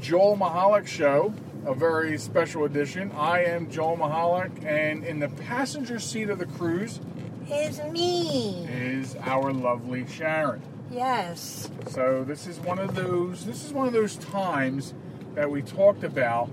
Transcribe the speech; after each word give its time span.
Joel 0.00 0.36
Michalec 0.36 0.86
Show, 0.86 1.34
a 1.66 1.74
very 1.74 2.16
special 2.18 2.64
edition. 2.64 3.12
I 3.12 3.44
am 3.44 3.70
Joel 3.70 3.98
Michalec, 3.98 4.64
and 4.64 5.04
in 5.04 5.20
the 5.20 5.28
passenger 5.28 5.98
seat 5.98 6.30
of 6.30 6.38
the 6.38 6.46
cruise 6.46 7.00
is 7.52 7.82
me. 7.84 8.66
is 8.66 9.16
our 9.16 9.52
lovely 9.52 10.04
Sharen. 10.06 10.62
Yes. 10.90 11.70
So 11.88 12.24
this 12.24 12.46
is 12.46 12.58
one 12.60 12.78
of 12.78 12.94
those. 12.94 13.44
This 13.44 13.64
is 13.64 13.72
one 13.72 13.86
of 13.86 13.92
those 13.92 14.16
times 14.16 14.94
that 15.34 15.50
we 15.50 15.60
talked 15.60 16.02
about 16.02 16.46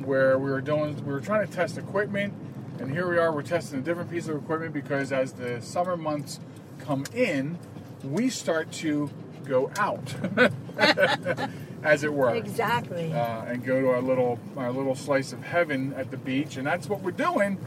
where 0.00 0.38
we 0.38 0.50
were 0.50 0.62
doing. 0.62 0.96
We 1.04 1.12
were 1.12 1.20
trying 1.20 1.46
to 1.46 1.52
test 1.52 1.76
equipment, 1.76 2.32
and 2.78 2.90
here 2.90 3.08
we 3.08 3.18
are. 3.18 3.32
We're 3.32 3.42
testing 3.42 3.80
a 3.80 3.82
different 3.82 4.10
piece 4.10 4.28
of 4.28 4.36
equipment 4.36 4.72
because 4.72 5.12
as 5.12 5.32
the 5.32 5.60
summer 5.60 5.96
months 5.96 6.40
come 6.78 7.04
in, 7.14 7.58
we 8.02 8.30
start 8.30 8.72
to 8.72 9.10
go 9.44 9.70
out, 9.78 10.14
as 11.84 12.02
it 12.02 12.12
were. 12.12 12.34
Exactly. 12.34 13.12
uh, 13.12 13.44
and 13.44 13.64
go 13.64 13.80
to 13.80 13.88
our 13.90 14.00
little 14.00 14.40
our 14.56 14.72
little 14.72 14.96
slice 14.96 15.32
of 15.32 15.42
heaven 15.44 15.92
at 15.96 16.10
the 16.10 16.16
beach, 16.16 16.56
and 16.56 16.66
that's 16.66 16.88
what 16.88 17.02
we're 17.02 17.12
doing. 17.12 17.58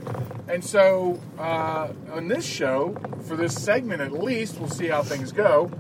And 0.49 0.63
so 0.65 1.21
uh, 1.37 1.89
on 2.11 2.27
this 2.27 2.45
show, 2.45 2.97
for 3.27 3.35
this 3.37 3.53
segment 3.55 4.01
at 4.01 4.11
least, 4.11 4.59
we'll 4.59 4.69
see 4.69 4.87
how 4.87 5.03
things 5.03 5.31
go. 5.31 5.71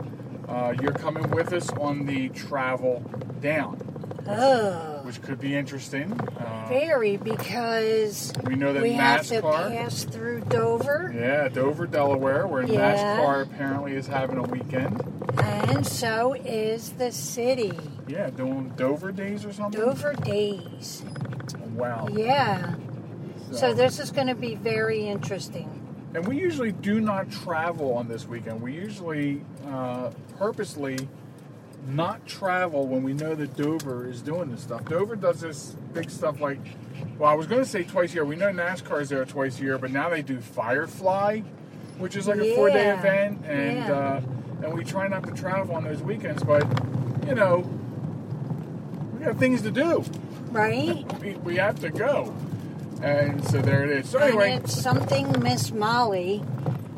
Uh, 0.47 0.73
you're 0.81 0.93
coming 0.93 1.29
with 1.31 1.51
us 1.51 1.69
on 1.71 2.05
the 2.05 2.29
travel 2.29 3.03
down, 3.41 3.77
oh, 4.29 4.96
which 5.07 5.21
could 5.21 5.39
be 5.39 5.55
interesting. 5.55 6.11
Uh, 6.37 6.65
very 6.67 7.15
because 7.15 8.33
we 8.43 8.55
know 8.55 8.73
that 8.73 8.83
we 8.83 8.91
have 8.91 9.25
to 9.27 9.41
pass 9.41 10.03
through 10.03 10.41
Dover, 10.41 11.13
yeah, 11.15 11.47
Dover, 11.47 11.87
Delaware, 11.87 12.45
where 12.45 12.63
Yeah. 12.63 12.93
NASCAR 12.93 13.43
apparently 13.43 13.93
is 13.93 14.05
having 14.05 14.37
a 14.37 14.43
weekend. 14.43 15.01
and 15.41 15.87
so 15.87 16.33
is 16.33 16.89
the 16.91 17.13
city. 17.13 17.71
Yeah, 18.07 18.29
doing 18.31 18.73
Dover 18.75 19.13
days 19.13 19.45
or 19.45 19.53
something. 19.53 19.79
Dover 19.79 20.13
days. 20.13 21.03
Wow. 21.73 22.09
Yeah. 22.11 22.75
So 23.53 23.73
this 23.73 23.99
is 23.99 24.11
going 24.11 24.27
to 24.27 24.35
be 24.35 24.55
very 24.55 25.07
interesting. 25.07 25.69
And 26.15 26.27
we 26.27 26.37
usually 26.37 26.73
do 26.73 26.99
not 26.99 27.31
travel 27.31 27.93
on 27.93 28.09
this 28.09 28.27
weekend. 28.27 28.61
We 28.61 28.73
usually 28.73 29.41
uh, 29.69 30.11
purposely 30.37 31.07
not 31.85 32.25
travel 32.25 32.87
when 32.87 33.03
we 33.03 33.13
know 33.13 33.35
that 33.35 33.55
Dover 33.55 34.09
is 34.09 34.21
doing 34.21 34.51
this 34.51 34.61
stuff. 34.61 34.85
Dover 34.85 35.15
does 35.15 35.39
this 35.41 35.75
big 35.93 36.09
stuff 36.09 36.41
like, 36.41 36.59
well, 37.17 37.29
I 37.29 37.33
was 37.33 37.47
going 37.47 37.63
to 37.63 37.69
say 37.69 37.83
twice 37.83 38.11
a 38.11 38.15
year. 38.15 38.25
We 38.25 38.35
know 38.35 38.51
NASCAR 38.51 39.01
is 39.01 39.09
there 39.09 39.23
twice 39.25 39.59
a 39.59 39.63
year, 39.63 39.77
but 39.77 39.91
now 39.91 40.09
they 40.09 40.21
do 40.21 40.39
Firefly, 40.39 41.41
which 41.97 42.15
is 42.15 42.27
like 42.27 42.39
a 42.39 42.55
four 42.55 42.69
day 42.69 42.91
event, 42.91 43.45
and 43.45 43.77
yeah. 43.77 43.91
uh, 43.91 44.21
and 44.63 44.73
we 44.73 44.83
try 44.83 45.07
not 45.07 45.23
to 45.23 45.31
travel 45.31 45.75
on 45.75 45.83
those 45.83 46.01
weekends, 46.01 46.43
but 46.43 46.63
you 47.27 47.35
know, 47.35 47.59
we 49.13 49.25
got 49.25 49.37
things 49.37 49.61
to 49.63 49.71
do. 49.71 50.03
Right? 50.51 51.05
We, 51.19 51.33
we 51.35 51.55
have 51.57 51.79
to 51.79 51.89
go, 51.89 52.33
and 53.01 53.43
so 53.45 53.61
there 53.61 53.83
it 53.83 53.89
is. 53.89 54.09
So 54.09 54.19
anyway. 54.19 54.51
And 54.51 54.63
it's 54.63 54.79
something 54.79 55.41
Miss 55.41 55.71
Molly 55.71 56.43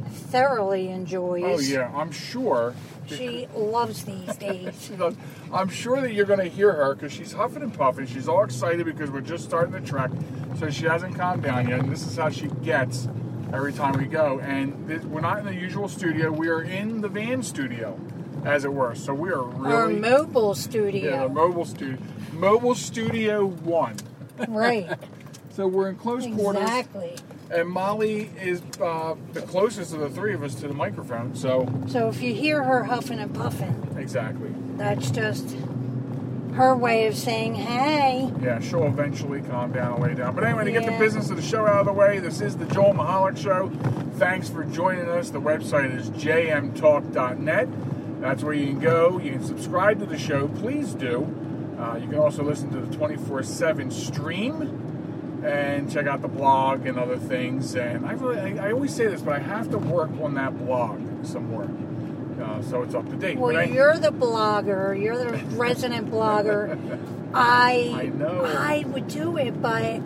thoroughly 0.09 0.89
enjoys. 0.89 1.43
Oh 1.45 1.59
yeah, 1.59 1.91
I'm 1.95 2.11
sure. 2.11 2.75
She 3.17 3.47
loves 3.55 4.03
these 4.05 4.35
days. 4.37 4.73
She 4.87 4.95
does. 4.95 5.15
I'm 5.53 5.69
sure 5.69 6.01
that 6.01 6.13
you're 6.13 6.25
going 6.25 6.39
to 6.39 6.45
hear 6.49 6.71
her 6.71 6.95
because 6.95 7.11
she's 7.11 7.31
huffing 7.33 7.63
and 7.63 7.73
puffing. 7.73 8.05
She's 8.05 8.27
all 8.27 8.43
excited 8.43 8.85
because 8.85 9.09
we're 9.11 9.21
just 9.21 9.43
starting 9.45 9.71
the 9.71 9.81
trek, 9.81 10.11
so 10.59 10.69
she 10.69 10.85
hasn't 10.85 11.15
calmed 11.17 11.43
down 11.43 11.67
yet. 11.67 11.79
And 11.79 11.91
this 11.91 12.05
is 12.05 12.15
how 12.17 12.29
she 12.29 12.47
gets 12.63 13.07
every 13.53 13.73
time 13.73 13.97
we 13.97 14.05
go. 14.05 14.39
And 14.39 14.87
this, 14.87 15.03
we're 15.03 15.21
not 15.21 15.39
in 15.39 15.45
the 15.45 15.55
usual 15.55 15.87
studio. 15.87 16.31
We 16.31 16.49
are 16.49 16.61
in 16.61 17.01
the 17.01 17.09
van 17.09 17.41
studio, 17.43 17.99
as 18.45 18.65
it 18.65 18.71
were. 18.73 18.95
So 18.95 19.13
we 19.13 19.29
are 19.31 19.41
really 19.43 19.73
Our 19.75 19.89
mobile 19.89 20.49
yeah, 20.55 20.61
studio. 20.61 21.27
the 21.27 21.33
mobile 21.33 21.65
studio, 21.65 21.97
mobile 22.33 22.75
studio 22.75 23.45
one. 23.45 23.95
right. 24.47 24.89
So 25.51 25.67
we're 25.67 25.89
in 25.89 25.97
close 25.97 26.25
quarters, 26.25 26.61
Exactly. 26.61 27.15
And 27.51 27.67
Molly 27.67 28.29
is 28.41 28.61
uh, 28.81 29.15
the 29.33 29.41
closest 29.41 29.93
of 29.93 29.99
the 30.01 30.09
three 30.09 30.33
of 30.33 30.43
us 30.43 30.55
to 30.55 30.67
the 30.67 30.73
microphone. 30.73 31.33
So 31.35 31.67
So 31.87 32.07
if 32.09 32.21
you 32.21 32.33
hear 32.33 32.63
her 32.63 32.83
huffing 32.83 33.19
and 33.19 33.33
puffing, 33.33 33.95
exactly. 33.97 34.51
that's 34.77 35.09
just 35.09 35.55
her 36.53 36.75
way 36.75 37.07
of 37.07 37.15
saying, 37.15 37.55
hey, 37.55 38.31
Yeah, 38.41 38.59
she'll 38.59 38.85
eventually 38.85 39.41
calm 39.41 39.71
down 39.71 39.93
and 39.93 40.03
lay 40.03 40.13
down. 40.13 40.35
But 40.35 40.43
anyway, 40.43 40.65
to 40.65 40.71
get 40.71 40.85
the 40.85 40.91
Yeah. 40.91 40.99
business 40.99 41.29
of 41.29 41.37
the 41.37 41.41
show 41.41 41.65
out 41.65 41.79
of 41.79 41.85
the 41.85 41.93
way, 41.93 42.19
this 42.19 42.41
is 42.41 42.55
the 42.57 42.65
Joel 42.65 42.93
Michalec 42.93 43.37
Show. 43.37 43.69
Thanks 44.17 44.49
for 44.49 44.63
joining 44.65 45.07
us. 45.09 45.29
The 45.29 45.41
website 45.41 45.95
is 45.97 46.09
jmtalk.net. 46.11 47.67
That's 48.21 48.43
where 48.43 48.53
you 48.53 48.67
can 48.67 48.79
go. 48.79 49.19
You 49.23 49.31
can 49.31 49.43
subscribe 49.43 49.99
to 49.99 50.05
the 50.05 50.17
show. 50.17 50.47
Please 50.49 50.93
do. 50.93 51.27
Uh, 51.79 51.95
you 51.95 52.07
can 52.07 52.17
also 52.19 52.43
listen 52.43 52.69
to 52.71 52.81
the 52.81 52.93
24 52.95 53.41
7 53.43 53.89
stream 53.89 54.88
and 55.43 55.91
check 55.91 56.05
out 56.07 56.21
the 56.21 56.27
blog 56.27 56.85
and 56.85 56.97
other 56.99 57.17
things. 57.17 57.75
And 57.75 58.05
I, 58.05 58.13
really, 58.13 58.59
I, 58.59 58.67
I 58.67 58.71
always 58.71 58.93
say 58.93 59.07
this, 59.07 59.21
but 59.21 59.33
I 59.35 59.39
have 59.39 59.69
to 59.71 59.77
work 59.77 60.09
on 60.21 60.33
that 60.35 60.57
blog 60.57 60.99
some 61.25 61.49
more. 61.49 61.69
Uh, 62.43 62.61
so 62.61 62.83
it's 62.83 62.95
up 62.95 63.05
to 63.09 63.15
date. 63.17 63.37
well, 63.37 63.55
I- 63.57 63.63
you're 63.63 63.97
the 63.97 64.11
blogger, 64.11 64.99
you're 65.01 65.17
the 65.17 65.37
resident 65.57 66.09
blogger. 66.09 66.77
I, 67.33 67.93
I 67.95 68.03
know. 68.07 68.43
I 68.45 68.83
would 68.87 69.07
do 69.07 69.37
it, 69.37 69.61
but 69.61 70.01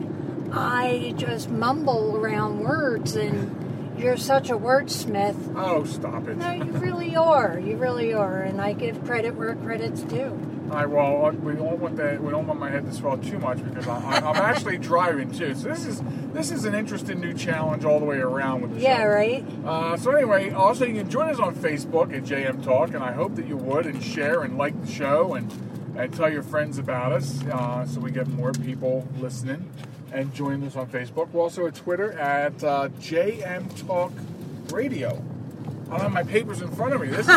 I 0.51 1.13
just 1.15 1.49
mumble 1.49 2.17
around 2.17 2.59
words, 2.59 3.15
and 3.15 3.99
you're 3.99 4.17
such 4.17 4.49
a 4.49 4.57
wordsmith. 4.57 5.53
oh, 5.55 5.83
stop 5.85 6.27
it. 6.27 6.37
No, 6.37 6.51
you 6.51 6.63
really 6.73 7.15
are. 7.15 7.57
You 7.59 7.77
really 7.77 8.13
are, 8.13 8.41
and 8.41 8.59
I 8.59 8.73
give 8.73 9.03
credit 9.05 9.35
where 9.35 9.55
credit's 9.55 10.01
due. 10.01 10.37
I 10.73 10.85
well, 10.85 11.31
we 11.31 11.53
don't 11.53 11.79
want 11.79 11.95
that. 11.97 12.21
We 12.21 12.31
don't 12.31 12.47
want 12.47 12.59
my 12.59 12.69
head 12.69 12.85
to 12.85 12.93
swell 12.93 13.17
too 13.17 13.39
much 13.39 13.63
because 13.63 13.87
I, 13.87 13.97
I, 13.99 14.17
I'm 14.29 14.35
actually 14.37 14.77
driving 14.77 15.31
too. 15.31 15.53
So 15.55 15.69
this 15.69 15.85
is 15.85 16.01
this 16.33 16.51
is 16.51 16.65
an 16.65 16.73
interesting 16.75 17.19
new 17.21 17.33
challenge 17.33 17.85
all 17.85 17.99
the 17.99 18.05
way 18.05 18.17
around 18.17 18.61
with 18.61 18.75
the 18.75 18.81
Yeah, 18.81 18.99
show. 19.03 19.07
right. 19.07 19.45
Uh, 19.65 19.97
so 19.97 20.11
anyway, 20.11 20.51
also 20.51 20.85
you 20.85 20.95
can 20.95 21.09
join 21.09 21.29
us 21.29 21.39
on 21.39 21.55
Facebook 21.55 22.13
at 22.15 22.23
JM 22.23 22.63
Talk, 22.63 22.89
and 22.93 23.03
I 23.03 23.11
hope 23.11 23.35
that 23.35 23.45
you 23.47 23.57
would 23.57 23.85
and 23.85 24.03
share 24.03 24.43
and 24.43 24.57
like 24.57 24.79
the 24.85 24.91
show 24.91 25.33
and 25.35 25.51
and 25.95 26.11
tell 26.13 26.31
your 26.31 26.41
friends 26.43 26.79
about 26.79 27.11
us, 27.11 27.43
uh, 27.45 27.85
so 27.85 27.99
we 27.99 28.09
get 28.09 28.27
more 28.27 28.51
people 28.51 29.07
listening 29.19 29.69
and 30.11 30.33
join 30.33 30.63
us 30.63 30.75
on 30.75 30.87
Facebook. 30.87 31.29
We're 31.29 31.41
also 31.41 31.67
at 31.67 31.75
Twitter 31.75 32.13
at 32.13 32.63
uh, 32.63 32.89
JM 32.99 33.85
Talk 33.85 34.11
Radio. 34.71 35.23
I 35.87 35.97
don't 35.97 36.01
have 36.01 36.11
my 36.13 36.23
papers 36.23 36.61
in 36.61 36.69
front 36.71 36.93
of 36.93 37.01
me. 37.01 37.07
This 37.07 37.27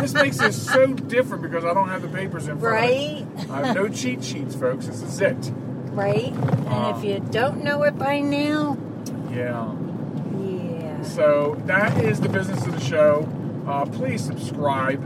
this 0.00 0.12
makes 0.14 0.36
this 0.38 0.60
so 0.70 0.86
different 0.88 1.42
because 1.42 1.64
I 1.64 1.72
don't 1.72 1.88
have 1.88 2.02
the 2.02 2.08
papers 2.08 2.46
in 2.48 2.58
front 2.58 2.74
Right? 2.74 3.22
of 3.22 3.36
me. 3.36 3.44
Right? 3.46 3.50
I 3.50 3.66
have 3.66 3.76
no 3.76 3.88
cheat 3.88 4.22
sheets, 4.22 4.54
folks. 4.54 4.86
This 4.86 5.02
is 5.02 5.20
it. 5.20 5.52
Right? 5.92 6.32
And 6.32 6.68
Uh. 6.68 6.94
if 6.96 7.04
you 7.04 7.20
don't 7.30 7.62
know 7.64 7.82
it 7.84 7.98
by 7.98 8.20
now, 8.20 8.76
Yeah. 9.30 9.72
yeah. 10.40 11.02
So 11.02 11.56
that 11.66 11.96
is 12.02 12.20
the 12.20 12.28
business 12.28 12.66
of 12.66 12.72
the 12.74 12.80
show. 12.80 13.26
Uh, 13.66 13.86
please 13.86 14.22
subscribe 14.22 15.02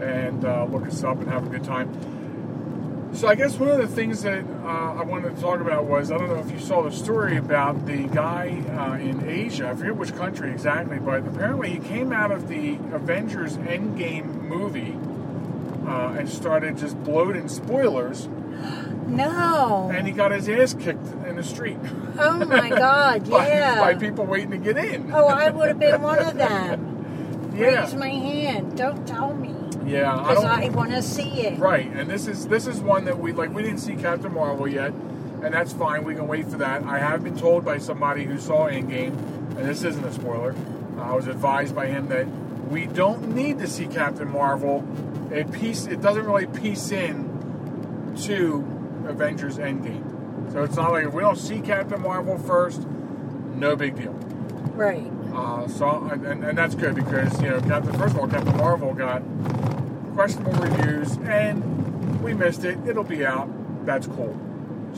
and 0.00 0.44
uh, 0.44 0.64
look 0.70 0.86
us 0.86 1.02
up 1.02 1.18
and 1.20 1.28
have 1.30 1.46
a 1.46 1.48
good 1.48 1.64
time. 1.64 1.90
So 3.14 3.28
I 3.28 3.36
guess 3.36 3.56
one 3.56 3.70
of 3.70 3.78
the 3.78 3.86
things 3.86 4.22
that 4.22 4.44
uh, 4.64 4.66
I 4.66 5.02
wanted 5.04 5.36
to 5.36 5.40
talk 5.40 5.60
about 5.60 5.84
was 5.84 6.10
I 6.10 6.18
don't 6.18 6.28
know 6.28 6.40
if 6.40 6.50
you 6.50 6.58
saw 6.58 6.82
the 6.82 6.90
story 6.90 7.36
about 7.36 7.86
the 7.86 8.08
guy 8.08 8.48
uh, 8.76 8.94
in 8.98 9.28
Asia. 9.28 9.68
I 9.70 9.74
forget 9.76 9.94
which 9.96 10.14
country 10.16 10.50
exactly, 10.50 10.98
but 10.98 11.20
apparently 11.26 11.70
he 11.70 11.78
came 11.78 12.12
out 12.12 12.32
of 12.32 12.48
the 12.48 12.74
Avengers 12.92 13.56
Endgame 13.58 14.42
movie 14.42 14.96
uh, 15.88 16.16
and 16.18 16.28
started 16.28 16.76
just 16.76 17.00
bloating 17.04 17.48
spoilers, 17.48 18.26
No. 19.06 19.90
and 19.94 20.06
he 20.08 20.12
got 20.12 20.32
his 20.32 20.48
ass 20.48 20.74
kicked 20.74 21.06
in 21.26 21.36
the 21.36 21.44
street 21.44 21.76
Oh 22.18 22.44
my 22.46 22.68
God, 22.76 23.30
by, 23.30 23.46
yeah. 23.46 23.80
by 23.80 23.94
people 23.94 24.26
waiting 24.26 24.50
to 24.50 24.58
get 24.58 24.76
in. 24.76 25.12
Oh, 25.12 25.26
I 25.26 25.50
would 25.50 25.68
have 25.68 25.78
been 25.78 26.02
one 26.02 26.18
of 26.18 26.34
them. 26.34 27.52
yeah. 27.56 27.82
Raise 27.84 27.94
my 27.94 28.08
hand. 28.08 28.76
Don't 28.76 29.06
tell 29.06 29.34
me. 29.34 29.53
Yeah, 29.86 30.14
I 30.14 30.18
because 30.18 30.42
don't. 30.42 30.46
I, 30.46 30.68
want 30.70 30.90
to 30.92 31.02
see 31.02 31.46
it. 31.46 31.58
Right, 31.58 31.86
and 31.86 32.08
this 32.08 32.26
is 32.26 32.46
this 32.48 32.66
is 32.66 32.80
one 32.80 33.04
that 33.04 33.18
we 33.18 33.32
like. 33.32 33.52
We 33.52 33.62
didn't 33.62 33.80
see 33.80 33.96
Captain 33.96 34.32
Marvel 34.32 34.66
yet, 34.66 34.92
and 35.42 35.52
that's 35.52 35.72
fine. 35.72 36.04
We 36.04 36.14
can 36.14 36.26
wait 36.26 36.46
for 36.46 36.58
that. 36.58 36.82
I 36.84 36.98
have 36.98 37.22
been 37.22 37.36
told 37.36 37.64
by 37.64 37.78
somebody 37.78 38.24
who 38.24 38.38
saw 38.38 38.68
Endgame, 38.68 39.16
and 39.56 39.68
this 39.68 39.84
isn't 39.84 40.04
a 40.04 40.12
spoiler. 40.12 40.54
I 40.98 41.14
was 41.14 41.26
advised 41.26 41.74
by 41.74 41.86
him 41.86 42.08
that 42.08 42.26
we 42.68 42.86
don't 42.86 43.34
need 43.34 43.58
to 43.58 43.66
see 43.66 43.86
Captain 43.86 44.30
Marvel. 44.30 44.86
It 45.30 45.52
piece 45.52 45.86
it 45.86 46.00
doesn't 46.00 46.24
really 46.24 46.46
piece 46.46 46.90
in 46.90 48.14
to 48.22 48.64
Avengers 49.06 49.58
Endgame, 49.58 50.52
so 50.52 50.62
it's 50.62 50.76
not 50.76 50.92
like 50.92 51.06
if 51.06 51.12
we 51.12 51.22
don't 51.22 51.36
see 51.36 51.60
Captain 51.60 52.00
Marvel 52.00 52.38
first, 52.38 52.86
no 53.54 53.76
big 53.76 53.96
deal. 53.96 54.12
Right. 54.74 55.10
Uh, 55.34 55.66
so 55.68 56.08
and, 56.10 56.24
and, 56.24 56.44
and 56.44 56.56
that's 56.56 56.74
good 56.74 56.94
because 56.94 57.40
you 57.42 57.50
know 57.50 57.60
Captain 57.60 57.92
first 57.98 58.14
of 58.14 58.20
all 58.20 58.28
Captain 58.28 58.56
Marvel 58.56 58.94
got 58.94 59.22
questionable 60.14 60.52
reviews 60.52 61.16
and 61.18 62.22
we 62.22 62.34
missed 62.34 62.64
it. 62.64 62.78
It'll 62.86 63.04
be 63.04 63.26
out. 63.26 63.48
That's 63.84 64.06
cool. 64.06 64.38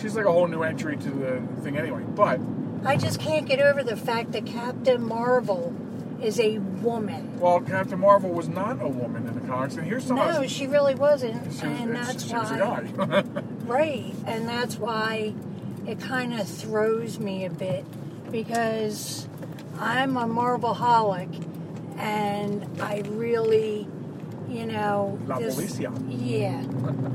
She's 0.01 0.15
like 0.15 0.27
a 0.27 0.33
whole 0.33 0.47
new 0.47 0.63
entry 0.63 0.97
to 0.97 1.11
the 1.11 1.43
thing 1.63 1.77
anyway. 1.79 2.03
But 2.03 2.41
I 2.85 2.97
just 2.97 3.19
can't 3.19 3.47
get 3.47 3.61
over 3.61 3.83
the 3.83 3.97
fact 3.97 4.33
that 4.33 4.47
Captain 4.47 5.03
Marvel 5.03 5.75
is 6.23 6.39
a 6.41 6.59
woman. 6.59 7.39
well, 7.41 7.61
Captain 7.61 7.99
Marvel 7.99 8.31
was 8.31 8.49
not 8.49 8.81
a 8.83 8.89
woman 8.89 9.27
in 9.27 9.35
the 9.35 9.47
comics, 9.47 9.75
and 9.77 9.87
here's 9.87 10.05
some. 10.05 10.17
No, 10.17 10.47
she 10.47 10.67
really 10.67 10.95
wasn't, 10.95 11.43
she 11.53 11.67
was, 11.67 11.81
and 11.81 11.95
that's 11.97 12.25
she 12.25 12.35
was 12.35 12.51
a 12.53 12.57
why. 12.57 12.83
guy. 13.07 13.25
Right, 13.67 14.15
and 14.27 14.49
that's 14.49 14.79
why 14.79 15.35
it 15.87 15.99
kind 16.01 16.33
of 16.39 16.47
throws 16.49 17.19
me 17.19 17.45
a 17.45 17.51
bit 17.51 17.85
because 18.31 19.29
I'm 19.79 20.17
a 20.17 20.27
Marvel 20.27 20.75
holic 20.75 21.45
and 21.99 22.81
I 22.81 23.03
really, 23.09 23.89
you 24.57 24.67
know, 24.67 25.19
La 25.27 25.39
this- 25.39 25.55
Policia. 25.57 25.93
yeah, 26.09 26.61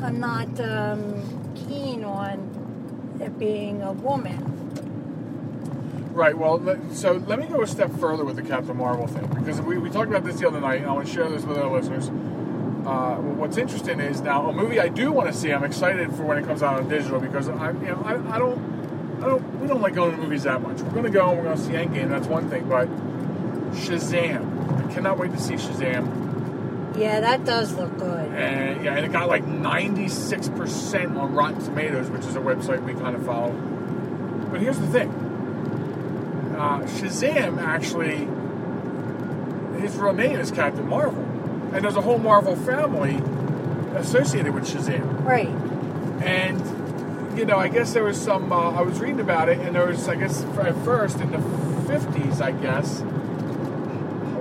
I'm 0.05 0.19
not 0.19 0.59
um, 0.59 1.53
keen 1.67 2.03
on 2.03 3.17
it 3.19 3.37
being 3.39 3.81
a 3.81 3.91
woman. 3.91 4.47
Right. 6.13 6.37
Well, 6.37 6.61
so 6.91 7.13
let 7.25 7.39
me 7.39 7.47
go 7.47 7.61
a 7.61 7.67
step 7.67 7.89
further 7.97 8.25
with 8.25 8.35
the 8.35 8.41
Captain 8.41 8.75
Marvel 8.77 9.07
thing 9.07 9.25
because 9.27 9.61
we, 9.61 9.77
we 9.77 9.89
talked 9.89 10.09
about 10.09 10.25
this 10.25 10.39
the 10.39 10.47
other 10.47 10.59
night, 10.59 10.81
and 10.81 10.87
I 10.89 10.93
want 10.93 11.07
to 11.07 11.13
share 11.13 11.29
this 11.29 11.43
with 11.45 11.57
our 11.57 11.71
listeners. 11.71 12.09
Uh, 12.85 13.15
what's 13.15 13.57
interesting 13.57 13.99
is 13.99 14.21
now 14.21 14.49
a 14.49 14.53
movie 14.53 14.79
I 14.79 14.89
do 14.89 15.11
want 15.11 15.31
to 15.31 15.33
see. 15.37 15.53
I'm 15.53 15.63
excited 15.63 16.11
for 16.15 16.23
when 16.23 16.37
it 16.37 16.45
comes 16.45 16.61
out 16.63 16.79
on 16.79 16.89
digital 16.89 17.19
because 17.19 17.47
I, 17.47 17.71
you 17.71 17.77
know, 17.79 18.01
I, 18.03 18.35
I 18.35 18.39
don't, 18.39 19.21
I 19.23 19.27
don't, 19.27 19.61
we 19.61 19.67
don't 19.67 19.81
like 19.81 19.93
going 19.95 20.11
to 20.11 20.17
movies 20.17 20.43
that 20.43 20.61
much. 20.61 20.81
We're 20.81 20.89
going 20.89 21.03
to 21.03 21.09
go 21.11 21.29
and 21.29 21.37
we're 21.37 21.45
going 21.45 21.57
to 21.57 21.63
see 21.63 21.71
Endgame. 21.73 22.09
That's 22.09 22.27
one 22.27 22.49
thing, 22.49 22.67
but 22.67 22.89
Shazam, 23.73 24.83
I 24.89 24.93
cannot 24.93 25.17
wait 25.17 25.31
to 25.31 25.39
see 25.39 25.53
Shazam. 25.53 26.20
Yeah, 26.97 27.19
that 27.21 27.45
does 27.45 27.73
look 27.73 27.97
good. 27.97 28.31
And 28.33 28.83
yeah, 28.83 28.95
and 28.95 29.05
it 29.05 29.11
got 29.11 29.27
like 29.27 29.45
96% 29.45 31.17
on 31.17 31.33
Rotten 31.33 31.63
Tomatoes, 31.63 32.09
which 32.09 32.25
is 32.25 32.35
a 32.35 32.39
website 32.39 32.83
we 32.83 32.93
kind 32.93 33.15
of 33.15 33.25
follow. 33.25 33.51
But 34.51 34.61
here's 34.61 34.79
the 34.79 34.87
thing 34.87 35.09
uh, 36.61 36.81
Shazam 36.81 37.57
actually, 37.57 38.27
his 39.81 39.95
real 39.97 40.13
name 40.13 40.39
is 40.39 40.51
Captain 40.51 40.87
Marvel. 40.87 41.23
And 41.73 41.83
there's 41.83 41.95
a 41.95 42.01
whole 42.01 42.19
Marvel 42.19 42.55
family 42.55 43.15
associated 43.97 44.53
with 44.53 44.65
Shazam. 44.65 45.25
Right. 45.25 45.47
And, 46.23 47.37
you 47.37 47.45
know, 47.45 47.57
I 47.57 47.67
guess 47.67 47.93
there 47.93 48.03
was 48.03 48.21
some, 48.21 48.51
uh, 48.51 48.71
I 48.71 48.81
was 48.81 48.99
reading 48.99 49.21
about 49.21 49.49
it, 49.49 49.59
and 49.59 49.75
there 49.75 49.87
was, 49.87 50.07
I 50.07 50.15
guess, 50.15 50.43
at 50.43 50.75
first 50.83 51.19
in 51.19 51.31
the 51.31 51.37
50s, 51.37 52.41
I 52.41 52.51
guess, 52.51 53.01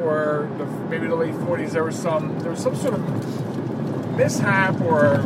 or 0.02 0.50
the, 0.58 0.66
maybe 0.88 1.06
the 1.06 1.16
late 1.16 1.34
40s, 1.34 1.70
there 1.70 1.84
was 1.84 1.96
some, 1.96 2.38
there 2.40 2.50
was 2.50 2.62
some 2.62 2.76
sort 2.76 2.94
of 2.94 4.16
mishap 4.16 4.80
or 4.80 5.16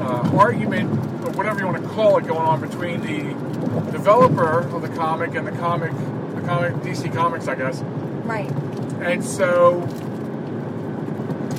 uh, 0.00 0.30
argument, 0.36 0.90
or 1.24 1.32
whatever 1.32 1.60
you 1.60 1.66
want 1.66 1.82
to 1.82 1.88
call 1.90 2.18
it, 2.18 2.26
going 2.26 2.40
on 2.40 2.60
between 2.60 3.00
the 3.00 3.90
developer 3.90 4.60
of 4.74 4.82
the 4.82 4.88
comic 4.88 5.34
and 5.34 5.46
the 5.46 5.52
comic, 5.52 5.92
the 6.34 6.42
comic, 6.42 6.72
DC 6.76 7.12
Comics, 7.12 7.48
I 7.48 7.54
guess. 7.54 7.80
Right. 7.82 8.50
And 9.00 9.24
so 9.24 9.82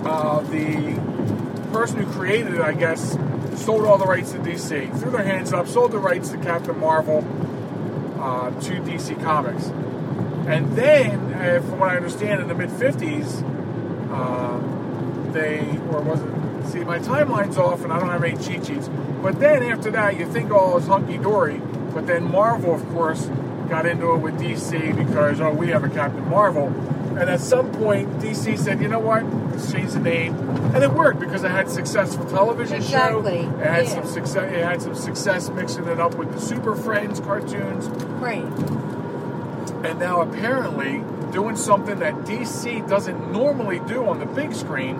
uh, 0.05 0.41
the 0.41 0.95
person 1.71 1.97
who 1.97 2.11
created 2.11 2.55
it, 2.55 2.61
I 2.61 2.73
guess, 2.73 3.17
sold 3.55 3.85
all 3.85 3.97
the 3.97 4.05
rights 4.05 4.31
to 4.31 4.39
DC, 4.39 4.99
threw 4.99 5.11
their 5.11 5.23
hands 5.23 5.53
up, 5.53 5.67
sold 5.67 5.91
the 5.91 5.99
rights 5.99 6.29
to 6.29 6.37
Captain 6.37 6.79
Marvel 6.79 7.19
uh, 8.19 8.49
to 8.61 8.73
DC 8.81 9.21
Comics. 9.23 9.71
And 10.47 10.77
then, 10.77 11.33
uh, 11.33 11.61
from 11.61 11.79
what 11.79 11.89
I 11.89 11.97
understand, 11.97 12.41
in 12.41 12.47
the 12.47 12.55
mid 12.55 12.69
50s, 12.69 13.44
uh, 14.11 15.31
they, 15.33 15.59
or 15.91 16.01
was 16.01 16.21
it, 16.21 16.71
see, 16.71 16.83
my 16.85 16.99
timeline's 16.99 17.57
off 17.57 17.83
and 17.83 17.91
I 17.91 17.99
don't 17.99 18.09
have 18.09 18.23
any 18.23 18.41
cheat 18.41 18.65
sheets. 18.65 18.89
But 19.21 19.39
then 19.39 19.61
after 19.63 19.91
that, 19.91 20.17
you 20.17 20.25
think 20.25 20.51
all 20.51 20.77
is 20.77 20.88
hunky 20.88 21.17
dory. 21.17 21.57
But 21.94 22.07
then 22.07 22.31
Marvel, 22.31 22.73
of 22.73 22.88
course, 22.89 23.25
got 23.67 23.85
into 23.85 24.13
it 24.13 24.17
with 24.19 24.39
DC 24.39 24.95
because, 24.95 25.41
oh, 25.41 25.51
we 25.51 25.67
have 25.69 25.83
a 25.83 25.89
Captain 25.89 26.27
Marvel. 26.29 26.67
And 27.17 27.29
at 27.29 27.41
some 27.41 27.71
point, 27.73 28.07
DC 28.19 28.57
said, 28.57 28.79
you 28.79 28.88
know 28.88 28.99
what, 28.99 29.25
let's 29.25 29.71
change 29.71 29.91
the 29.91 29.99
name. 29.99 30.35
And 30.73 30.83
it 30.83 30.91
worked 30.91 31.19
because 31.19 31.44
it 31.44 31.51
had 31.51 31.69
successful 31.69 32.23
television 32.25 32.77
Exactly, 32.77 33.41
show. 33.41 33.59
It 33.59 33.65
had 33.65 33.85
yeah. 33.85 33.94
some 33.95 34.05
success. 34.05 34.53
It 34.53 34.63
had 34.63 34.81
some 34.81 34.95
success 34.95 35.49
mixing 35.49 35.88
it 35.88 35.99
up 35.99 36.15
with 36.15 36.31
the 36.31 36.39
Super 36.39 36.75
Friends 36.75 37.19
cartoons. 37.19 37.88
Right. 38.21 38.45
And 39.89 39.99
now 39.99 40.21
apparently 40.21 41.03
doing 41.31 41.55
something 41.55 41.99
that 41.99 42.13
DC 42.25 42.87
doesn't 42.89 43.31
normally 43.31 43.79
do 43.87 44.05
on 44.07 44.19
the 44.19 44.25
big 44.25 44.53
screen, 44.53 44.97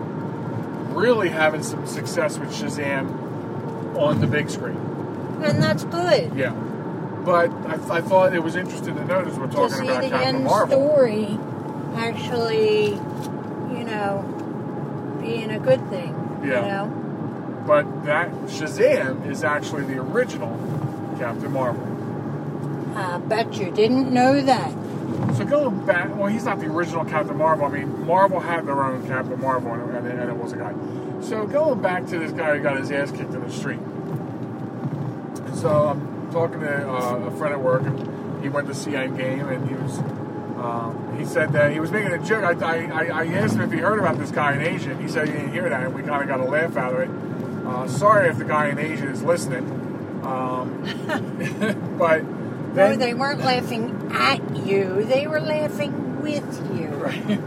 really 0.93 1.29
having 1.29 1.63
some 1.63 1.85
success 1.87 2.37
with 2.37 2.49
Shazam 2.49 3.95
on 3.97 4.21
the 4.21 4.27
big 4.27 4.49
screen. 4.49 4.77
And 5.43 5.61
that's 5.61 5.83
good. 5.83 6.33
Yeah. 6.35 6.51
But 6.51 7.51
I, 7.51 7.97
I 7.97 8.01
thought 8.01 8.33
it 8.33 8.41
was 8.43 8.55
interesting 8.55 8.95
to 8.95 9.05
notice 9.05 9.35
we're 9.35 9.47
to 9.47 9.53
talking 9.53 9.75
see 9.77 9.87
about 9.87 10.01
the 10.03 10.09
Captain 10.09 10.35
end 10.35 10.43
Marvel. 10.45 10.89
story 10.89 11.37
actually, 11.95 12.91
you 12.93 13.83
know, 13.83 15.17
being 15.21 15.51
a 15.51 15.59
good 15.59 15.87
thing. 15.89 16.39
You 16.43 16.51
Yeah. 16.51 16.61
know? 16.67 17.63
But 17.67 18.05
that 18.05 18.31
Shazam 18.45 19.29
is 19.29 19.43
actually 19.43 19.83
the 19.83 19.97
original 19.99 20.55
Captain 21.19 21.51
Marvel. 21.51 21.83
I 22.97 23.19
bet 23.19 23.53
you 23.55 23.71
didn't 23.71 24.11
know 24.11 24.41
that. 24.41 24.71
So 25.38 25.45
going 25.45 25.85
back, 25.85 26.15
well, 26.15 26.27
he's 26.27 26.45
not 26.45 26.59
the 26.59 26.65
original 26.65 27.05
Captain 27.05 27.38
Marvel. 27.38 27.65
I 27.65 27.69
mean, 27.69 28.05
Marvel 28.05 28.39
had 28.39 28.65
their 28.65 28.83
own 28.83 29.05
Captain 29.07 29.39
Marvel, 29.39 29.73
and, 29.73 30.07
and, 30.07 30.29
it 30.29 30.35
was 30.35 30.53
a 30.53 30.57
guy. 30.57 30.73
So 31.21 31.45
going 31.45 31.79
back 31.81 32.07
to 32.07 32.17
this 32.17 32.31
guy 32.31 32.57
who 32.57 32.63
got 32.63 32.77
his 32.77 32.91
ass 32.91 33.11
kicked 33.11 33.33
in 33.33 33.41
the 33.41 33.51
street. 33.51 33.79
So 35.56 35.89
I'm 35.89 36.31
talking 36.31 36.59
to 36.61 36.89
uh, 36.89 37.18
a 37.18 37.31
friend 37.37 37.54
at 37.54 37.61
work, 37.61 37.83
and 37.83 38.44
he 38.44 38.49
went 38.49 38.68
to 38.68 38.73
see 38.73 38.92
Endgame, 38.92 39.51
and 39.51 39.68
he 39.69 39.75
was. 39.75 39.99
Um, 40.57 41.16
he 41.19 41.25
said 41.25 41.54
that 41.54 41.71
he 41.71 41.80
was 41.80 41.92
making 41.92 42.13
a 42.13 42.23
joke. 42.23 42.44
I, 42.44 42.85
I, 42.85 43.06
I 43.06 43.25
asked 43.27 43.56
him 43.56 43.61
if 43.61 43.71
he 43.71 43.77
heard 43.77 43.99
about 43.99 44.18
this 44.18 44.31
guy 44.31 44.56
in 44.56 44.61
Asia. 44.61 44.95
He 44.97 45.07
said 45.07 45.27
he 45.27 45.33
didn't 45.33 45.51
hear 45.51 45.69
that, 45.69 45.83
and 45.83 45.94
we 45.94 46.01
kind 46.01 46.23
of 46.23 46.27
got 46.27 46.39
a 46.39 46.49
laugh 46.49 46.75
out 46.77 46.95
of 46.95 47.01
it. 47.01 47.09
Uh, 47.68 47.87
sorry 47.87 48.27
if 48.27 48.37
the 48.37 48.44
guy 48.44 48.69
in 48.69 48.80
Asia 48.80 49.07
is 49.07 49.21
listening, 49.21 49.66
um, 50.23 51.95
but 51.99 52.23
No, 52.74 52.95
they 52.95 53.14
weren't 53.14 53.40
laughing 53.40 54.09
at 54.12 54.56
you. 54.66 55.04
They 55.04 55.28
were 55.28 55.40
laughing 55.42 56.21
with 56.21 56.78
you. 56.78 56.88
Right. 57.07 57.40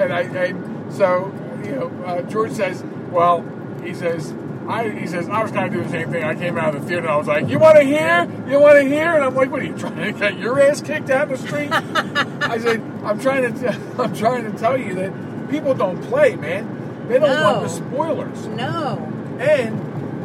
and 0.00 0.12
I 0.12 0.20
and 0.22 0.92
so 0.92 1.32
you 1.64 1.72
know 1.72 2.04
uh, 2.04 2.22
George 2.22 2.52
says, 2.52 2.82
well, 3.10 3.44
he 3.82 3.94
says. 3.94 4.34
I, 4.68 4.90
he 4.90 5.08
says, 5.08 5.28
I 5.28 5.42
was 5.42 5.50
kind 5.50 5.66
of 5.66 5.72
doing 5.72 5.84
the 5.86 5.90
same 5.90 6.12
thing. 6.12 6.22
I 6.22 6.36
came 6.36 6.56
out 6.56 6.72
of 6.76 6.82
the 6.82 6.86
theater 6.86 7.02
and 7.02 7.10
I 7.10 7.16
was 7.16 7.26
like, 7.26 7.48
You 7.48 7.58
want 7.58 7.78
to 7.78 7.82
hear? 7.82 8.30
You 8.48 8.60
want 8.60 8.76
to 8.78 8.84
hear? 8.84 9.12
And 9.12 9.24
I'm 9.24 9.34
like, 9.34 9.50
What 9.50 9.60
are 9.60 9.64
you 9.64 9.76
trying 9.76 9.96
to 9.96 10.12
get 10.18 10.38
your 10.38 10.60
ass 10.62 10.80
kicked 10.80 11.10
out 11.10 11.28
in 11.28 11.32
the 11.32 11.38
street? 11.38 11.68
I 11.72 12.58
said, 12.58 12.80
I'm 13.02 13.18
trying 13.18 13.52
to, 13.52 13.60
t- 13.60 13.78
I'm 13.98 14.14
trying 14.14 14.50
to 14.50 14.56
tell 14.56 14.78
you 14.78 14.94
that 14.94 15.50
people 15.50 15.74
don't 15.74 16.00
play, 16.04 16.36
man. 16.36 17.08
They 17.08 17.18
don't 17.18 17.42
want 17.42 17.62
the 17.62 17.68
spoilers. 17.70 18.46
No. 18.46 18.98
And 19.40 19.80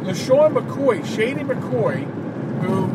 the 0.06 0.12
LeSean 0.12 0.54
McCoy, 0.54 1.04
Shady 1.04 1.42
McCoy, 1.42 2.04
who 2.62 2.86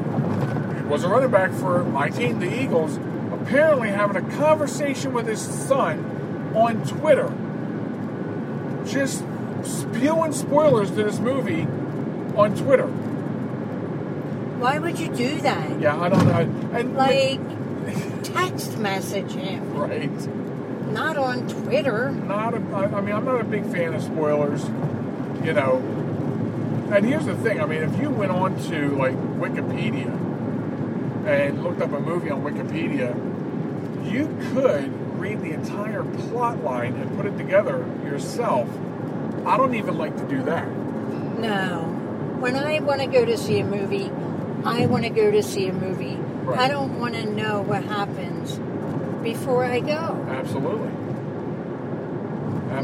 was 0.87 1.03
a 1.03 1.09
running 1.09 1.31
back 1.31 1.51
for 1.51 1.83
my 1.83 2.09
team, 2.09 2.39
the 2.39 2.61
Eagles, 2.61 2.97
apparently 3.31 3.89
having 3.89 4.17
a 4.17 4.35
conversation 4.37 5.13
with 5.13 5.27
his 5.27 5.41
son 5.41 6.51
on 6.55 6.85
Twitter. 6.85 7.31
Just 8.85 9.23
spewing 9.63 10.33
spoilers 10.33 10.89
to 10.91 11.03
this 11.03 11.19
movie 11.19 11.63
on 12.37 12.55
Twitter. 12.55 12.87
Why 14.59 14.79
would 14.79 14.99
you 14.99 15.09
do 15.13 15.41
that? 15.41 15.79
Yeah, 15.79 15.99
I 15.99 16.09
don't 16.09 16.25
know. 16.25 16.77
And 16.77 16.95
Like, 16.95 17.39
text 18.23 18.77
message 18.77 19.31
him, 19.33 19.73
right. 19.75 20.09
not 20.91 21.17
on 21.17 21.47
Twitter. 21.47 22.11
not 22.11 22.53
a, 22.53 22.57
I 22.73 22.85
I 22.85 23.01
mean, 23.01 23.15
I'm 23.15 23.25
not 23.25 23.41
a 23.41 23.43
big 23.45 23.65
fan 23.71 23.93
of 23.93 24.01
spoilers, 24.03 24.63
you 25.43 25.53
know. 25.53 25.81
And 26.91 27.05
here's 27.05 27.25
the 27.25 27.35
thing 27.35 27.59
I 27.59 27.65
mean, 27.65 27.83
if 27.83 27.99
you 27.99 28.09
went 28.09 28.31
on 28.31 28.57
to 28.69 28.89
like 28.95 29.15
Wikipedia 29.15 30.11
and 31.25 31.63
looked 31.63 31.81
up 31.81 31.91
a 31.93 31.99
movie 31.99 32.29
on 32.29 32.43
Wikipedia, 32.43 33.13
you 34.11 34.27
could 34.53 35.19
read 35.19 35.41
the 35.41 35.51
entire 35.51 36.03
plot 36.03 36.63
line 36.63 36.95
and 36.95 37.15
put 37.15 37.25
it 37.25 37.37
together 37.37 37.85
yourself, 38.03 38.67
I 39.45 39.57
don't 39.57 39.75
even 39.75 39.97
like 39.97 40.17
to 40.17 40.27
do 40.27 40.43
that. 40.43 40.67
No. 41.39 41.83
When 42.39 42.55
I 42.55 42.79
want 42.79 43.01
to 43.01 43.07
go 43.07 43.23
to 43.25 43.37
see 43.37 43.59
a 43.59 43.65
movie, 43.65 44.11
I 44.65 44.85
want 44.85 45.03
to 45.03 45.09
go 45.09 45.31
to 45.31 45.41
see 45.41 45.67
a 45.67 45.73
movie. 45.73 46.15
Right. 46.15 46.59
I 46.59 46.67
don't 46.67 46.99
want 46.99 47.15
to 47.15 47.25
know 47.25 47.61
what 47.61 47.83
happens 47.85 48.59
before 49.23 49.63
I 49.63 49.79
go. 49.79 50.25
Absolutely. 50.29 50.91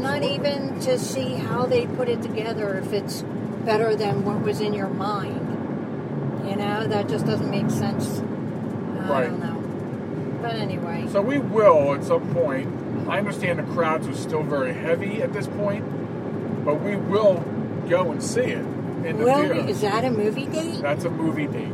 Not 0.00 0.22
even 0.22 0.80
to 0.80 0.98
see 0.98 1.34
how 1.34 1.66
they 1.66 1.86
put 1.86 2.08
it 2.08 2.22
together, 2.22 2.78
if 2.78 2.92
it's 2.92 3.22
better 3.64 3.94
than 3.94 4.24
what 4.24 4.40
was 4.40 4.60
in 4.60 4.72
your 4.72 4.88
mind. 4.88 6.48
You 6.48 6.56
know, 6.56 6.86
that 6.86 7.08
just 7.08 7.26
doesn't 7.26 7.50
make 7.50 7.70
sense. 7.70 8.22
I 9.12 9.20
Right. 9.22 9.30
don't 9.30 9.40
know. 9.40 10.38
But 10.42 10.54
anyway, 10.54 11.06
So 11.08 11.20
we 11.20 11.38
will 11.38 11.94
at 11.94 12.04
some 12.04 12.22
point. 12.34 12.68
I 13.08 13.18
understand 13.18 13.58
the 13.58 13.62
crowds 13.74 14.06
are 14.08 14.14
still 14.14 14.42
very 14.42 14.72
heavy 14.72 15.22
at 15.22 15.32
this 15.32 15.46
point, 15.48 15.84
but 16.64 16.80
we 16.80 16.96
will 16.96 17.44
go 17.88 18.10
and 18.12 18.22
see 18.22 18.40
it 18.42 18.64
in 19.04 19.18
the 19.18 19.24
well, 19.24 19.40
theater. 19.40 19.68
is 19.68 19.80
that 19.80 20.04
a 20.04 20.10
movie 20.10 20.46
date? 20.46 20.80
That's 20.80 21.04
a 21.04 21.10
movie 21.10 21.46
date. 21.46 21.72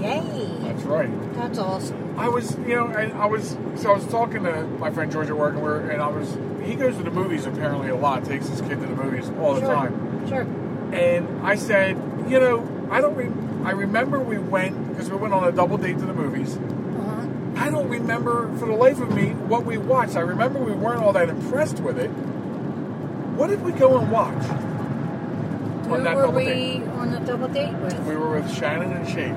Yay! 0.00 0.58
That's 0.62 0.82
right. 0.82 1.34
That's 1.34 1.58
awesome. 1.58 2.14
I 2.18 2.28
was, 2.28 2.56
you 2.66 2.74
know, 2.76 2.86
and 2.88 3.12
I 3.14 3.26
was, 3.26 3.56
so 3.76 3.90
I 3.90 3.94
was 3.94 4.06
talking 4.06 4.42
to 4.44 4.64
my 4.78 4.90
friend 4.90 5.10
George 5.10 5.28
at 5.28 5.36
work, 5.36 5.54
and 5.54 5.62
we're, 5.62 5.80
and 5.90 6.02
I 6.02 6.08
was, 6.08 6.36
he 6.64 6.74
goes 6.74 6.96
to 6.98 7.02
the 7.02 7.10
movies 7.10 7.46
apparently 7.46 7.88
a 7.88 7.96
lot, 7.96 8.24
takes 8.24 8.48
his 8.48 8.60
kid 8.60 8.80
to 8.80 8.86
the 8.86 8.94
movies 9.02 9.30
all 9.40 9.54
the 9.54 9.60
sure. 9.60 9.74
time. 9.74 10.28
Sure. 10.28 10.46
And 10.94 11.44
I 11.46 11.54
said, 11.56 11.96
you 12.28 12.38
know, 12.38 12.66
I 12.90 13.00
don't, 13.00 13.14
re- 13.16 13.32
I 13.66 13.72
remember 13.72 14.20
we 14.20 14.38
went 14.38 14.88
because 14.90 15.10
we 15.10 15.16
went 15.16 15.34
on 15.34 15.48
a 15.48 15.50
double 15.50 15.76
date 15.76 15.98
to 15.98 16.06
the 16.06 16.12
movies. 16.12 16.56
Uh-huh. 16.56 17.26
I 17.56 17.68
don't 17.68 17.88
remember 17.88 18.56
for 18.58 18.66
the 18.66 18.72
life 18.74 19.00
of 19.00 19.12
me 19.12 19.30
what 19.30 19.64
we 19.66 19.76
watched. 19.76 20.14
I 20.14 20.20
remember 20.20 20.60
we 20.60 20.70
weren't 20.72 21.02
all 21.02 21.12
that 21.14 21.28
impressed 21.28 21.80
with 21.80 21.98
it. 21.98 22.08
What 23.36 23.48
did 23.48 23.62
we 23.64 23.72
go 23.72 23.98
and 23.98 24.10
watch? 24.12 24.44
Who 25.86 25.94
on 25.94 26.04
that 26.04 26.14
were 26.14 26.22
double 26.22 26.36
we 26.38 26.44
date? 26.44 26.82
on 26.84 27.10
the 27.10 27.18
double 27.20 27.48
date 27.48 27.74
with? 27.74 27.98
We 28.06 28.14
were 28.16 28.40
with 28.40 28.54
Shannon 28.54 28.92
and 28.92 29.08
Shane. 29.08 29.34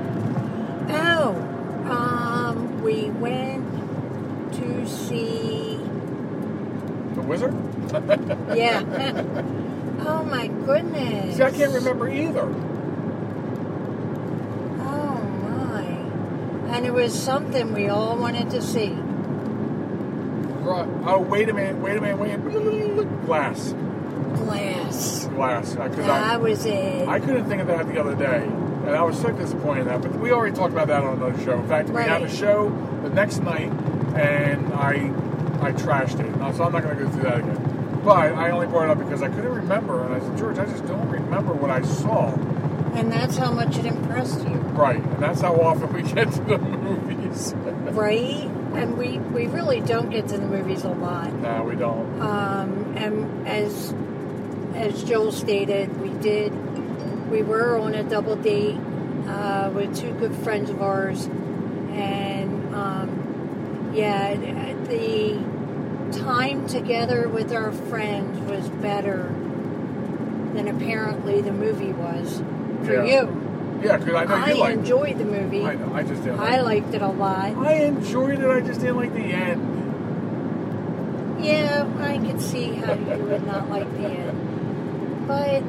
Oh, 0.90 1.34
um, 1.90 2.82
we 2.84 3.06
went 3.10 3.66
to 4.54 4.88
see. 4.88 5.78
The 7.16 7.22
Wizard? 7.22 7.56
Yeah. 8.56 8.82
oh 10.06 10.24
my 10.24 10.48
goodness. 10.48 11.38
See, 11.38 11.44
I 11.44 11.50
can't 11.50 11.74
remember 11.74 12.08
either. 12.08 12.46
Oh 14.82 15.22
my. 15.44 16.69
And 16.80 16.88
it 16.88 16.94
was 16.94 17.14
something 17.14 17.74
we 17.74 17.90
all 17.90 18.16
wanted 18.16 18.52
to 18.52 18.62
see. 18.62 18.92
Right. 20.64 20.88
Oh, 21.08 21.20
wait 21.20 21.50
a 21.50 21.54
minute, 21.54 21.76
wait 21.76 21.98
a 21.98 22.00
minute, 22.00 22.18
wait 22.18 22.36
a 22.36 22.38
minute. 22.38 23.26
Glass. 23.26 23.74
Glass. 24.38 25.26
Glass. 25.26 25.74
That 25.74 26.10
I, 26.10 26.38
was 26.38 26.66
it. 26.66 27.06
I 27.06 27.20
couldn't 27.20 27.50
think 27.50 27.60
of 27.60 27.68
that 27.68 27.86
the 27.86 28.00
other 28.00 28.16
day. 28.16 28.46
And 28.46 28.92
I 28.92 29.02
was 29.02 29.20
so 29.20 29.30
disappointed 29.30 29.82
in 29.82 29.88
that. 29.88 30.02
But 30.02 30.18
we 30.22 30.32
already 30.32 30.56
talked 30.56 30.72
about 30.72 30.88
that 30.88 31.04
on 31.04 31.22
another 31.22 31.44
show. 31.44 31.60
In 31.60 31.68
fact, 31.68 31.90
we 31.90 32.02
had 32.02 32.22
a 32.22 32.30
show 32.30 32.70
the 33.04 33.10
next 33.10 33.40
night, 33.40 33.74
and 34.16 34.72
I 34.72 35.12
I 35.60 35.74
trashed 35.74 36.22
it. 36.22 36.56
So 36.56 36.64
I'm 36.64 36.72
not 36.72 36.84
going 36.84 36.98
to 36.98 37.04
go 37.04 37.10
through 37.12 37.24
that 37.24 37.40
again. 37.40 38.02
But 38.06 38.36
I 38.36 38.52
only 38.52 38.68
brought 38.68 38.86
it 38.86 38.92
up 38.92 39.00
because 39.00 39.22
I 39.22 39.28
couldn't 39.28 39.54
remember. 39.54 40.06
And 40.06 40.14
I 40.14 40.20
said, 40.22 40.38
George, 40.38 40.58
I 40.58 40.66
just 40.66 40.88
don't 40.88 41.10
remember 41.10 41.52
what 41.52 41.72
I 41.72 41.82
saw. 41.82 42.34
And 42.94 43.12
that's 43.12 43.38
how 43.38 43.52
much 43.52 43.78
it 43.78 43.86
impressed 43.86 44.42
you. 44.48 44.56
Right. 44.56 45.02
And 45.02 45.20
that's 45.24 45.42
how 45.42 45.56
often 45.56 45.94
we 45.94 46.04
get 46.14 46.32
to 46.34 46.42
the 46.42 46.58
movies. 46.58 47.54
Right? 47.56 48.50
And 48.74 48.98
we, 48.98 49.18
we 49.18 49.48
really 49.48 49.82
don't 49.82 50.10
get 50.10 50.28
to 50.30 50.38
the 50.38 50.46
movies 50.46 50.84
a 50.84 50.90
lot. 50.90 51.34
no, 51.34 51.64
we 51.64 51.76
don't. 51.76 52.22
Um, 52.22 52.98
and 52.98 53.48
as 53.48 53.94
as 54.76 55.04
Joel 55.04 55.32
stated, 55.32 56.00
we 56.00 56.10
did 56.22 56.54
we 57.30 57.44
were 57.44 57.78
on 57.78 57.94
a 57.94 58.04
double 58.04 58.36
date 58.36 58.78
uh, 59.28 59.72
with 59.74 59.98
two 59.98 60.14
good 60.14 60.34
friends 60.36 60.70
of 60.70 60.82
ours, 60.82 61.26
and 61.26 62.74
um, 62.74 63.92
yeah, 63.94 64.36
the 64.36 65.38
time 66.18 66.68
together 66.68 67.28
with 67.28 67.52
our 67.54 67.72
friends 67.72 68.40
was 68.50 68.68
better 68.82 69.24
than 70.54 70.68
apparently 70.68 71.42
the 71.42 71.52
movie 71.52 71.94
was 71.94 72.42
for 72.90 73.06
Yeah. 73.06 73.22
you. 73.22 73.46
Yeah, 73.84 73.98
because 73.98 74.14
I 74.16 74.26
know 74.26 74.36
I 74.36 74.50
you 74.50 74.60
like 74.60 74.74
enjoyed 74.74 75.18
the 75.18 75.26
movie. 75.26 75.64
I 75.64 75.76
know. 75.76 75.94
I 75.94 76.04
just 76.04 76.24
didn't 76.24 76.40
I 76.42 76.60
like 76.62 76.84
liked 76.84 76.96
it 76.96 77.02
a 77.02 77.08
lot. 77.08 77.56
I 77.58 77.74
enjoyed 77.76 78.40
it. 78.40 78.50
I 78.50 78.60
just 78.60 78.82
didn't 78.82 78.98
like 78.98 79.14
the 79.14 79.22
end. 79.22 79.62
Yeah, 81.42 81.88
I 82.00 82.18
could 82.18 82.42
see 82.42 82.74
how 82.74 82.94
you 82.94 83.24
would 83.24 83.46
not 83.48 83.70
like 83.76 83.90
the 83.98 84.08
end. 84.10 85.28
But 85.28 85.64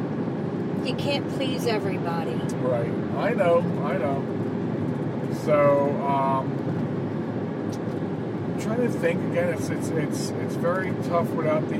you 0.86 0.96
can't 0.96 1.28
please 1.36 1.66
everybody. 1.66 2.32
Right. 2.62 2.90
I 3.16 3.34
know. 3.34 3.60
I 3.84 3.96
know. 3.98 4.24
So, 5.44 5.90
um, 6.04 6.50
I'm 8.54 8.60
trying 8.60 8.80
to 8.80 8.88
think 8.88 9.20
again. 9.30 9.50
It's 9.50 9.68
it's 9.68 9.88
it's 9.90 10.30
it's 10.30 10.54
very 10.56 10.92
tough 11.04 11.28
without 11.30 11.68
the 11.68 11.78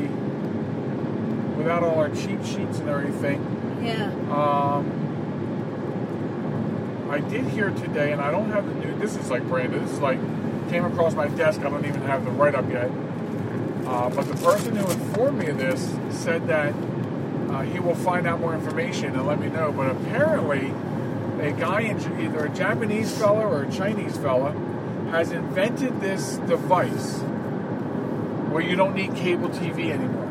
without 1.57 1.83
all 1.83 1.99
our 1.99 2.11
cheat 2.11 2.47
sheets 2.47 2.79
and 2.79 2.89
everything. 2.89 3.43
Yeah. 3.83 4.13
Um, 4.31 5.00
I 7.11 7.19
did 7.19 7.45
hear 7.47 7.71
today, 7.71 8.13
and 8.13 8.21
I 8.21 8.31
don't 8.31 8.53
have 8.53 8.65
the 8.65 8.75
new. 8.75 8.97
This 9.01 9.17
is 9.17 9.31
like 9.31 9.43
brand 9.49 9.73
new. 9.73 9.81
This 9.81 9.91
is 9.91 9.99
like 9.99 10.21
came 10.71 10.85
across 10.85 11.13
my 11.15 11.27
desk. 11.27 11.61
I 11.63 11.69
don't 11.69 11.85
even 11.85 12.03
have 12.03 12.25
the 12.25 12.31
write 12.31 12.55
up 12.55 12.71
yet. 12.71 12.89
Uh, 13.85 14.09
but 14.11 14.29
the 14.29 14.37
person 14.37 14.77
who 14.77 14.89
informed 14.89 15.39
me 15.41 15.49
of 15.49 15.59
this 15.59 15.93
said 16.11 16.47
that 16.47 16.73
uh, 17.51 17.63
he 17.63 17.81
will 17.81 17.97
find 17.97 18.29
out 18.29 18.39
more 18.39 18.55
information 18.55 19.17
and 19.17 19.27
let 19.27 19.41
me 19.41 19.49
know. 19.49 19.73
But 19.73 19.91
apparently, 19.91 20.73
a 21.45 21.51
guy 21.51 21.81
either 21.81 22.45
a 22.45 22.49
Japanese 22.51 23.19
fella 23.19 23.45
or 23.45 23.65
a 23.65 23.73
Chinese 23.73 24.17
fella 24.17 24.53
has 25.11 25.33
invented 25.33 26.01
this 26.01 26.37
device 26.47 27.19
where 28.53 28.63
you 28.63 28.77
don't 28.77 28.95
need 28.95 29.17
cable 29.17 29.49
TV 29.49 29.91
anymore 29.91 30.30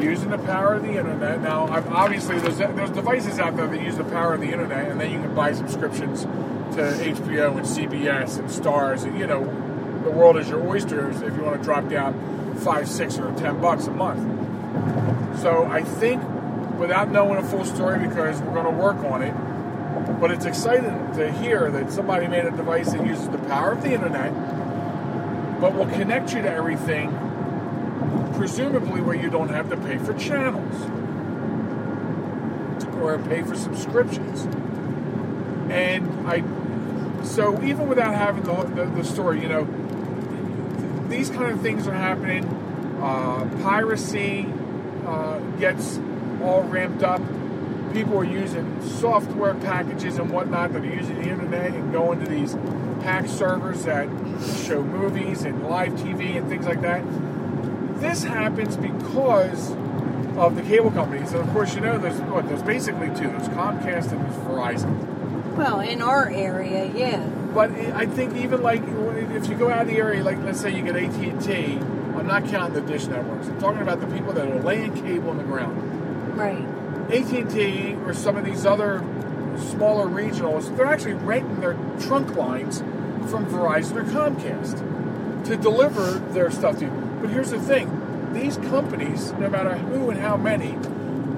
Using 0.00 0.30
the 0.30 0.38
power 0.38 0.74
of 0.74 0.82
the 0.82 0.96
internet. 0.96 1.40
Now, 1.40 1.66
obviously, 1.90 2.38
there's 2.38 2.58
there's 2.58 2.90
devices 2.90 3.38
out 3.38 3.56
there 3.56 3.66
that 3.66 3.82
use 3.82 3.96
the 3.96 4.04
power 4.04 4.34
of 4.34 4.40
the 4.40 4.50
internet, 4.52 4.90
and 4.90 5.00
then 5.00 5.10
you 5.10 5.20
can 5.20 5.34
buy 5.34 5.52
subscriptions 5.52 6.22
to 6.22 6.80
HBO 6.80 7.56
and 7.56 7.66
CBS 7.66 8.38
and 8.38 8.48
Starz, 8.48 9.04
and 9.04 9.18
you 9.18 9.26
know, 9.26 9.44
the 10.04 10.10
world 10.10 10.36
is 10.36 10.48
your 10.48 10.66
oysters 10.66 11.20
if 11.22 11.34
you 11.36 11.42
want 11.42 11.58
to 11.58 11.64
drop 11.64 11.88
down 11.88 12.56
five, 12.58 12.88
six, 12.88 13.18
or 13.18 13.32
ten 13.36 13.60
bucks 13.60 13.86
a 13.86 13.90
month. 13.90 14.20
So 15.40 15.64
I 15.64 15.82
think, 15.82 16.22
without 16.78 17.10
knowing 17.10 17.38
a 17.38 17.42
full 17.42 17.64
story, 17.64 17.98
because 18.06 18.40
we're 18.42 18.54
going 18.54 18.72
to 18.72 18.82
work 18.82 18.98
on 18.98 19.22
it, 19.22 19.34
but 20.20 20.30
it's 20.30 20.44
exciting 20.44 21.14
to 21.16 21.32
hear 21.32 21.70
that 21.70 21.90
somebody 21.90 22.28
made 22.28 22.44
a 22.44 22.50
device 22.50 22.92
that 22.92 23.04
uses 23.04 23.28
the 23.28 23.38
power 23.38 23.72
of 23.72 23.82
the 23.82 23.92
internet, 23.92 24.32
but 25.60 25.74
will 25.74 25.86
connect 25.86 26.32
you 26.32 26.42
to 26.42 26.50
everything 26.50 27.10
presumably 28.42 29.00
where 29.00 29.14
you 29.14 29.30
don't 29.30 29.50
have 29.50 29.70
to 29.70 29.76
pay 29.76 29.96
for 29.98 30.12
channels 30.14 30.74
or 32.96 33.16
pay 33.28 33.40
for 33.40 33.54
subscriptions. 33.54 34.46
And 35.70 36.28
I, 36.28 36.42
so 37.22 37.62
even 37.62 37.86
without 37.86 38.16
having 38.16 38.42
the, 38.42 38.64
the, 38.74 38.90
the 38.96 39.04
story, 39.04 39.40
you 39.40 39.48
know, 39.48 39.62
these 41.08 41.30
kind 41.30 41.52
of 41.52 41.60
things 41.60 41.86
are 41.86 41.94
happening. 41.94 42.44
Uh, 43.00 43.48
piracy 43.62 44.52
uh, 45.06 45.38
gets 45.60 46.00
all 46.42 46.64
ramped 46.64 47.04
up. 47.04 47.22
People 47.92 48.18
are 48.18 48.24
using 48.24 48.82
software 48.82 49.54
packages 49.54 50.18
and 50.18 50.32
whatnot 50.32 50.72
that 50.72 50.82
are 50.82 50.92
using 50.92 51.14
the 51.22 51.28
internet 51.28 51.74
and 51.74 51.92
going 51.92 52.18
to 52.18 52.26
these 52.26 52.54
hack 53.04 53.28
servers 53.28 53.84
that 53.84 54.08
show 54.66 54.82
movies 54.82 55.42
and 55.42 55.62
live 55.62 55.92
TV 55.92 56.36
and 56.36 56.48
things 56.48 56.66
like 56.66 56.80
that 56.80 57.04
this 58.02 58.24
happens 58.24 58.76
because 58.76 59.70
of 60.36 60.56
the 60.56 60.62
cable 60.62 60.90
companies. 60.90 61.32
And 61.32 61.40
of 61.40 61.48
course, 61.54 61.74
you 61.74 61.80
know, 61.80 61.98
there's 61.98 62.20
what 62.22 62.48
there's 62.48 62.62
basically 62.62 63.08
two. 63.08 63.28
There's 63.28 63.48
Comcast 63.48 64.12
and 64.12 64.20
there's 64.20 64.36
Verizon. 64.44 65.56
Well, 65.56 65.80
in 65.80 66.02
our 66.02 66.28
area, 66.28 66.86
yeah. 66.86 67.24
But 67.54 67.70
I 67.70 68.06
think 68.06 68.36
even 68.36 68.62
like 68.62 68.82
if 69.34 69.48
you 69.48 69.54
go 69.54 69.70
out 69.70 69.82
of 69.82 69.88
the 69.88 69.98
area, 69.98 70.22
like 70.24 70.38
let's 70.42 70.60
say 70.60 70.74
you 70.74 70.82
get 70.82 70.96
AT 70.96 71.14
and 71.14 71.40
T, 71.40 71.76
I'm 72.18 72.26
not 72.26 72.46
counting 72.48 72.74
the 72.74 72.80
dish 72.80 73.06
networks. 73.06 73.48
I'm 73.48 73.60
talking 73.60 73.82
about 73.82 74.00
the 74.00 74.06
people 74.08 74.32
that 74.32 74.48
are 74.48 74.60
laying 74.60 74.94
cable 74.94 75.30
in 75.30 75.38
the 75.38 75.44
ground. 75.44 76.36
Right. 76.36 76.64
AT 77.12 77.32
and 77.32 77.50
T 77.50 77.94
or 78.04 78.14
some 78.14 78.36
of 78.36 78.44
these 78.44 78.66
other 78.66 78.98
smaller 79.70 80.06
regionals, 80.06 80.74
they're 80.76 80.86
actually 80.86 81.14
renting 81.14 81.60
their 81.60 81.74
trunk 82.00 82.34
lines 82.36 82.80
from 83.30 83.46
Verizon 83.46 83.96
or 83.96 84.04
Comcast 84.04 85.44
to 85.44 85.56
deliver 85.56 86.12
their 86.32 86.50
stuff 86.50 86.78
to 86.78 86.86
you. 86.86 87.01
But 87.22 87.30
here's 87.30 87.50
the 87.50 87.60
thing: 87.60 87.88
these 88.34 88.56
companies, 88.58 89.32
no 89.38 89.48
matter 89.48 89.74
who 89.76 90.10
and 90.10 90.20
how 90.20 90.36
many, 90.36 90.72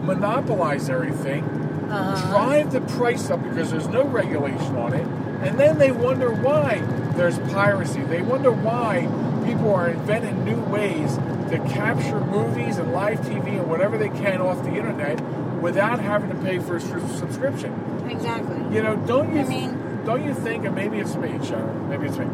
monopolize 0.03 0.89
everything, 0.91 1.45
Uh-huh. 1.91 2.31
drive 2.33 2.73
the 2.73 2.81
price 2.81 3.31
up 3.31 3.43
because 3.45 3.71
there's 3.71 3.89
no 3.89 4.05
regulation 4.05 4.75
on 4.77 4.95
it, 4.95 5.07
and 5.45 5.59
then 5.59 5.79
they 5.79 5.93
wonder 5.93 6.31
why 6.33 6.83
there's 7.17 7.39
piracy. 7.53 8.01
They 8.03 8.23
wonder 8.23 8.51
why 8.51 9.07
people 9.45 9.73
are 9.75 9.89
inventing 9.89 10.45
new 10.45 10.61
ways 10.73 11.19
to 11.51 11.59
capture 11.69 12.19
movies 12.21 12.79
and 12.79 12.93
live 12.93 13.21
TV 13.21 13.59
and 13.59 13.69
whatever 13.69 13.99
they 13.99 14.09
can 14.09 14.41
off 14.41 14.63
the 14.65 14.71
internet 14.75 15.21
without 15.61 16.01
having 16.01 16.31
to 16.31 16.37
pay 16.37 16.59
for 16.59 16.77
a 16.77 16.81
subscription. 16.81 17.73
Exactly. 18.09 18.57
You 18.75 18.83
know, 18.83 18.97
don't 18.97 19.33
you? 19.35 19.41
I 19.41 19.45
mean- 19.45 19.79
don't 20.07 20.25
you 20.25 20.35
think? 20.35 20.65
And 20.65 20.75
maybe 20.75 20.99
it's 20.99 21.15
me, 21.17 21.39
Sharen. 21.43 21.89
Maybe 21.89 22.07
it's 22.07 22.19
me. 22.19 22.27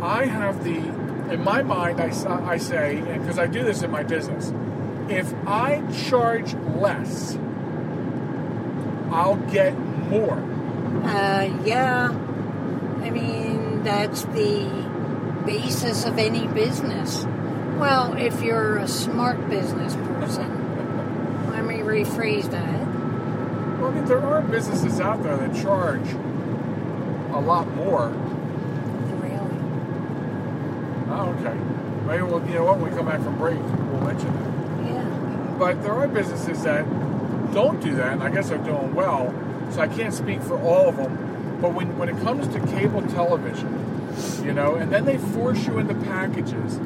I 0.00 0.24
have 0.26 0.64
the 0.64 0.80
in 1.32 1.42
my 1.42 1.62
mind. 1.62 2.00
I, 2.00 2.12
I 2.46 2.56
say, 2.56 3.00
because 3.00 3.38
I 3.38 3.46
do 3.46 3.62
this 3.62 3.82
in 3.82 3.90
my 3.90 4.02
business. 4.02 4.52
If 5.08 5.32
I 5.46 5.82
charge 6.08 6.54
less, 6.54 7.36
I'll 9.10 9.36
get 9.50 9.78
more. 9.78 10.38
Uh, 11.04 11.44
yeah. 11.64 12.08
I 13.02 13.10
mean, 13.10 13.82
that's 13.82 14.22
the 14.26 14.64
basis 15.44 16.04
of 16.04 16.18
any 16.18 16.46
business. 16.48 17.24
Well, 17.78 18.14
if 18.16 18.42
you're 18.42 18.78
a 18.78 18.88
smart 18.88 19.48
business 19.50 19.94
person. 19.94 20.58
Let 21.50 21.64
me 21.64 21.76
rephrase 21.78 22.50
that. 22.50 23.80
Well, 23.80 23.90
I 23.90 23.94
mean, 23.94 24.04
there 24.04 24.20
are 24.20 24.40
businesses 24.42 25.00
out 25.00 25.22
there 25.22 25.36
that 25.36 25.60
charge 25.60 26.08
a 27.32 27.40
lot 27.40 27.66
more. 27.74 28.12
Oh, 31.12 31.28
okay. 31.40 31.54
Maybe 32.06 32.22
we'll, 32.22 32.44
you 32.48 32.54
know 32.54 32.64
what? 32.64 32.78
When 32.78 32.90
we 32.90 32.96
come 32.96 33.06
back 33.06 33.20
from 33.22 33.36
break, 33.38 33.58
we'll 33.58 34.00
mention 34.00 34.32
that. 34.32 34.92
Yeah. 34.92 35.56
But 35.58 35.82
there 35.82 35.92
are 35.92 36.08
businesses 36.08 36.62
that 36.64 36.84
don't 37.52 37.80
do 37.82 37.94
that, 37.96 38.14
and 38.14 38.22
I 38.22 38.30
guess 38.30 38.48
they're 38.48 38.58
doing 38.58 38.94
well. 38.94 39.32
So 39.70 39.80
I 39.80 39.88
can't 39.88 40.12
speak 40.14 40.40
for 40.42 40.58
all 40.60 40.88
of 40.88 40.96
them. 40.96 41.58
But 41.60 41.74
when, 41.74 41.96
when 41.98 42.08
it 42.08 42.18
comes 42.22 42.48
to 42.48 42.60
cable 42.74 43.02
television, 43.08 43.68
you 44.44 44.52
know, 44.52 44.74
and 44.74 44.92
then 44.92 45.04
they 45.04 45.18
force 45.18 45.64
you 45.66 45.78
into 45.78 45.94
packages, 45.94 46.80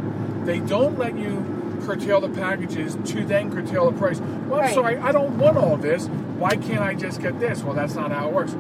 they 0.45 0.61
don't 0.61 0.99
let 0.99 1.17
you 1.17 1.45
curtail 1.85 2.21
the 2.21 2.29
packages 2.29 2.97
to 3.13 3.25
then 3.25 3.51
curtail 3.51 3.91
the 3.91 3.99
price. 3.99 4.19
Well, 4.21 4.55
I'm 4.57 4.67
Right. 4.67 4.75
sorry, 4.75 4.97
I 4.99 5.13
don't 5.13 5.39
want 5.39 5.57
all 5.57 5.77
this. 5.77 6.07
Why 6.39 6.57
can't 6.57 6.81
I 6.81 6.95
just 6.95 7.21
get 7.23 7.39
this? 7.41 7.63
Well, 7.63 7.75
that's 7.75 7.95
not 7.95 8.11
how 8.13 8.29
it 8.29 8.35
works. 8.35 8.55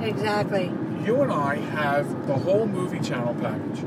Exactly. 0.00 0.72
You 1.04 1.22
and 1.22 1.32
I 1.32 1.56
have 1.56 2.26
the 2.26 2.34
whole 2.34 2.66
movie 2.66 3.00
channel 3.00 3.34
package. 3.34 3.84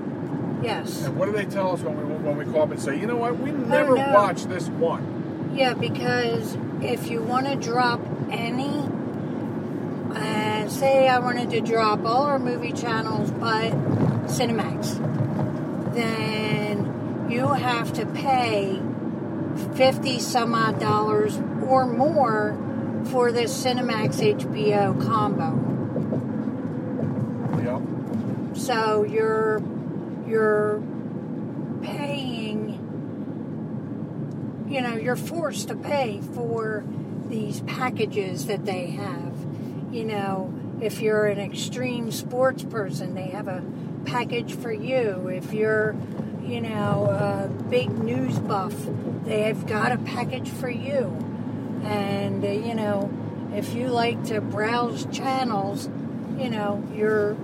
Yes. 0.62 1.06
And 1.06 1.18
what 1.18 1.26
do 1.26 1.32
they 1.32 1.46
tell 1.46 1.74
us 1.74 1.82
when 1.82 1.98
we 1.98 2.04
when 2.16 2.38
we 2.38 2.46
call 2.46 2.64
up 2.64 2.72
and 2.72 2.80
say, 2.80 3.00
you 3.00 3.08
know 3.08 3.18
what, 3.18 3.38
we 3.38 3.52
never 3.52 3.96
no. 3.96 4.14
watched 4.14 4.50
this 4.50 4.68
one. 4.68 5.52
Yeah, 5.56 5.74
because 5.74 6.58
if 6.82 7.10
you 7.10 7.22
want 7.22 7.48
to 7.48 7.56
drop 7.56 8.00
any, 8.30 8.88
uh, 10.16 10.70
say 10.70 11.08
I 11.08 11.20
wanted 11.20 11.50
to 11.52 11.62
drop 11.62 12.06
all 12.06 12.24
our 12.24 12.40
movie 12.40 12.72
channels 12.72 13.32
but 13.32 13.72
Cinemax, 14.28 15.94
then 15.94 17.28
you 17.30 17.48
have 17.48 17.92
to 17.94 18.06
pay 18.06 18.82
50 19.76 20.20
some 20.20 20.54
odd 20.54 20.80
dollars 20.80 21.38
or 21.68 21.86
more 21.86 22.58
for 23.06 23.32
this 23.32 23.52
Cinemax 23.64 24.22
HBO 24.38 25.02
combo. 25.04 25.70
Yeah. 27.62 27.82
So 28.54 29.04
you're 29.04 29.60
you're 30.32 30.82
paying 31.84 32.82
you 34.72 34.80
know, 34.80 34.96
you're 34.96 35.18
forced 35.18 35.68
to 35.68 35.76
pay 35.76 36.22
for 36.34 36.86
these 37.28 37.60
packages 37.62 38.46
that 38.46 38.66
they 38.66 38.88
have. 38.88 39.34
You 39.92 40.06
know, 40.06 40.54
if 40.82 41.02
you're 41.02 41.26
an 41.26 41.40
extreme 41.40 42.10
sports 42.10 42.64
person, 42.64 43.14
they 43.14 43.28
have 43.28 43.50
a 43.50 43.62
package 44.06 44.56
for 44.56 44.72
you. 44.72 45.28
If 45.28 45.52
you're, 45.52 45.94
you 46.46 46.62
know, 46.62 47.06
a 47.10 47.50
big 47.70 47.90
news 47.90 48.40
buff, 48.40 48.74
they 49.26 49.42
have 49.42 49.68
got 49.68 49.92
a 49.92 49.98
package 49.98 50.50
for 50.50 50.70
you. 50.70 51.18
And, 51.84 52.44
uh, 52.44 52.48
you 52.48 52.74
know, 52.74 53.12
if 53.54 53.74
you 53.74 53.88
like 53.88 54.24
to 54.26 54.40
browse 54.40 55.06
channels, 55.12 55.90
you 56.38 56.50
know, 56.50 56.82
you're 56.96 57.36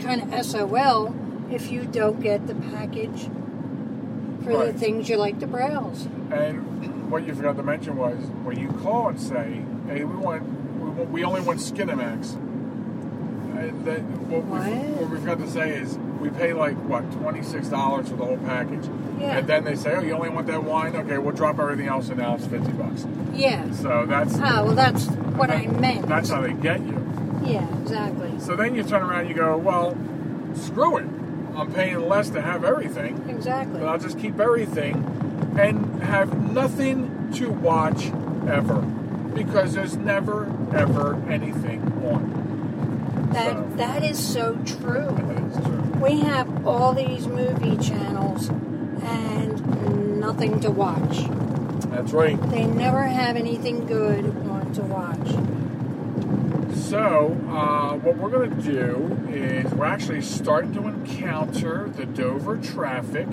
kind 0.00 0.22
of 0.22 0.44
SOL 0.44 1.14
if 1.50 1.70
you 1.70 1.84
don't 1.84 2.20
get 2.20 2.46
the 2.46 2.54
package 2.54 3.28
for 4.44 4.50
Right. 4.58 4.72
the 4.72 4.78
things 4.78 5.08
you 5.08 5.16
like 5.16 5.38
to 5.40 5.46
browse. 5.46 6.06
And 6.30 7.10
what 7.10 7.26
you 7.26 7.34
forgot 7.34 7.56
to 7.56 7.62
mention 7.62 7.96
was 7.96 8.16
when 8.44 8.58
you 8.58 8.68
call 8.82 9.08
and 9.08 9.20
say, 9.20 9.60
"Hey, 9.88 10.04
we 10.04 10.16
want, 10.16 10.42
we, 10.80 10.88
want, 10.90 11.10
we 11.10 11.24
only 11.24 11.40
want 11.40 11.58
Skinamax." 11.60 12.36
And 13.58 13.84
that, 13.84 14.00
what, 14.00 14.44
we, 14.44 14.58
What? 14.58 15.00
what 15.00 15.10
we 15.10 15.16
forgot 15.18 15.38
to 15.40 15.50
say 15.50 15.70
is 15.70 15.98
we 16.20 16.30
pay 16.30 16.52
like 16.54 16.76
what 16.88 17.10
twenty 17.12 17.42
six 17.42 17.68
dollars 17.68 18.08
for 18.08 18.16
the 18.16 18.24
whole 18.24 18.38
package, 18.38 18.86
Yeah. 19.18 19.38
and 19.38 19.46
then 19.46 19.64
they 19.64 19.74
say, 19.74 19.94
"Oh, 19.96 20.00
you 20.00 20.12
only 20.14 20.30
want 20.30 20.46
that 20.46 20.64
wine? 20.64 20.96
Okay, 20.96 21.18
we'll 21.18 21.34
drop 21.34 21.58
everything 21.58 21.86
else, 21.88 22.08
and 22.08 22.18
now 22.18 22.36
it's 22.36 22.46
fifty 22.46 22.72
bucks." 22.72 23.06
Yeah. 23.34 23.70
So 23.72 24.06
that's 24.06 24.34
Oh, 24.36 24.64
well, 24.66 24.74
that's 24.74 25.06
what 25.36 25.50
I 25.50 25.66
meant. 25.66 26.06
That's 26.08 26.30
how 26.30 26.40
they 26.40 26.52
get 26.54 26.80
you. 26.80 26.96
Yeah, 27.44 27.66
exactly. 27.82 28.30
So 28.38 28.56
then 28.56 28.74
you 28.74 28.82
turn 28.84 29.02
around, 29.02 29.20
and 29.20 29.28
you 29.28 29.34
go, 29.34 29.56
"Well, 29.58 29.96
screw 30.54 30.96
it. 30.98 31.06
I'm 31.56 31.72
paying 31.72 32.08
less 32.08 32.30
to 32.30 32.40
have 32.40 32.64
everything." 32.64 33.22
Exactly. 33.28 33.80
But 33.80 33.88
I'll 33.88 33.98
just 33.98 34.18
keep 34.18 34.38
everything 34.40 35.04
and 35.58 36.02
have 36.02 36.52
nothing 36.52 37.30
to 37.34 37.50
watch 37.50 38.12
ever 38.48 38.82
because 39.34 39.74
there's 39.74 39.96
never 39.96 40.48
ever 40.74 41.16
anything 41.28 41.80
on. 42.04 43.28
That 43.32 43.52
so- 43.52 43.66
that 43.76 44.04
is 44.04 44.18
so 44.18 44.56
true. 44.64 45.16
That 45.16 45.44
is 45.44 45.56
true. 45.64 45.82
We 46.00 46.20
have 46.20 46.66
all 46.66 46.92
these 46.92 47.26
movie 47.26 47.76
channels 47.76 48.48
and 48.48 50.18
nothing 50.20 50.60
to 50.60 50.70
watch. 50.70 51.28
That's 51.90 52.12
right. 52.12 52.40
They 52.50 52.64
never 52.64 53.02
have 53.02 53.36
anything 53.36 53.86
good 53.86 54.24
on 54.48 54.72
to 54.74 54.82
watch. 54.82 55.59
So 56.90 57.38
uh, 57.48 57.94
what 57.98 58.16
we're 58.16 58.30
going 58.30 58.50
to 58.50 58.62
do 58.62 59.16
is 59.32 59.72
we're 59.74 59.84
actually 59.84 60.22
starting 60.22 60.74
to 60.74 60.88
encounter 60.88 61.88
the 61.88 62.04
Dover 62.04 62.56
traffic. 62.56 63.28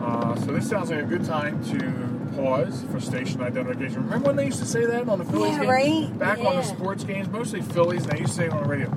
Uh, 0.00 0.34
so 0.36 0.52
this 0.52 0.66
sounds 0.66 0.88
like 0.88 1.00
a 1.00 1.06
good 1.06 1.26
time 1.26 1.62
to 1.64 2.34
pause 2.34 2.82
for 2.90 2.98
station 2.98 3.42
identification. 3.42 4.04
Remember 4.04 4.28
when 4.28 4.36
they 4.36 4.46
used 4.46 4.60
to 4.60 4.64
say 4.64 4.86
that 4.86 5.06
on 5.06 5.18
the 5.18 5.24
Phillies 5.26 5.52
Yeah, 5.52 5.58
games? 5.58 5.68
right? 5.68 6.18
Back 6.18 6.38
on 6.38 6.56
the 6.56 6.62
sports 6.62 7.04
games, 7.04 7.28
mostly 7.28 7.60
Phillies, 7.60 8.04
and 8.04 8.12
they 8.12 8.20
used 8.20 8.32
to 8.32 8.36
say 8.38 8.46
it 8.46 8.52
on 8.54 8.62
the 8.62 8.68
radio. 8.70 8.88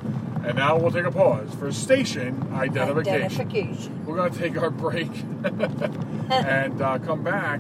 And 0.45 0.55
now 0.55 0.77
we'll 0.77 0.91
take 0.91 1.03
a 1.03 1.11
pause 1.11 1.53
for 1.55 1.69
station 1.73 2.47
identification. 2.53 3.23
Identification. 3.23 4.05
We're 4.05 4.15
going 4.15 4.31
to 4.31 4.39
take 4.39 4.57
our 4.57 4.69
break 4.69 5.09
and 6.31 6.81
uh, 6.81 6.97
come 6.99 7.23
back 7.23 7.59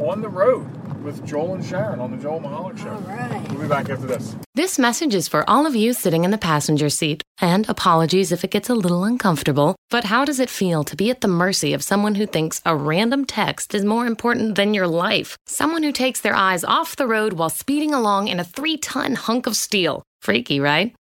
on 0.00 0.22
the 0.22 0.28
road 0.28 0.68
with 1.02 1.24
Joel 1.26 1.54
and 1.54 1.64
Sharen 1.64 2.00
on 2.00 2.10
the 2.10 2.16
Joel 2.16 2.40
Michalec 2.40 2.78
Show. 2.78 2.90
All 2.90 3.00
right. 3.00 3.50
We'll 3.50 3.62
be 3.62 3.68
back 3.68 3.88
after 3.90 4.06
this. 4.06 4.36
This 4.54 4.78
message 4.78 5.14
is 5.14 5.28
for 5.28 5.48
all 5.48 5.66
of 5.66 5.74
you 5.74 5.92
sitting 5.92 6.24
in 6.24 6.30
the 6.30 6.38
passenger 6.38 6.88
seat. 6.88 7.22
And 7.40 7.68
apologies 7.68 8.32
if 8.32 8.44
it 8.44 8.50
gets 8.50 8.68
a 8.68 8.74
little 8.74 9.04
uncomfortable, 9.04 9.76
but 9.90 10.04
how 10.04 10.24
does 10.24 10.38
it 10.38 10.50
feel 10.50 10.84
to 10.84 10.96
be 10.96 11.10
at 11.10 11.20
the 11.20 11.28
mercy 11.28 11.72
of 11.72 11.82
someone 11.82 12.14
who 12.14 12.26
thinks 12.26 12.62
a 12.64 12.76
random 12.76 13.24
text 13.24 13.74
is 13.74 13.84
more 13.84 14.06
important 14.06 14.54
than 14.54 14.74
your 14.74 14.86
life? 14.86 15.36
Someone 15.46 15.82
who 15.82 15.92
takes 15.92 16.20
their 16.20 16.34
eyes 16.34 16.64
off 16.64 16.96
the 16.96 17.06
road 17.06 17.32
while 17.32 17.50
speeding 17.50 17.92
along 17.92 18.28
in 18.28 18.38
a 18.38 18.44
three 18.44 18.76
ton 18.76 19.14
hunk 19.14 19.46
of 19.46 19.56
steel. 19.56 20.02
Freaky, 20.20 20.60
right? 20.60 20.94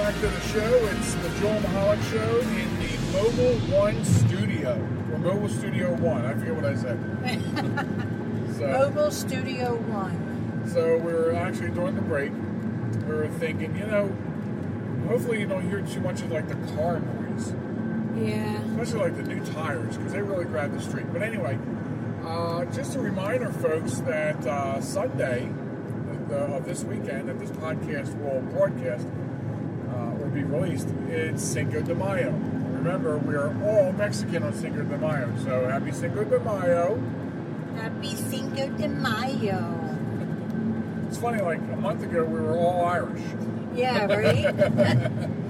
Back 0.00 0.14
to 0.14 0.28
the 0.28 0.40
show. 0.40 0.60
It's 0.86 1.14
the 1.16 1.28
Joel 1.40 1.60
Michalec 1.60 2.10
Show 2.10 2.40
in 2.40 2.78
the 2.80 3.12
Mobile 3.12 3.58
One 3.78 4.02
Studio, 4.04 4.72
or 5.12 5.18
Mobile 5.18 5.48
Studio 5.48 5.92
One. 5.94 6.24
I 6.24 6.32
forget 6.34 6.54
what 6.54 6.64
I 6.64 6.74
said. 6.74 6.98
so, 8.56 8.66
Mobile 8.66 9.10
Studio 9.10 9.76
One. 9.76 10.66
so 10.66 10.96
we 10.96 11.12
were 11.12 11.34
actually 11.34 11.70
during 11.70 11.94
the 11.96 12.00
break. 12.02 12.32
We 13.06 13.14
were 13.14 13.28
thinking, 13.28 13.76
you 13.76 13.86
know, 13.86 14.08
hopefully 15.06 15.40
you 15.40 15.46
don't 15.46 15.68
hear 15.68 15.82
too 15.82 16.00
much 16.00 16.22
of 16.22 16.32
like 16.32 16.48
the 16.48 16.54
car 16.74 16.98
noise, 17.00 17.52
Yeah. 18.16 18.58
especially 18.70 19.00
like 19.10 19.16
the 19.16 19.34
new 19.34 19.44
tires 19.52 19.98
because 19.98 20.12
they 20.12 20.22
really 20.22 20.46
grab 20.46 20.72
the 20.72 20.80
street. 20.80 21.12
But 21.12 21.22
anyway, 21.22 21.58
uh, 22.24 22.64
just 22.66 22.96
a 22.96 23.00
reminder, 23.00 23.52
folks, 23.52 23.98
that 23.98 24.44
uh, 24.46 24.80
Sunday 24.80 25.50
of 26.30 26.64
this 26.64 26.84
weekend 26.84 27.28
that 27.28 27.38
this 27.40 27.50
podcast 27.50 28.14
will 28.22 28.40
broadcast 28.52 29.06
uh, 29.92 30.20
or 30.22 30.28
be 30.28 30.42
released, 30.44 30.88
it's 31.08 31.42
Cinco 31.42 31.80
de 31.82 31.94
Mayo. 31.94 32.30
Remember, 32.32 33.18
we 33.18 33.34
are 33.34 33.52
all 33.64 33.92
Mexican 33.92 34.42
on 34.42 34.54
Cinco 34.54 34.82
de 34.82 34.96
Mayo, 34.98 35.30
so 35.44 35.68
happy 35.68 35.92
Cinco 35.92 36.24
de 36.24 36.38
Mayo. 36.40 37.00
Happy 37.76 38.14
Cinco 38.16 38.68
de 38.76 38.88
Mayo. 38.88 39.76
It's 41.08 41.18
funny, 41.18 41.42
like 41.42 41.58
a 41.58 41.76
month 41.76 42.02
ago, 42.02 42.24
we 42.24 42.40
were 42.40 42.56
all 42.56 42.84
Irish. 42.86 43.22
Yeah, 43.74 44.04
right? 44.14 44.54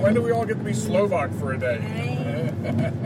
When 0.00 0.12
do 0.14 0.20
we 0.22 0.30
all 0.30 0.44
get 0.44 0.58
to 0.58 0.62
be 0.62 0.72
Slovak 0.74 1.32
for 1.32 1.52
a 1.54 1.58
day? 1.58 1.78
Right. 1.78 2.92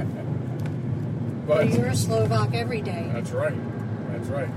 But 1.46 1.66
Well, 1.66 1.68
you're 1.68 1.86
a 1.86 1.96
Slovak 1.96 2.54
every 2.54 2.80
day. 2.80 3.10
that's 3.12 3.30
right. 3.32 3.54
That's 4.12 4.28
right. 4.28 4.48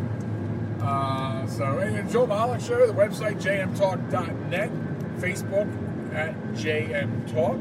Uh, 0.81 1.47
so, 1.47 1.63
and 1.79 2.09
Joe 2.11 2.27
Michalec 2.27 2.67
Show, 2.67 2.85
the 2.85 2.93
website 2.93 3.41
jmtalk.net, 3.41 4.69
Facebook 5.19 5.67
at 6.13 6.35
jmtalk, 6.53 7.59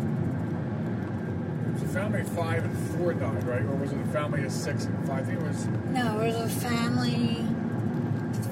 It 1.91 1.95
was 1.95 1.97
a 1.97 2.03
family 2.03 2.21
of 2.21 2.29
five 2.29 2.65
and 2.65 2.79
four 2.97 3.13
died, 3.15 3.45
right? 3.49 3.63
Or 3.63 3.75
was 3.75 3.91
it 3.91 3.99
a 4.01 4.05
family 4.13 4.45
of 4.45 4.53
six 4.53 4.85
and 4.85 5.09
five? 5.09 5.23
I 5.23 5.23
think 5.25 5.41
it 5.41 5.47
was 5.49 5.67
No, 5.91 6.21
it 6.21 6.27
was 6.29 6.37
a 6.37 6.49
family. 6.61 7.45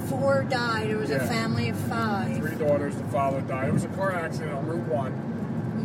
Four 0.09 0.43
died. 0.51 0.91
It 0.91 0.97
was 0.97 1.11
Yeah. 1.11 1.19
a 1.19 1.21
family 1.21 1.69
of 1.69 1.77
five. 1.77 2.37
three 2.37 2.57
daughters. 2.57 2.97
The 2.97 3.05
father 3.05 3.41
died. 3.43 3.69
It 3.69 3.75
was 3.75 3.85
a 3.85 3.89
car 3.89 4.13
accident 4.13 4.55
on 4.55 4.67
Route 4.67 4.89
One. 4.89 5.13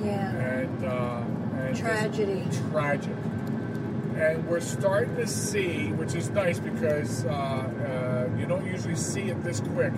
Yeah. 0.04 0.32
and, 0.32 0.84
uh, 0.84 1.22
and 1.68 1.76
Tragedy. 1.78 2.48
tragic. 2.72 3.13
And 4.18 4.48
we're 4.48 4.60
starting 4.60 5.16
to 5.18 5.28
see, 5.28 5.92
which 5.92 6.16
is 6.16 6.32
nice 6.32 6.58
because 6.60 7.24
uh, 7.26 7.30
uh, 7.30 8.30
you 8.39 8.48
don't 8.48 8.66
usually 8.66 8.96
see 8.96 9.30
it 9.30 9.44
this 9.44 9.60
quick, 9.60 9.94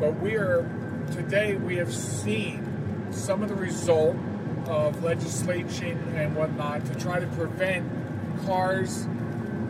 but 0.00 0.18
we 0.20 0.34
are 0.36 0.68
today 1.12 1.54
we 1.54 1.76
have 1.76 1.92
seen 1.94 2.66
some 3.12 3.42
of 3.44 3.48
the 3.48 3.54
result 3.54 4.16
of 4.68 5.02
legislation 5.02 5.98
and 6.16 6.34
whatnot 6.34 6.84
to 6.86 6.94
try 6.96 7.20
to 7.20 7.26
prevent 7.28 7.86
cars 8.44 9.06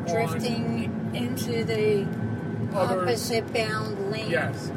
Drifting 0.06 1.10
into 1.14 1.64
the 1.64 2.06
Other- 2.74 3.02
opposite 3.02 3.52
bound 3.52 4.10
lane. 4.12 4.30
Yes, 4.30 4.70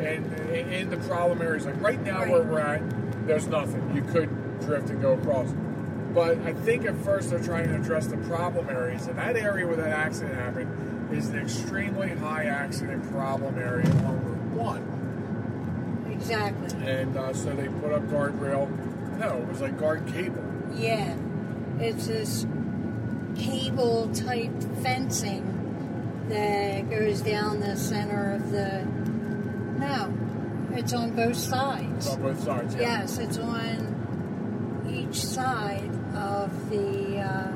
and 0.00 0.26
in 0.52 0.90
the 0.90 0.96
problem 0.96 1.40
areas, 1.40 1.64
like 1.66 1.80
right 1.80 2.02
now 2.04 2.18
Right. 2.20 2.30
where 2.30 2.42
we're 2.42 2.58
at, 2.58 2.82
there's 3.28 3.46
nothing. 3.46 3.92
You 3.94 4.02
could 4.02 4.28
drift 4.66 4.90
and 4.90 5.00
go 5.00 5.12
across. 5.12 5.54
But 6.12 6.38
I 6.44 6.52
think 6.52 6.84
at 6.84 6.96
first 6.96 7.30
they're 7.30 7.38
trying 7.38 7.68
to 7.68 7.76
address 7.76 8.06
the 8.08 8.16
problem 8.18 8.68
areas, 8.70 9.06
and 9.06 9.16
that 9.18 9.36
area 9.36 9.66
where 9.68 9.76
that 9.76 9.90
accident 9.90 10.34
happened 10.34 11.12
is 11.12 11.28
an 11.28 11.38
extremely 11.38 12.08
high 12.08 12.46
accident 12.46 13.08
problem 13.12 13.56
area 13.58 13.86
on 14.04 14.20
Route 14.24 14.64
One. 14.64 16.08
Exactly. 16.10 16.68
And 16.90 17.16
uh, 17.16 17.32
so 17.32 17.50
they 17.54 17.68
put 17.68 17.92
up 17.92 18.02
guardrail. 18.08 18.68
No, 19.22 19.36
it 19.38 19.46
was 19.46 19.60
like 19.60 19.78
guard 19.78 20.04
cable. 20.08 20.42
Yeah. 20.74 21.14
It's 21.78 22.08
this 22.08 22.44
cable 23.36 24.10
type 24.12 24.50
fencing 24.82 26.26
that 26.28 26.90
goes 26.90 27.20
down 27.20 27.60
the 27.60 27.76
center 27.76 28.32
of 28.34 28.50
the. 28.50 28.84
No, 29.78 30.12
it's 30.76 30.92
on 30.92 31.14
both 31.14 31.36
sides. 31.36 32.08
on 32.08 32.20
both 32.20 32.42
sides. 32.42 32.74
Yeah. 32.74 32.80
Yes, 32.80 33.18
it's 33.18 33.38
on 33.38 34.84
each 34.90 35.24
side 35.24 35.90
of 36.16 36.70
the 36.70 37.20
uh, 37.20 37.52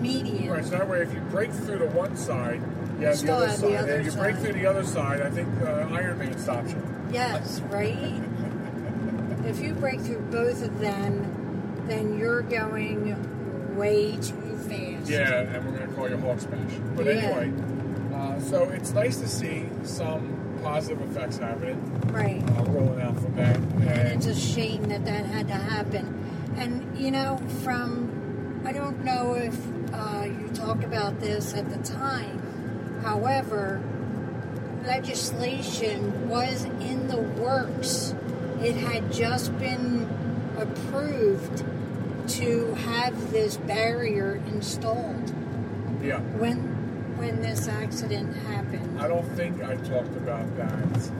median. 0.00 0.50
Right, 0.50 0.64
so 0.64 0.70
that 0.70 0.88
way, 0.88 1.02
if 1.02 1.14
you 1.14 1.20
break 1.30 1.52
through 1.52 1.78
to 1.78 1.86
one 1.86 2.16
side, 2.16 2.60
you 2.98 3.06
have 3.06 3.20
the 3.20 3.32
other 3.32 3.46
have 3.46 3.56
side. 3.56 3.70
the 3.70 3.76
other 3.76 3.92
and 3.94 4.06
if 4.06 4.12
you 4.12 4.20
break 4.20 4.34
side. 4.34 4.44
through 4.44 4.52
the 4.54 4.66
other 4.66 4.84
side, 4.84 5.22
I 5.22 5.30
think 5.30 5.48
uh, 5.62 5.88
Iron 5.92 6.18
Man 6.18 6.36
stops 6.36 6.72
you. 6.72 6.82
Yes, 7.12 7.60
right? 7.70 8.22
If 9.46 9.60
you 9.60 9.74
break 9.74 10.00
through 10.00 10.22
both 10.30 10.62
of 10.62 10.78
them, 10.80 11.84
then 11.86 12.18
you're 12.18 12.42
going 12.42 13.76
way 13.76 14.12
too 14.16 14.56
fast. 14.68 15.08
Yeah, 15.08 15.40
and 15.42 15.64
we're 15.64 15.76
going 15.78 15.88
to 15.88 15.94
call 15.94 16.08
you 16.10 16.16
Hulk 16.16 16.40
Smash. 16.40 16.72
But 16.96 17.06
Yeah. 17.06 17.12
anyway, 17.12 17.52
uh, 18.14 18.40
so 18.40 18.64
it's 18.64 18.92
nice 18.92 19.18
to 19.18 19.28
see 19.28 19.66
some 19.84 20.36
positive 20.62 21.00
effects 21.02 21.36
happening, 21.38 21.80
Right. 22.12 22.42
uh, 22.58 22.64
rolling 22.64 23.00
out 23.00 23.18
from 23.20 23.36
that. 23.36 23.56
And 23.56 23.82
And 23.88 24.08
it's 24.08 24.26
a 24.26 24.34
shame 24.34 24.82
that 24.84 25.04
that 25.04 25.26
had 25.26 25.46
to 25.48 25.54
happen. 25.54 26.12
And, 26.56 26.82
you 26.98 27.10
know, 27.12 27.38
from, 27.62 28.62
I 28.64 28.72
don't 28.72 29.04
know 29.04 29.34
if 29.34 29.56
uh, 29.92 30.24
you 30.24 30.48
talked 30.54 30.82
about 30.82 31.20
this 31.20 31.54
at 31.54 31.70
the 31.70 31.78
time, 31.88 32.40
however, 33.04 33.80
legislation 34.86 36.28
was 36.28 36.64
in 36.80 37.06
the 37.08 37.18
works. 37.18 38.14
It 38.62 38.76
had 38.76 39.12
just 39.12 39.56
been 39.58 40.08
approved 40.56 41.64
to 42.28 42.74
have 42.74 43.30
this 43.30 43.56
barrier 43.58 44.40
installed 44.46 45.32
yeah, 46.02 46.20
when 46.38 46.58
when 47.18 47.40
this 47.40 47.68
accident 47.68 48.34
happened. 48.48 49.00
I 49.00 49.08
don't 49.08 49.26
think 49.36 49.62
I 49.62 49.76
talked 49.76 50.14
about 50.16 50.56
that. 50.56 51.10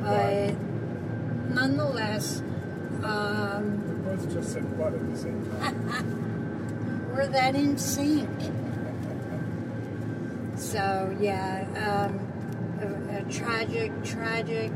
But 0.00 0.54
nonetheless, 1.54 2.42
um, 3.04 3.82
We 3.88 4.16
both 4.16 4.32
just 4.32 4.52
said 4.52 4.78
what 4.78 4.94
at 4.94 5.10
the 5.10 5.16
same 5.16 5.44
time. 5.58 7.10
we're 7.14 7.28
that 7.28 7.54
in 7.54 7.78
sync. 7.78 8.28
So 10.54 11.16
yeah, 11.20 11.66
um, 11.76 12.20
a, 12.80 13.18
a 13.18 13.32
tragic, 13.32 13.90
tragic 14.04 14.70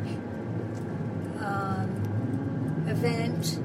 event. 2.96 3.58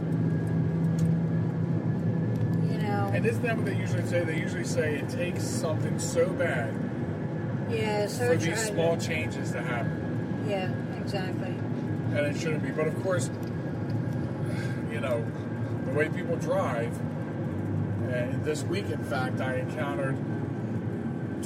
You 2.72 2.78
know, 2.80 3.12
and 3.13 3.26
isn't 3.26 3.44
that 3.44 3.58
what 3.58 3.65
they 3.65 3.78
usually 3.78 4.06
say? 4.06 4.24
They 4.24 4.39
usually 4.39 4.65
say 4.65 4.96
it 4.96 5.10
takes 5.10 5.44
something 5.44 6.00
so 6.00 6.30
bad 6.30 6.74
yeah, 7.72 8.08
so 8.08 8.28
for 8.28 8.36
these 8.36 8.60
small 8.60 8.98
changes 8.98 9.52
to 9.52 9.62
happen. 9.62 10.46
Yeah, 10.48 10.72
exactly. 11.00 11.48
and 11.48 12.17
it 12.17 12.38
shouldn't 12.38 12.63
be. 12.63 12.72
But 12.72 12.88
of 12.88 13.02
course, 13.04 13.30
you 14.91 15.00
know, 15.00 15.26
the 15.86 15.91
way 15.91 16.10
people 16.10 16.36
drive. 16.36 16.98
And 18.12 18.44
this 18.44 18.63
week, 18.63 18.89
in 18.89 19.04
fact, 19.06 19.39
I 19.39 19.56
encountered 19.56 20.17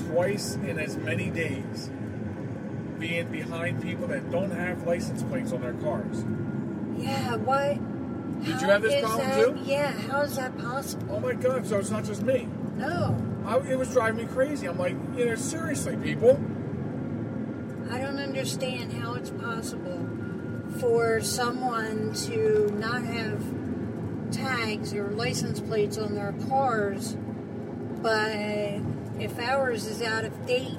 twice 0.10 0.56
in 0.56 0.80
as 0.80 0.98
many 0.98 1.30
days 1.30 1.91
being 2.98 3.28
behind 3.28 3.84
people 3.84 4.08
that 4.08 4.32
don't 4.32 4.52
have 4.52 4.84
license 4.84 5.21
plates 5.24 5.52
on 5.52 5.62
their 5.62 5.74
cars. 5.74 6.26
Yeah, 6.97 7.36
what? 7.36 7.77
Did 8.43 8.62
you 8.62 8.67
have 8.67 8.81
this 8.81 9.01
problem 9.01 9.27
that- 9.29 9.45
too? 9.45 9.60
Yeah, 9.63 9.91
how 9.91 10.21
is 10.21 10.36
that 10.36 10.58
possible? 10.58 11.15
Oh 11.15 11.19
my 11.19 11.34
God! 11.34 11.65
So 11.65 11.77
it's 11.79 11.89
not 11.91 12.03
just 12.03 12.21
me. 12.23 12.47
No, 12.77 13.15
I, 13.45 13.58
it 13.69 13.77
was 13.77 13.89
driving 13.91 14.25
me 14.25 14.31
crazy. 14.31 14.67
I'm 14.67 14.77
like, 14.77 14.95
you 15.15 15.25
know, 15.25 15.36
seriously, 15.36 15.95
people. 15.97 16.39
I 17.91 17.99
don't 17.99 18.19
understand 18.19 18.91
how 18.93 19.13
it's 19.13 19.29
possible 19.29 20.05
for 20.79 21.21
someone 21.21 22.13
to 22.13 22.69
not 22.79 23.03
have 23.03 23.41
tags 24.31 24.93
or 24.93 25.10
license 25.12 25.60
plates 25.62 25.97
on 25.97 26.15
their 26.15 26.34
cars, 26.49 27.15
but 28.01 28.31
if 29.19 29.39
ours 29.39 29.86
is 29.86 30.01
out 30.01 30.25
of 30.25 30.45
date, 30.45 30.77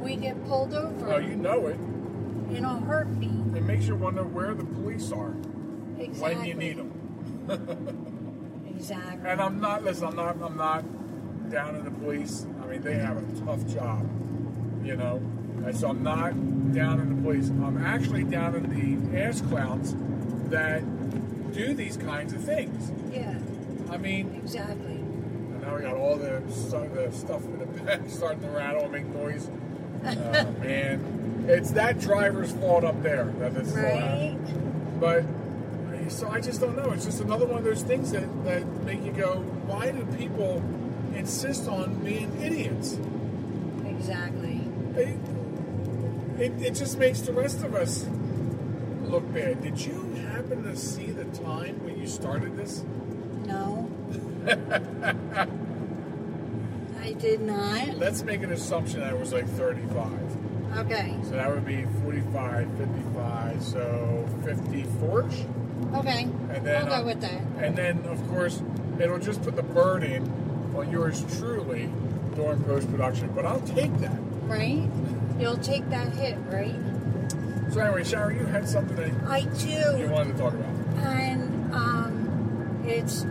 we 0.00 0.16
get 0.16 0.42
pulled 0.46 0.74
over 0.74 1.12
Oh, 1.14 1.18
you 1.18 1.36
know 1.36 1.66
it. 1.68 1.76
in 2.56 2.64
a 2.64 2.80
heartbeat. 2.80 3.30
It 3.54 3.62
makes 3.64 3.86
you 3.86 3.94
wonder 3.96 4.24
where 4.24 4.54
the 4.54 4.64
police 4.64 5.12
are 5.12 5.34
Exactly. 5.98 6.36
when 6.36 6.44
you 6.44 6.54
need 6.54 6.76
them. 6.78 6.92
Exactly. 8.68 9.30
And 9.30 9.40
I'm 9.40 9.60
not. 9.60 9.84
Listen, 9.84 10.08
I'm 10.08 10.16
not. 10.16 10.36
I'm 10.42 10.56
not 10.56 11.50
down 11.50 11.76
in 11.76 11.84
the 11.84 11.90
police. 11.90 12.46
I 12.62 12.66
mean, 12.66 12.82
they 12.82 12.94
have 12.94 13.16
a 13.16 13.44
tough 13.44 13.66
job, 13.66 14.06
you 14.84 14.96
know. 14.96 15.16
And 15.64 15.76
so 15.76 15.88
I'm 15.88 16.02
not 16.02 16.32
down 16.74 17.00
in 17.00 17.16
the 17.16 17.22
police. 17.22 17.48
I'm 17.48 17.82
actually 17.84 18.24
down 18.24 18.54
in 18.54 19.10
the 19.12 19.18
ass 19.20 19.40
clowns 19.40 19.94
that 20.50 20.82
do 21.52 21.74
these 21.74 21.96
kinds 21.96 22.32
of 22.32 22.42
things. 22.44 22.92
Yeah, 23.12 23.38
I 23.90 23.96
mean, 23.96 24.34
exactly. 24.42 24.74
and 24.96 25.62
now 25.62 25.76
we 25.76 25.82
got 25.82 25.94
all 25.96 26.16
the, 26.16 26.42
the 26.94 27.10
stuff 27.12 27.42
in 27.44 27.58
the 27.58 27.66
back 27.66 28.00
starting 28.08 28.40
to 28.42 28.48
rattle 28.50 28.82
and 28.82 28.92
make 28.92 29.06
noise. 29.06 29.48
Uh, 30.04 30.44
man, 30.60 31.46
it's 31.48 31.70
that 31.70 31.98
driver's 31.98 32.52
fault 32.52 32.84
up 32.84 33.02
there 33.02 33.24
that 33.38 33.54
this 33.54 33.68
is 33.68 33.76
all 33.76 33.82
Right? 33.82 33.94
happening. 33.94 34.96
But 35.00 35.24
so 36.08 36.28
I 36.28 36.40
just 36.40 36.60
don't 36.60 36.76
know. 36.76 36.90
It's 36.92 37.04
just 37.04 37.20
another 37.20 37.46
one 37.46 37.58
of 37.58 37.64
those 37.64 37.82
things 37.82 38.10
that, 38.12 38.44
that 38.44 38.66
make 38.84 39.04
you 39.04 39.12
go, 39.12 39.36
why 39.66 39.90
do 39.90 40.04
people 40.16 40.62
insist 41.14 41.68
on 41.68 41.94
being 42.04 42.40
idiots? 42.40 42.98
Exactly. 43.86 44.60
It, 44.94 45.18
it, 46.38 46.62
it 46.62 46.74
just 46.74 46.98
makes 46.98 47.20
the 47.20 47.32
rest 47.32 47.62
of 47.62 47.74
us 47.74 48.06
look 49.04 49.32
bad. 49.32 49.62
Did 49.62 49.80
you 49.80 50.12
happen 50.32 50.62
to 50.64 50.76
see 50.76 51.10
the 51.10 51.24
time 51.36 51.82
when 51.84 51.98
you 51.98 52.06
started 52.06 52.56
this? 52.56 52.84
No. 53.46 53.90
I 57.00 57.12
did 57.12 57.40
not. 57.40 57.96
Let's 57.98 58.22
make 58.22 58.42
an 58.42 58.52
assumption 58.52 59.00
that 59.00 59.12
it 59.12 59.18
was 59.18 59.32
like 59.32 59.48
35. 59.48 60.12
Okay. 60.78 61.16
So 61.24 61.30
that 61.30 61.50
would 61.50 61.64
be 61.64 61.86
45, 62.02 62.68
55, 62.78 63.62
so 63.62 64.28
54 64.44 65.30
Okay. 65.94 66.22
And 66.22 66.66
then, 66.66 66.82
I'll 66.82 66.88
go 66.88 67.02
uh, 67.02 67.04
with 67.04 67.20
that. 67.20 67.40
And 67.58 67.76
then, 67.76 68.04
of 68.06 68.26
course, 68.28 68.62
it'll 68.98 69.18
just 69.18 69.42
put 69.42 69.56
the 69.56 69.62
burden 69.62 70.72
on 70.76 70.90
yours 70.90 71.24
truly 71.38 71.90
during 72.34 72.62
post 72.64 72.90
production. 72.90 73.32
But 73.34 73.46
I'll 73.46 73.60
take 73.60 73.96
that. 73.98 74.18
Right? 74.42 74.88
You'll 75.38 75.58
take 75.58 75.88
that 75.90 76.12
hit, 76.14 76.36
right? 76.46 76.74
So, 77.72 77.80
anyway, 77.80 78.04
Sharen, 78.04 78.38
you 78.38 78.46
had 78.46 78.68
something 78.68 78.96
that 78.96 79.30
I 79.30 79.42
do. 79.42 79.98
you 79.98 80.08
wanted 80.08 80.36
to 80.36 80.42
talk 80.42 80.54
about. 80.54 80.74
And 81.04 81.74
um, 81.74 82.82
it's 82.86 83.26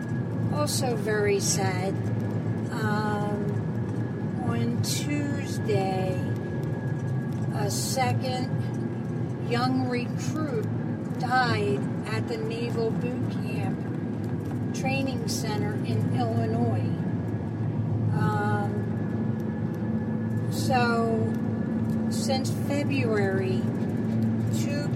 also 0.54 0.96
very 0.96 1.39
sad. 1.39 1.94
Um, 2.72 4.44
on 4.48 4.82
Tuesday, 4.84 6.20
a 7.56 7.72
second 7.72 8.52
young 9.50 9.88
recruit 9.89 10.68
died 11.20 11.80
at 12.08 12.28
the 12.28 12.38
Naval 12.38 12.91
Boot 12.91 13.32
Camp 13.44 13.78
Training 14.76 15.28
Center 15.28 15.74
in 15.86 16.18
Illinois. 16.18 16.89
Um, 18.20 18.72
so, 20.52 21.34
since 22.10 22.52
February, 22.68 23.62
two 24.60 24.88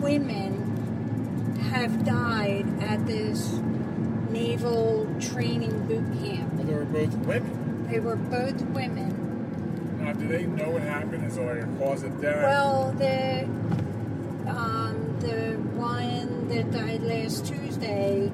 women 0.00 1.56
have 1.70 2.04
died 2.04 2.66
at 2.82 3.06
this 3.06 3.58
naval 4.30 5.06
training 5.20 5.86
boot 5.86 6.04
camp. 6.24 6.52
Well, 6.54 6.66
they 6.66 6.74
were 6.74 6.84
both 6.84 7.14
women. 7.26 7.88
They 7.90 8.00
were 8.00 8.16
both 8.16 8.60
women. 8.62 10.00
Now, 10.00 10.12
do 10.12 10.28
they 10.28 10.44
know 10.44 10.70
what 10.70 10.82
happened? 10.82 11.24
Is 11.24 11.38
like 11.38 11.62
a 11.62 11.66
cause 11.78 12.02
of 12.02 12.20
death? 12.20 12.42
Well, 12.42 12.92
the 12.92 13.44
um, 14.50 15.16
the 15.20 15.56
one 15.76 16.13
that 16.54 16.70
died 16.70 17.02
last 17.02 17.46
Tuesday, 17.46 18.28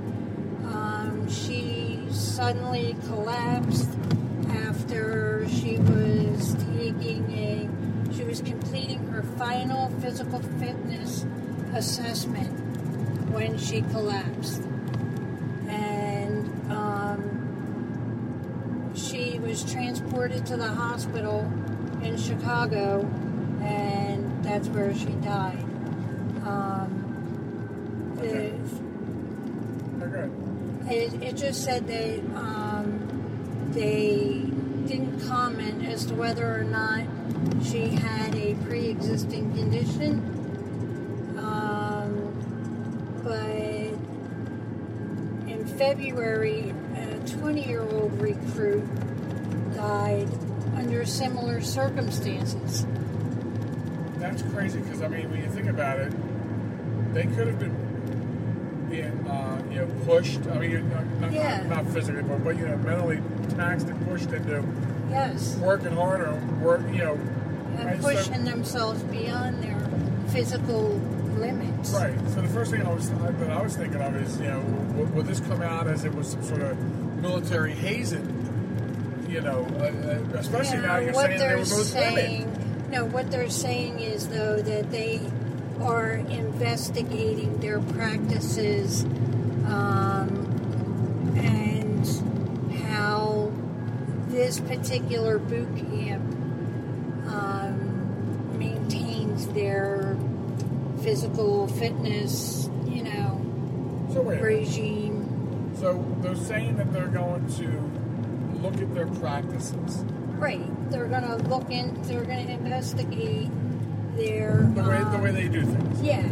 um, 0.67 1.27
she 1.31 1.99
suddenly 2.11 2.95
collapsed 3.07 3.89
after 4.67 5.49
she 5.49 5.79
was 5.79 6.55
taking 6.77 7.31
a 7.33 7.69
she 8.15 8.25
was 8.25 8.43
completing 8.43 9.07
her 9.09 9.23
final 9.39 9.89
physical 10.01 10.41
fitness 10.59 11.25
assessment 11.73 12.51
when 13.31 13.57
she 13.57 13.81
collapsed, 13.83 14.63
and 15.69 16.71
um, 16.71 17.23
she 18.95 19.39
was 19.39 19.65
transported 19.73 20.45
to 20.45 20.59
the 20.59 20.69
hospital 20.69 21.41
in 22.03 22.19
Chicago, 22.19 23.01
and 23.63 24.45
that's 24.45 24.69
where 24.69 24.95
she 24.95 25.07
died. 25.25 25.65
Um, 26.45 27.07
Okay. 28.19 28.53
the- 30.01 30.05
Okay. 30.05 30.29
Just 31.41 31.65
said 31.65 31.87
that 31.87 32.19
um, 32.37 33.71
they 33.73 34.45
didn't 34.87 35.27
comment 35.27 35.87
as 35.87 36.05
to 36.05 36.15
whether 36.15 36.55
or 36.55 36.65
not 36.65 37.05
she 37.65 37.89
had 37.89 38.35
a 38.35 38.55
pre-existing 38.67 39.51
condition. 39.57 40.19
Um, 41.39 43.23
but 43.25 43.41
in 45.51 45.65
February, 45.79 46.75
a 46.95 47.19
20-year-old 47.25 48.21
recruit 48.21 48.85
died 49.75 50.29
under 50.77 51.07
similar 51.07 51.63
circumstances. 51.63 52.85
That's 54.17 54.43
crazy 54.43 54.81
because 54.81 55.01
I 55.01 55.09
mean, 55.09 55.31
when 55.31 55.41
you 55.41 55.49
think 55.49 55.69
about 55.69 56.01
it, 56.01 56.13
they 57.15 57.23
could 57.23 57.47
have 57.47 57.59
been 57.59 57.90
being, 58.91 59.27
uh, 59.29 59.63
you 59.71 59.79
know, 59.81 59.87
pushed. 60.05 60.41
I 60.49 60.59
mean, 60.59 60.91
not, 60.91 61.07
not, 61.21 61.33
Yeah. 61.33 61.63
not 61.69 61.87
physically, 61.89 62.23
but, 62.23 62.43
but 62.45 62.57
you 62.57 62.67
know, 62.67 62.77
mentally 62.79 63.21
taxed 63.57 63.87
and 63.89 64.09
pushed 64.09 64.31
into 64.33 64.63
Yes, 65.11 65.57
working 65.57 65.93
harder, 65.93 66.33
work, 66.63 66.83
you 66.93 66.99
know. 66.99 67.15
and 67.79 67.85
right, 67.85 68.03
so- 68.03 68.09
pushing 68.15 68.45
themselves 68.45 69.03
beyond 69.05 69.63
their 69.63 69.79
physical 70.29 71.01
limits. 71.39 71.93
Right. 71.93 72.15
So 72.35 72.43
the 72.43 72.49
first 72.49 72.71
thing 72.71 72.83
I 72.87 72.93
was 72.93 73.11
that 73.11 73.51
I 73.51 73.63
was 73.63 73.77
thinking 73.77 74.01
of 74.03 74.15
is, 74.17 74.39
you 74.39 74.47
know, 74.49 74.61
will, 74.95 75.07
will 75.07 75.23
this 75.23 75.41
come 75.41 75.63
out 75.63 75.87
as 75.89 76.05
it 76.05 76.15
was 76.15 76.29
some 76.31 76.43
sort 76.45 76.61
of 76.63 76.79
military 77.23 77.73
hazing? 77.73 78.37
You 79.29 79.41
know, 79.41 79.67
uh, 79.79 79.85
uh, 79.85 80.39
especially 80.39 80.79
now 80.79 80.99
you're 80.99 81.15
saying 81.15 81.31
they 81.31 81.39
they're 81.39 81.57
were 81.59 81.63
both 81.65 81.87
saying, 81.87 82.47
women. 82.53 82.91
no, 82.91 83.05
what 83.07 83.31
they're 83.31 83.49
saying 83.49 84.01
is 84.01 84.29
though 84.29 84.57
that 84.61 84.91
they 84.91 85.21
are 85.81 86.13
investigating 86.15 87.59
their 87.61 87.81
practices 87.81 89.05
um, 89.67 91.35
and 91.37 92.07
how 92.85 93.51
this 94.29 94.61
particular 94.61 95.39
boot 95.39 95.69
camp 95.77 96.23
um, 97.29 98.59
maintains 98.59 99.47
their 99.49 100.17
physical 101.03 101.67
fitness, 101.69 102.69
you 102.87 103.03
know, 103.05 103.41
So 104.13 104.21
wait. 104.23 104.39
a 104.39 104.43
minute. 104.43 104.43
regime. 104.43 105.73
So 105.79 106.05
they're 106.21 106.37
saying 106.37 106.77
that 106.77 106.93
they're 106.93 107.07
going 107.09 107.47
to 107.57 108.61
look 108.63 108.75
at 108.81 108.95
their 108.95 109.07
practices, 109.07 110.05
Right. 110.37 110.61
They're 110.91 111.07
gonna 111.07 111.37
look 111.37 111.71
in. 111.71 112.01
They're 112.05 112.23
gonna 112.25 112.41
investigate 112.51 113.51
their 114.21 114.71
the 114.75 114.83
way 114.83 114.99
the 114.99 115.07
um, 115.07 115.23
way 115.23 115.31
they 115.31 115.49
do 115.49 115.65
things. 115.65 116.03
Yeah. 116.03 116.29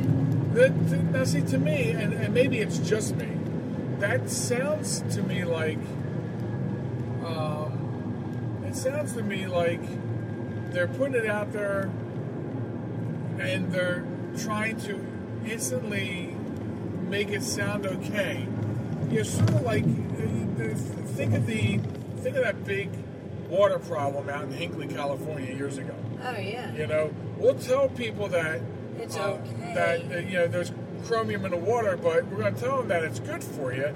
That, 0.54 0.72
th- 0.88 1.02
now, 1.02 1.24
see, 1.24 1.42
to 1.42 1.58
me, 1.58 1.90
and, 1.90 2.12
and 2.12 2.34
maybe 2.34 2.58
it's 2.58 2.78
just 2.78 3.16
me, 3.16 3.28
that 3.98 4.28
sounds 4.30 5.02
to 5.14 5.22
me 5.22 5.44
like, 5.44 5.78
um, 7.24 8.64
it 8.66 8.74
sounds 8.74 9.12
to 9.14 9.22
me 9.22 9.46
like 9.46 9.80
they're 10.72 10.88
putting 10.88 11.14
it 11.14 11.26
out 11.26 11.52
there 11.52 11.90
and 13.38 13.70
they're 13.72 14.04
trying 14.38 14.80
to 14.80 15.04
instantly 15.46 16.34
make 17.08 17.28
it 17.28 17.42
sound 17.42 17.86
okay. 17.86 18.46
You're 19.10 19.24
sort 19.24 19.50
of 19.50 19.62
like, 19.62 19.84
uh, 19.84 20.62
uh, 20.62 20.74
think 21.14 21.34
of 21.34 21.46
the, 21.46 21.78
think 22.20 22.36
of 22.36 22.44
that 22.44 22.64
big 22.64 22.90
water 23.48 23.78
problem 23.78 24.28
out 24.28 24.44
in 24.44 24.52
Hinkley, 24.52 24.92
California 24.92 25.54
years 25.54 25.78
ago. 25.78 25.94
Oh 26.22 26.36
yeah. 26.38 26.72
You 26.74 26.86
know, 26.86 27.10
we'll 27.36 27.54
tell 27.58 27.88
people 27.88 28.28
that 28.28 28.60
It's 28.98 29.16
uh, 29.16 29.32
okay. 29.32 29.74
that 29.74 30.12
uh, 30.12 30.18
you 30.18 30.38
know 30.38 30.46
there's 30.48 30.72
chromium 31.06 31.44
in 31.44 31.52
the 31.52 31.56
water, 31.56 31.96
but 31.96 32.26
we're 32.26 32.38
going 32.38 32.54
to 32.54 32.60
tell 32.60 32.78
them 32.78 32.88
that 32.88 33.04
it's 33.04 33.20
good 33.20 33.42
for 33.42 33.72
you. 33.72 33.94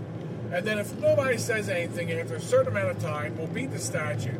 And 0.52 0.64
then 0.66 0.78
if 0.78 0.94
nobody 0.98 1.38
says 1.38 1.68
anything 1.68 2.12
after 2.12 2.36
a 2.36 2.40
certain 2.40 2.72
amount 2.76 2.90
of 2.96 3.02
time, 3.02 3.36
we'll 3.38 3.46
beat 3.48 3.70
the 3.72 3.78
statute. 3.78 4.38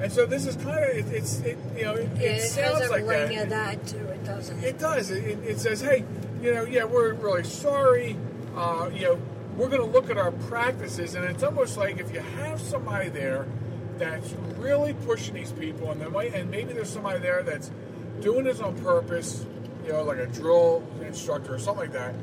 And 0.00 0.10
so 0.12 0.24
this 0.26 0.46
is 0.46 0.54
kind 0.56 0.78
of 0.84 0.96
it, 0.96 1.06
it's 1.14 1.40
it, 1.40 1.58
you 1.76 1.84
know 1.84 1.94
it, 1.94 2.08
Yeah, 2.16 2.22
it 2.30 2.36
it 2.36 2.48
sounds 2.50 2.88
like 2.90 3.06
that. 3.06 3.32
of 3.42 3.48
that 3.50 3.86
to 3.88 3.98
it, 4.08 4.24
doesn't 4.24 4.58
it? 4.58 4.64
It 4.64 4.78
does. 4.78 5.10
It, 5.10 5.38
it 5.40 5.58
says, 5.58 5.80
hey, 5.80 6.04
you 6.42 6.54
know, 6.54 6.64
yeah, 6.64 6.84
we're 6.84 7.12
really 7.14 7.44
sorry. 7.44 8.16
Uh, 8.56 8.88
you 8.94 9.02
know, 9.02 9.20
we're 9.56 9.68
going 9.68 9.82
to 9.82 9.86
look 9.86 10.08
at 10.10 10.16
our 10.16 10.32
practices, 10.32 11.14
and 11.14 11.24
it's 11.24 11.42
almost 11.42 11.76
like 11.76 11.98
if 11.98 12.12
you 12.14 12.20
have 12.20 12.60
somebody 12.60 13.08
there 13.10 13.46
that's 14.00 14.32
really 14.56 14.94
pushing 14.94 15.34
these 15.34 15.52
people, 15.52 15.92
and 15.92 16.00
there 16.00 16.10
might, 16.10 16.34
and 16.34 16.50
maybe 16.50 16.72
there's 16.72 16.90
somebody 16.90 17.20
there 17.20 17.42
that's 17.42 17.70
doing 18.20 18.44
this 18.44 18.60
on 18.60 18.76
purpose, 18.82 19.46
you 19.84 19.92
know, 19.92 20.02
like 20.02 20.18
a 20.18 20.26
drill 20.26 20.82
instructor 21.02 21.54
or 21.54 21.58
something 21.58 21.84
like 21.84 21.92
that. 21.92 22.14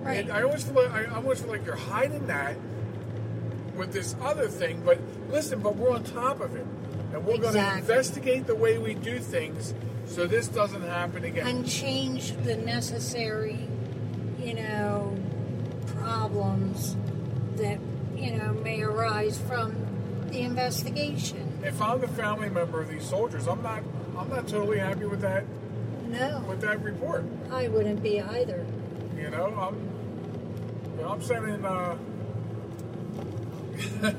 Right. 0.00 0.20
And 0.20 0.32
I 0.32 0.42
always 0.42 0.64
feel 0.64 0.74
like 0.74 0.92
I 0.92 1.14
always 1.14 1.40
feel 1.40 1.50
like 1.50 1.66
you're 1.66 1.76
hiding 1.76 2.26
that 2.26 2.56
with 3.76 3.92
this 3.92 4.14
other 4.22 4.48
thing. 4.48 4.82
But 4.84 4.98
listen, 5.28 5.60
but 5.60 5.76
we're 5.76 5.90
on 5.90 6.04
top 6.04 6.40
of 6.40 6.54
it, 6.54 6.66
and 7.12 7.24
we're 7.24 7.38
going 7.38 7.54
to 7.54 7.76
investigate 7.78 8.46
the 8.46 8.54
way 8.54 8.78
we 8.78 8.94
do 8.94 9.18
things 9.18 9.74
so 10.06 10.26
this 10.26 10.48
doesn't 10.48 10.82
happen 10.82 11.24
again. 11.24 11.46
and 11.46 11.68
change 11.68 12.32
the 12.44 12.56
necessary, 12.56 13.66
you 14.38 14.54
know, 14.54 15.16
problems 15.86 16.96
that 17.56 17.78
you 18.14 18.36
know 18.36 18.52
may 18.62 18.82
arise 18.82 19.38
from 19.38 19.83
the 20.34 20.42
investigation. 20.42 21.60
if 21.64 21.80
I'm 21.80 22.00
the 22.00 22.08
family 22.08 22.50
member 22.50 22.80
of 22.80 22.88
these 22.88 23.08
soldiers, 23.08 23.46
I'm 23.46 23.62
not 23.62 23.82
I'm 24.18 24.28
not 24.28 24.46
totally 24.48 24.78
happy 24.78 25.06
with 25.06 25.20
that 25.20 25.44
No, 26.08 26.44
with 26.48 26.60
that 26.60 26.82
report. 26.82 27.24
I 27.50 27.68
wouldn't 27.68 28.02
be 28.02 28.20
either. 28.20 28.66
You 29.16 29.30
know, 29.30 29.46
I'm 29.46 29.76
you 30.96 31.02
know, 31.02 31.08
I'm 31.08 31.22
sending 31.22 31.64
uh 31.64 31.96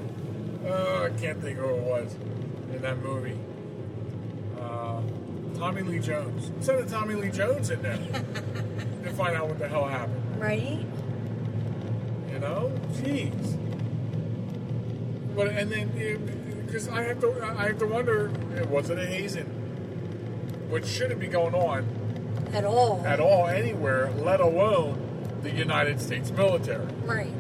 uh, 0.65 1.04
I 1.06 1.10
can't 1.19 1.41
think 1.41 1.58
who 1.60 1.69
it 1.75 1.82
was 1.84 2.13
in 2.73 2.82
that 2.82 2.97
movie. 2.99 3.38
Uh, 4.60 5.01
Tommy 5.58 5.82
Lee 5.82 5.99
Jones. 5.99 6.49
I'm 6.49 6.62
sending 6.62 6.88
Tommy 6.88 7.15
Lee 7.15 7.30
Jones 7.30 7.69
in 7.69 7.82
there 7.82 7.97
to 9.04 9.12
find 9.13 9.36
out 9.36 9.47
what 9.47 9.60
the 9.60 9.67
hell 9.67 9.86
happened. 9.88 10.39
Right? 10.39 10.86
You 12.32 12.39
know, 12.39 12.71
jeez. 12.93 13.64
But 15.36 15.48
and 15.48 15.71
then 15.71 16.63
because 16.65 16.88
I 16.88 17.04
have 17.04 17.19
to, 17.21 17.32
I 17.58 17.67
have 17.67 17.80
to 17.80 17.88
wonder, 17.88 18.30
was 18.69 18.89
it 18.89 18.98
a 18.98 19.06
hazing? 19.06 19.45
Which 20.69 20.86
shouldn't 20.86 21.19
be 21.19 21.28
going 21.28 21.54
on 21.54 21.86
At 22.54 22.65
all. 22.65 23.04
at 23.06 23.19
all 23.19 23.48
anywhere, 23.48 24.12
let 24.17 24.39
alone 24.39 25.00
the 25.43 25.52
United 25.52 26.02
States 26.02 26.32
military. 26.32 26.86
Right. 27.04 27.32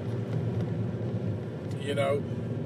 You 1.81 1.95
know, 1.95 2.23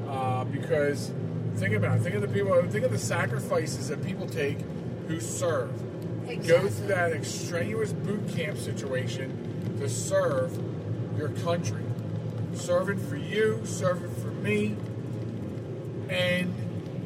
uh, 0.10 0.44
because 0.46 1.12
think 1.56 1.74
about 1.76 1.98
it. 1.98 2.02
Think 2.02 2.16
of 2.16 2.22
the 2.22 2.28
people. 2.28 2.62
Think 2.68 2.86
of 2.86 2.92
the 2.92 2.98
sacrifices 3.00 3.88
that 3.90 4.04
people 4.06 4.28
take 4.28 4.58
who 5.08 5.20
serve. 5.20 5.72
Go 6.48 6.68
through 6.68 6.88
that 6.88 7.12
extraneous 7.12 7.92
boot 7.92 8.28
camp 8.30 8.58
situation 8.58 9.76
to 9.80 9.90
serve 9.90 10.52
your 11.18 11.30
country, 11.30 11.84
serving 12.54 13.00
for 13.00 13.16
you, 13.16 13.62
serving 13.66 14.14
for 14.16 14.28
me. 14.28 14.76
And 16.10 16.54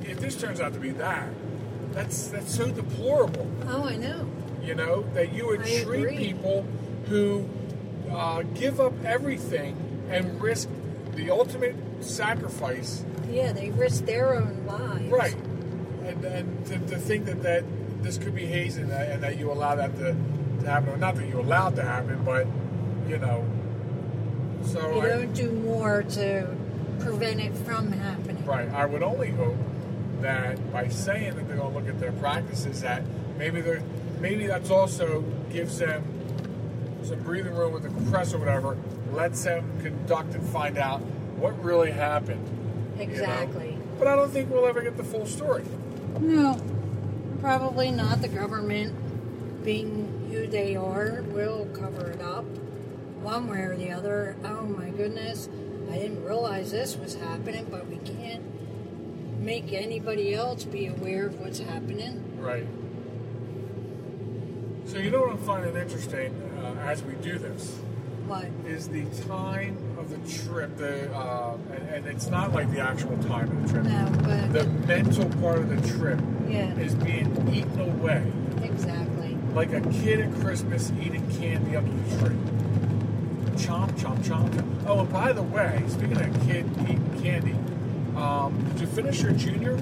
if 0.05 0.19
this 0.19 0.35
turns 0.39 0.59
out 0.61 0.73
to 0.73 0.79
be 0.79 0.91
that, 0.91 1.29
that's 1.91 2.27
that's 2.27 2.53
so 2.55 2.69
deplorable. 2.71 3.49
Oh, 3.67 3.83
I 3.83 3.95
know. 3.97 4.27
You 4.63 4.75
know 4.75 5.03
that 5.13 5.33
you 5.33 5.47
would 5.47 5.61
I 5.61 5.83
treat 5.83 6.03
agree. 6.05 6.17
people 6.17 6.65
who 7.09 7.47
uh, 8.09 8.43
give 8.53 8.79
up 8.79 8.93
everything 9.03 9.75
and 10.09 10.41
risk 10.41 10.69
the 11.15 11.29
ultimate 11.31 11.75
sacrifice, 12.01 13.03
Yeah, 13.29 13.51
they 13.51 13.69
risk 13.71 14.05
their 14.05 14.35
own 14.35 14.65
lives. 14.65 15.11
right? 15.11 15.35
And, 16.05 16.23
and 16.25 16.65
to, 16.67 16.79
to 16.79 16.97
think 16.97 17.25
that, 17.25 17.43
that 17.43 17.63
this 18.01 18.17
could 18.17 18.35
be 18.35 18.45
hazing 18.45 18.83
and 18.83 18.91
that, 18.91 19.09
and 19.11 19.23
that 19.23 19.37
you 19.37 19.51
allow 19.51 19.75
that 19.75 19.95
to, 19.97 20.15
to 20.61 20.65
happen, 20.69 20.89
or 20.89 20.97
not 20.97 21.15
that 21.15 21.27
you 21.27 21.39
allowed 21.39 21.75
to 21.75 21.83
happen, 21.83 22.23
but 22.23 22.47
you 23.09 23.17
know. 23.19 23.45
So 24.65 24.95
You 24.95 25.01
I, 25.01 25.09
don't 25.09 25.33
do 25.33 25.51
more 25.51 26.03
to 26.03 26.47
prevent 26.99 27.41
it 27.41 27.53
from 27.65 27.91
happening. 27.91 28.32
Right. 28.45 28.69
I 28.69 28.85
would 28.85 29.03
only 29.03 29.31
hope 29.31 29.55
that 30.21 30.71
by 30.71 30.87
saying 30.89 31.35
that 31.35 31.47
they're 31.47 31.57
going 31.57 31.71
to 31.71 31.77
look 31.79 31.87
at 31.87 31.99
their 31.99 32.11
practices, 32.13 32.81
that 32.81 33.03
maybe 33.37 33.61
they're 33.61 33.83
maybe 34.19 34.47
that's 34.47 34.69
also 34.69 35.21
gives 35.51 35.79
them 35.79 36.03
some 37.03 37.19
breathing 37.21 37.53
room 37.53 37.73
with 37.73 37.83
the 37.83 37.89
compressor, 37.89 38.37
or 38.37 38.39
whatever, 38.39 38.77
lets 39.11 39.43
them 39.43 39.69
conduct 39.81 40.33
and 40.33 40.47
find 40.49 40.77
out 40.77 40.99
what 41.37 41.61
really 41.63 41.91
happened. 41.91 42.47
you 42.97 43.05
know? 43.05 43.11
Exactly. 43.11 43.77
But 43.99 44.07
I 44.07 44.15
don't 44.15 44.31
think 44.31 44.49
we'll 44.49 44.65
ever 44.65 44.81
get 44.81 44.97
the 44.97 45.03
full 45.03 45.25
story. 45.25 45.63
No, 46.19 46.59
probably 47.41 47.91
not. 47.91 48.21
The 48.21 48.29
government, 48.29 49.63
being 49.63 50.29
who 50.31 50.47
they 50.47 50.75
are, 50.75 51.21
will 51.27 51.65
cover 51.73 52.09
it 52.11 52.21
up 52.21 52.45
one 53.21 53.47
way 53.47 53.59
or 53.59 53.75
the 53.75 53.91
other. 53.91 54.35
Oh 54.43 54.63
my 54.63 54.89
goodness, 54.89 55.49
I 55.93 55.97
didn't 55.97 56.23
realize 56.25 56.71
this 56.71 56.97
was 56.97 57.13
happening, 57.13 57.67
but 57.69 57.87
we 57.87 57.97
can't 57.97 58.41
make 59.39 59.71
anybody 59.73 60.33
else 60.33 60.63
be 60.63 60.87
aware 60.87 61.27
of 61.27 61.39
what's 61.39 61.59
happening. 61.59 62.23
Right. 62.39 62.65
So 64.87 64.97
you 64.97 65.11
know 65.11 65.21
what 65.21 65.31
I'm 65.33 65.37
finding 65.37 65.75
interesting 65.75 66.33
uh, 66.57 66.79
as 66.81 67.03
we 67.03 67.13
do 67.15 67.37
this 67.37 67.75
What? 68.25 68.45
is 68.65 68.89
the 68.89 69.05
time 69.27 69.77
of 69.99 70.09
the 70.09 70.17
trip. 70.43 70.75
The 70.77 71.13
uh, 71.15 71.57
and, 71.71 71.89
and 71.89 72.05
it's 72.07 72.27
not 72.27 72.53
like 72.53 72.71
the 72.71 72.79
actual 72.79 73.15
time 73.25 73.51
of 73.51 73.61
the 73.67 73.73
trip. 73.73 73.83
No, 73.85 74.11
but 74.23 74.51
the 74.51 74.63
mental 74.87 75.29
part 75.41 75.59
of 75.59 75.69
the 75.69 75.95
trip 75.95 76.19
Yeah. 76.49 76.73
is 76.79 76.95
being 76.95 77.29
eaten 77.53 77.79
away 77.79 78.31
exactly. 78.63 79.37
like 79.53 79.71
a 79.73 79.81
kid 80.01 80.21
at 80.21 80.33
Christmas 80.41 80.91
eating 80.99 81.29
candy 81.39 81.75
under 81.75 81.91
the 81.91 82.17
tree. 82.17 82.52
Chomp, 83.55 83.91
chomp, 83.93 84.17
chomp, 84.23 84.49
chomp. 84.49 84.83
Oh, 84.87 84.99
and 85.01 85.11
by 85.13 85.31
the 85.31 85.41
way, 85.43 85.83
speaking 85.87 86.19
of 86.21 86.47
kid 86.47 86.65
eating 86.81 87.21
candy, 87.21 87.55
um, 88.19 88.63
did 88.71 88.81
you 88.81 88.87
finish 88.87 89.21
your 89.21 89.31
junior? 89.33 89.77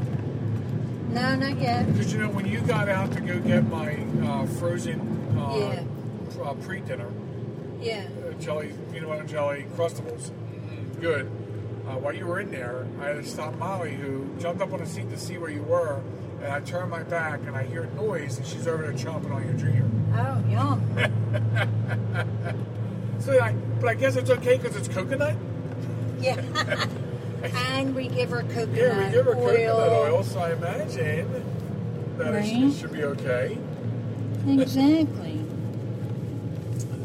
No, 1.09 1.35
not 1.35 1.59
yet. 1.59 1.87
Because 1.87 2.13
you 2.13 2.19
know 2.19 2.29
when 2.29 2.45
you 2.45 2.59
got 2.61 2.87
out 2.89 3.11
to 3.13 3.21
go 3.21 3.39
get 3.39 3.67
my 3.69 3.95
uh, 4.23 4.45
frozen 4.45 4.99
uh, 5.37 5.55
Yeah. 5.57 6.43
uh, 6.43 6.53
pre-dinner 6.55 7.09
Yeah. 7.81 8.03
uh, 8.27 8.33
jelly, 8.41 8.73
peanut 8.93 9.09
butter 9.09 9.23
jelly 9.25 9.65
crustables, 9.75 10.31
good. 10.99 11.29
Uh, 11.87 11.95
while 11.97 12.13
you 12.15 12.25
were 12.27 12.39
in 12.39 12.51
there, 12.51 12.85
I 13.01 13.07
had 13.07 13.15
to 13.17 13.23
stop 13.25 13.57
Molly, 13.57 13.95
who 13.95 14.27
jumped 14.39 14.61
up 14.61 14.71
on 14.71 14.79
the 14.79 14.85
seat 14.85 15.09
to 15.09 15.17
see 15.17 15.37
where 15.37 15.49
you 15.49 15.63
were, 15.63 15.99
and 16.43 16.51
I 16.51 16.59
turned 16.61 16.91
my 16.91 17.03
back 17.03 17.41
and 17.47 17.55
I 17.55 17.63
hear 17.63 17.83
a 17.83 17.93
noise, 17.95 18.37
and 18.37 18.45
she's 18.45 18.67
over 18.67 18.83
there 18.83 18.93
chomping 18.93 19.31
on 19.33 19.43
your 19.43 19.53
junior. 19.53 19.85
Oh, 20.13 20.43
yum. 20.49 20.81
So, 23.21 23.39
I, 23.39 23.53
but 23.79 23.87
I 23.89 23.93
guess 23.93 24.15
it's 24.15 24.29
okay 24.29 24.57
because 24.57 24.75
it's 24.75 24.87
coconut. 24.87 25.35
yeah. 26.19 26.35
and 27.43 27.95
we 27.95 28.07
give 28.07 28.29
her 28.29 28.41
coconut 28.43 28.69
oil. 28.69 28.75
Yeah, 28.77 29.05
we 29.07 29.11
give 29.13 29.25
her 29.25 29.35
oil. 29.35 29.45
coconut 29.75 29.91
oil, 29.91 30.23
so 30.23 30.39
I 30.39 30.51
imagine 30.53 32.15
that 32.17 32.33
it, 32.35 32.45
should, 32.45 32.63
Right. 32.63 32.73
should 32.73 32.91
be 32.93 33.03
okay. 33.03 33.57
Exactly. 34.47 35.39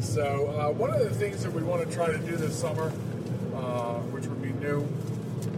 So, 0.01 0.49
uh, 0.59 0.71
one 0.73 0.91
of 0.95 1.01
the 1.01 1.11
things 1.11 1.43
that 1.43 1.53
we 1.53 1.63
want 1.63 1.87
to 1.89 1.95
try 1.95 2.07
to 2.07 2.19
do 2.19 2.37
this 2.37 2.59
summer, 2.59 2.91
uh, 3.55 3.99
which 4.13 4.25
would 4.27 4.41
be 4.43 4.53
new, 4.53 4.87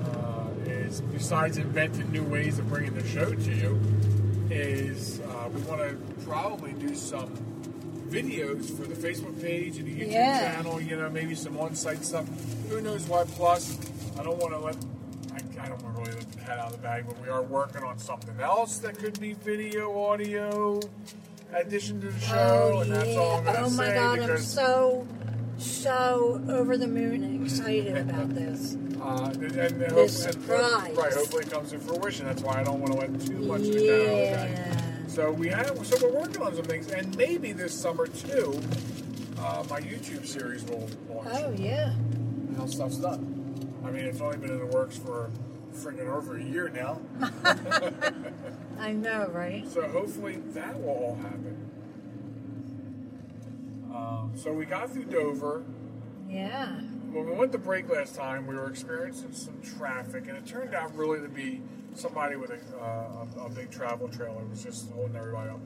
uh, 0.04 0.46
is 0.70 1.00
besides 1.00 1.56
inventing 1.58 2.10
new 2.10 2.24
ways 2.24 2.58
of 2.58 2.68
bringing 2.68 2.94
the 2.94 3.06
show 3.06 3.32
to 3.32 3.54
you, 3.54 3.78
is 4.50 5.20
uh, 5.20 5.48
we 5.54 5.60
want 5.62 5.80
to 5.82 5.96
probably 6.24 6.72
do 6.72 6.94
some 6.94 7.30
videos 8.10 8.66
for 8.76 8.86
the 8.86 8.94
Facebook 8.94 9.40
page 9.40 9.76
and 9.78 9.86
the 9.86 9.92
YouTube 10.00 10.12
Yeah. 10.12 10.54
channel. 10.54 10.80
You 10.80 10.96
know, 10.96 11.10
maybe 11.10 11.34
some 11.34 11.58
on-site 11.58 12.04
stuff. 12.04 12.26
Who 12.68 12.80
knows 12.80 13.06
why? 13.08 13.24
Plus, 13.24 13.78
I 14.18 14.22
don't 14.22 14.38
want 14.38 14.52
to 14.52 14.58
let. 14.58 14.76
I, 15.32 15.64
I 15.64 15.68
don't 15.68 15.82
want 15.82 15.96
to 15.96 16.02
really 16.02 16.14
let 16.14 16.32
the 16.32 16.38
cat 16.40 16.58
out 16.58 16.66
of 16.66 16.72
the 16.72 16.78
bag, 16.78 17.04
but 17.06 17.20
we 17.20 17.28
are 17.28 17.42
working 17.42 17.82
on 17.82 17.98
something 17.98 18.38
else 18.40 18.78
that 18.78 18.98
could 18.98 19.18
be 19.20 19.34
video, 19.34 20.04
audio, 20.06 20.80
addition 21.52 22.00
to 22.00 22.08
the 22.08 22.20
show, 22.20 22.72
oh, 22.76 22.80
and 22.80 22.92
that's 22.92 23.16
all 23.16 23.36
I'm 23.38 23.44
going 23.44 23.56
to 23.56 23.62
oh 23.62 23.70
my 23.70 23.88
say 23.88 23.94
god, 23.94 24.18
I'm 24.30 24.38
so, 24.38 25.06
so 25.58 26.42
over 26.48 26.76
the 26.76 26.86
moon 26.88 27.22
and 27.22 27.44
excited 27.44 27.96
about 27.98 28.30
this. 28.34 28.76
uh, 29.00 29.30
and, 29.34 29.42
and, 29.44 29.80
The 29.80 29.90
hope- 29.90 30.08
surprise. 30.08 30.84
and- 30.88 30.96
right, 30.96 31.12
hopefully 31.12 31.44
it 31.44 31.50
comes 31.50 31.70
to 31.70 31.78
fruition. 31.78 32.26
That's 32.26 32.42
why 32.42 32.60
I 32.60 32.64
don't 32.64 32.80
want 32.80 32.92
to 32.92 32.98
let 32.98 33.20
too 33.26 33.38
much 33.38 33.60
of 33.60 33.66
the 33.72 33.86
cat 33.86 34.00
out 34.00 34.00
of 34.00 34.48
the 34.48 34.56
bag. 34.56 34.87
So 35.18 35.32
we 35.32 35.48
have, 35.48 35.84
so 35.84 35.96
we're 36.00 36.20
working 36.20 36.42
on 36.42 36.54
some 36.54 36.64
things, 36.64 36.92
and 36.92 37.16
maybe 37.16 37.50
this 37.50 37.74
summer 37.74 38.06
too, 38.06 38.62
uh, 39.40 39.64
my 39.68 39.80
YouTube 39.80 40.24
series 40.24 40.62
will 40.62 40.88
launch. 41.08 41.28
Oh, 41.32 41.52
yeah. 41.58 41.92
how 42.56 42.66
stuff's 42.66 42.98
done. 42.98 43.82
I 43.84 43.90
mean, 43.90 44.04
it's 44.04 44.20
only 44.20 44.36
been 44.36 44.50
in 44.50 44.60
the 44.60 44.66
works 44.66 44.96
for 44.96 45.28
freaking 45.74 46.08
over 46.08 46.36
a 46.36 46.44
year 46.44 46.68
now. 46.68 47.00
I 48.78 48.92
know, 48.92 49.26
right? 49.32 49.66
So 49.68 49.88
hopefully 49.88 50.36
that 50.50 50.80
will 50.80 50.90
all 50.90 51.16
happen. 51.16 51.68
Um, 53.92 54.32
so 54.36 54.52
we 54.52 54.66
got 54.66 54.92
through 54.92 55.06
Dover. 55.06 55.64
Yeah. 56.30 56.76
When 57.10 57.26
we 57.26 57.32
went 57.32 57.50
to 57.50 57.58
break 57.58 57.88
last 57.88 58.14
time, 58.14 58.46
we 58.46 58.54
were 58.54 58.70
experiencing 58.70 59.32
some 59.32 59.60
traffic, 59.62 60.28
and 60.28 60.36
it 60.36 60.46
turned 60.46 60.76
out 60.76 60.94
really 60.94 61.20
to 61.20 61.28
be 61.28 61.60
somebody 61.98 62.36
with 62.36 62.50
a, 62.50 62.58
uh, 62.80 63.26
a, 63.42 63.46
a 63.46 63.50
big 63.50 63.70
travel 63.70 64.08
trailer 64.08 64.44
was 64.44 64.62
just 64.62 64.90
holding 64.92 65.16
everybody 65.16 65.50
up. 65.50 65.60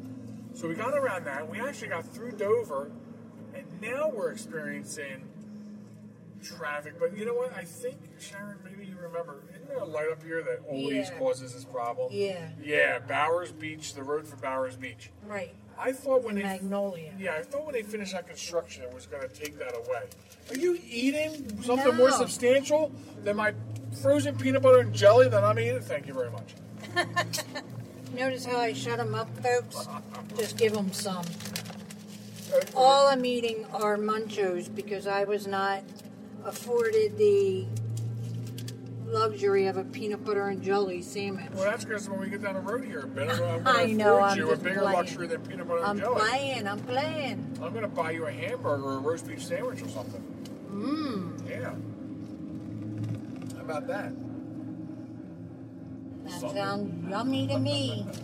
So 0.55 0.69
we 0.69 0.75
got 0.75 0.95
around 0.97 1.25
that. 1.25 1.49
We 1.49 1.61
actually 1.61 1.89
got 1.89 2.05
through 2.07 2.33
Dover, 2.33 2.91
and 3.55 3.65
now 3.81 4.11
we're 4.15 4.31
experiencing 4.33 5.29
traffic. 6.43 6.95
But 6.99 7.17
you 7.17 7.25
know 7.25 7.35
what? 7.35 7.57
I 7.57 7.65
think 7.65 7.97
Sharen, 8.19 8.59
maybe 8.65 8.87
you 8.87 8.97
remember. 9.01 9.43
Isn't 9.55 9.69
there 9.69 9.79
a 9.79 9.85
light 9.85 10.09
up 10.11 10.23
here 10.23 10.43
that 10.43 10.61
always 10.69 11.09
Yeah. 11.09 11.19
causes 11.19 11.55
this 11.55 11.65
problem? 11.65 12.09
Yeah. 12.13 12.49
Yeah, 12.63 12.99
Bowers 12.99 13.53
Beach, 13.53 13.95
the 13.95 14.03
road 14.03 14.27
for 14.27 14.37
Bowers 14.37 14.77
Beach. 14.77 15.11
Right. 15.27 15.55
I 15.79 15.93
thought 15.93 16.23
when 16.25 16.37
they 16.37 16.43
Magnolia. 16.43 17.13
yeah, 17.19 17.35
I 17.39 17.43
thought 17.43 17.65
when 17.65 17.75
they 17.75 17.83
finished 17.83 18.13
that 18.13 18.27
construction, 18.27 18.83
it 18.85 18.93
was 18.93 19.07
going 19.07 19.23
to 19.23 19.35
take 19.35 19.59
that 19.59 19.75
away. 19.75 20.03
Are 20.51 20.57
you 20.57 20.79
eating 20.89 21.61
something 21.63 21.95
more 21.97 22.11
substantial 22.13 22.93
than 23.25 23.37
my 23.37 23.53
frozen 24.01 24.37
peanut 24.37 24.63
butter 24.63 24.81
and 24.81 24.95
jelly 24.95 25.29
that 25.29 25.43
I'm 25.45 25.59
eating? 25.59 25.81
Thank 25.81 26.07
you 26.07 26.15
very 26.15 26.31
much. 26.31 26.55
Notice 28.15 28.45
how 28.45 28.59
I 28.59 28.73
shut 28.73 28.99
them 28.99 29.15
up, 29.15 29.29
folks? 29.43 29.89
Just 30.37 30.57
give 30.59 30.73
them 30.75 30.93
some. 30.93 31.25
Uh, 32.55 32.61
All 32.77 33.07
I'm 33.09 33.25
eating 33.25 33.65
are 33.73 33.97
munchos 33.97 34.75
because 34.75 35.07
I 35.07 35.25
was 35.25 35.47
not 35.47 35.83
afforded 36.45 37.17
the 37.17 37.67
luxury 39.13 39.67
of 39.67 39.77
a 39.77 39.85
peanut 39.85 40.25
butter 40.25 40.49
and 40.49 40.63
jelly 40.63 41.03
sandwich. 41.03 41.47
Well, 41.55 41.65
that's 41.65 41.85
because 41.85 42.09
when 42.09 42.21
we 42.21 42.31
get 42.31 42.43
down 42.43 42.55
the 42.55 42.61
road 42.61 42.85
here 42.85 43.07
bit, 43.07 43.29
I'm 43.31 43.39
going 43.39 43.65
to 43.65 43.71
I 43.71 43.87
know, 43.93 44.17
afford 44.17 44.31
I'm 44.33 44.39
you 44.39 44.47
a 44.47 44.51
just 44.53 44.63
bigger 44.65 44.81
playing. 44.81 44.97
luxury 44.97 45.27
than 45.27 45.41
peanut 45.43 45.69
butter 45.69 45.85
I'm 45.85 45.91
and 45.91 46.01
jelly. 46.01 46.21
playing, 46.21 46.67
I'm 46.69 46.79
playing. 46.81 47.59
I'm 47.63 47.71
going 47.73 47.83
to 47.83 47.89
buy 47.89 48.11
you 48.13 48.27
a 48.27 48.33
hamburger 48.33 48.83
or 48.85 48.95
a 48.95 48.99
roast 48.99 49.27
beef 49.27 49.43
sandwich 49.43 49.83
or 49.83 49.89
something. 49.89 50.23
Mmm. 50.71 51.49
Yeah. 51.49 51.75
How 53.57 53.63
about 53.65 53.87
that? 53.89 54.13
That 56.25 56.31
Something. 56.41 56.57
sounds 56.57 57.11
yummy 57.11 57.47
to 57.49 57.59
me. 57.59 58.07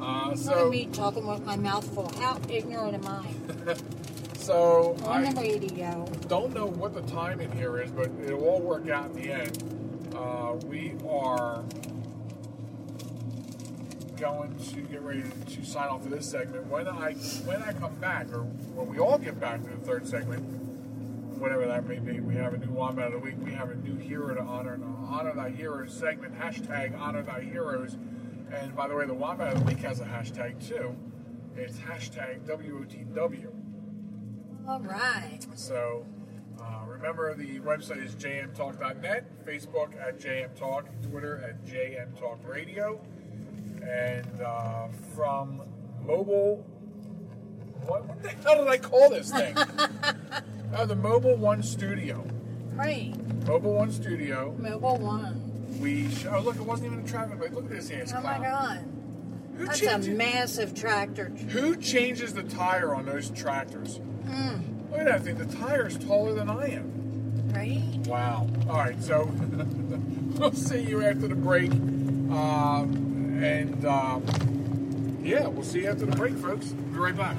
Uh, 0.00 0.30
Look 0.30 0.32
at 0.32 0.38
so, 0.40 0.68
me 0.68 0.86
talking 0.86 1.24
with 1.24 1.44
my 1.44 1.54
mouth 1.54 1.88
full. 1.94 2.10
How 2.18 2.36
ignorant 2.48 2.94
am 2.94 3.06
I? 3.06 3.74
so 4.36 4.96
On 5.04 5.22
the 5.22 5.28
I 5.28 5.32
radio. 5.40 6.04
don't 6.26 6.52
know 6.52 6.66
what 6.66 6.92
the 6.92 7.02
timing 7.02 7.52
here 7.52 7.80
is, 7.80 7.92
but 7.92 8.10
it'll 8.26 8.42
all 8.44 8.60
work 8.60 8.88
out 8.88 9.10
in 9.10 9.22
the 9.22 9.30
end. 9.30 9.71
Uh, 10.22 10.54
we 10.66 10.94
are 11.08 11.64
going 14.20 14.56
to 14.56 14.80
get 14.82 15.02
ready 15.02 15.24
to 15.50 15.64
sign 15.64 15.88
off 15.88 16.04
for 16.04 16.10
this 16.10 16.30
segment. 16.30 16.64
When 16.68 16.86
I 16.86 17.14
when 17.44 17.60
I 17.60 17.72
come 17.72 17.96
back, 17.96 18.32
or 18.32 18.42
when 18.42 18.86
we 18.86 19.00
all 19.00 19.18
get 19.18 19.40
back 19.40 19.64
to 19.64 19.70
the 19.70 19.78
third 19.78 20.06
segment, 20.06 20.44
whatever 21.40 21.66
that 21.66 21.88
may 21.88 21.98
be, 21.98 22.20
we 22.20 22.36
have 22.36 22.54
a 22.54 22.58
new 22.58 22.70
wombat 22.70 23.06
of 23.06 23.12
the 23.14 23.18
week. 23.18 23.34
We 23.42 23.50
have 23.52 23.70
a 23.70 23.74
new 23.74 23.96
hero 23.96 24.32
to 24.32 24.40
honor, 24.42 24.74
and 24.74 24.84
honor 25.08 25.34
thy 25.34 25.50
heroes 25.50 25.92
segment. 25.92 26.38
Hashtag 26.38 26.96
honor 26.96 27.22
thy 27.22 27.40
heroes. 27.40 27.96
And 28.52 28.76
by 28.76 28.86
the 28.86 28.94
way, 28.94 29.06
the 29.06 29.14
wombat 29.14 29.54
of 29.54 29.58
the 29.58 29.64
week 29.64 29.78
has 29.78 29.98
a 29.98 30.04
hashtag 30.04 30.64
too. 30.64 30.94
It's 31.56 31.78
hashtag 31.78 32.46
WOTW. 32.46 33.48
All 34.68 34.80
right. 34.82 35.40
So 35.56 36.06
remember, 37.02 37.34
the 37.34 37.58
website 37.60 38.04
is 38.04 38.14
jmtalk.net, 38.14 39.44
Facebook 39.44 40.00
at 40.00 40.20
jmtalk, 40.20 40.84
Twitter 41.10 41.42
at 41.44 41.64
jmtalkradio, 41.66 43.00
and 43.82 44.40
uh, 44.40 44.86
from 45.14 45.62
mobile. 46.06 46.64
What, 47.86 48.04
what 48.06 48.22
the 48.22 48.28
hell 48.28 48.58
did 48.58 48.68
I 48.68 48.78
call 48.78 49.10
this 49.10 49.32
thing? 49.32 49.56
uh, 50.74 50.84
the 50.86 50.94
Mobile 50.94 51.36
One 51.36 51.64
Studio. 51.64 52.24
Right. 52.74 53.12
Mobile 53.48 53.74
One 53.74 53.90
Studio. 53.90 54.54
Mobile 54.56 54.98
One. 54.98 55.78
We 55.80 56.08
sh- 56.08 56.26
oh 56.30 56.40
look, 56.40 56.54
it 56.56 56.62
wasn't 56.62 56.92
even 56.92 57.04
a 57.04 57.08
traffic 57.08 57.40
light. 57.40 57.52
Look 57.52 57.64
at 57.64 57.70
this 57.70 57.90
ass 57.90 58.12
Oh 58.16 58.20
my. 58.20 58.38
God. 58.38 58.84
Who 59.58 59.66
That's 59.66 59.82
a 59.82 59.98
massive 60.12 60.74
tractor. 60.74 61.26
who 61.50 61.76
changes 61.76 62.32
the 62.32 62.44
tire 62.44 62.94
on 62.94 63.04
those 63.04 63.30
tractors? 63.30 63.98
Mm, 64.24 64.71
Look 64.92 65.00
at 65.00 65.06
that 65.06 65.22
thing. 65.22 65.36
The 65.38 65.46
tire's 65.56 65.96
taller 65.98 66.34
than 66.34 66.50
I 66.50 66.68
am. 66.74 67.52
right? 67.54 67.82
Wow. 68.06 68.46
All 68.68 68.76
right, 68.76 69.02
so 69.02 69.24
we'll 70.38 70.52
see 70.52 70.82
you 70.82 71.02
after 71.02 71.28
the 71.28 71.34
break. 71.34 71.72
Um, 71.72 73.38
and 73.42 73.84
um, 73.86 75.18
yeah, 75.22 75.46
we'll 75.46 75.64
see 75.64 75.80
you 75.80 75.88
after 75.88 76.04
the 76.04 76.14
break, 76.14 76.34
folks. 76.36 76.66
Be 76.66 76.98
right 76.98 77.16
back. 77.16 77.36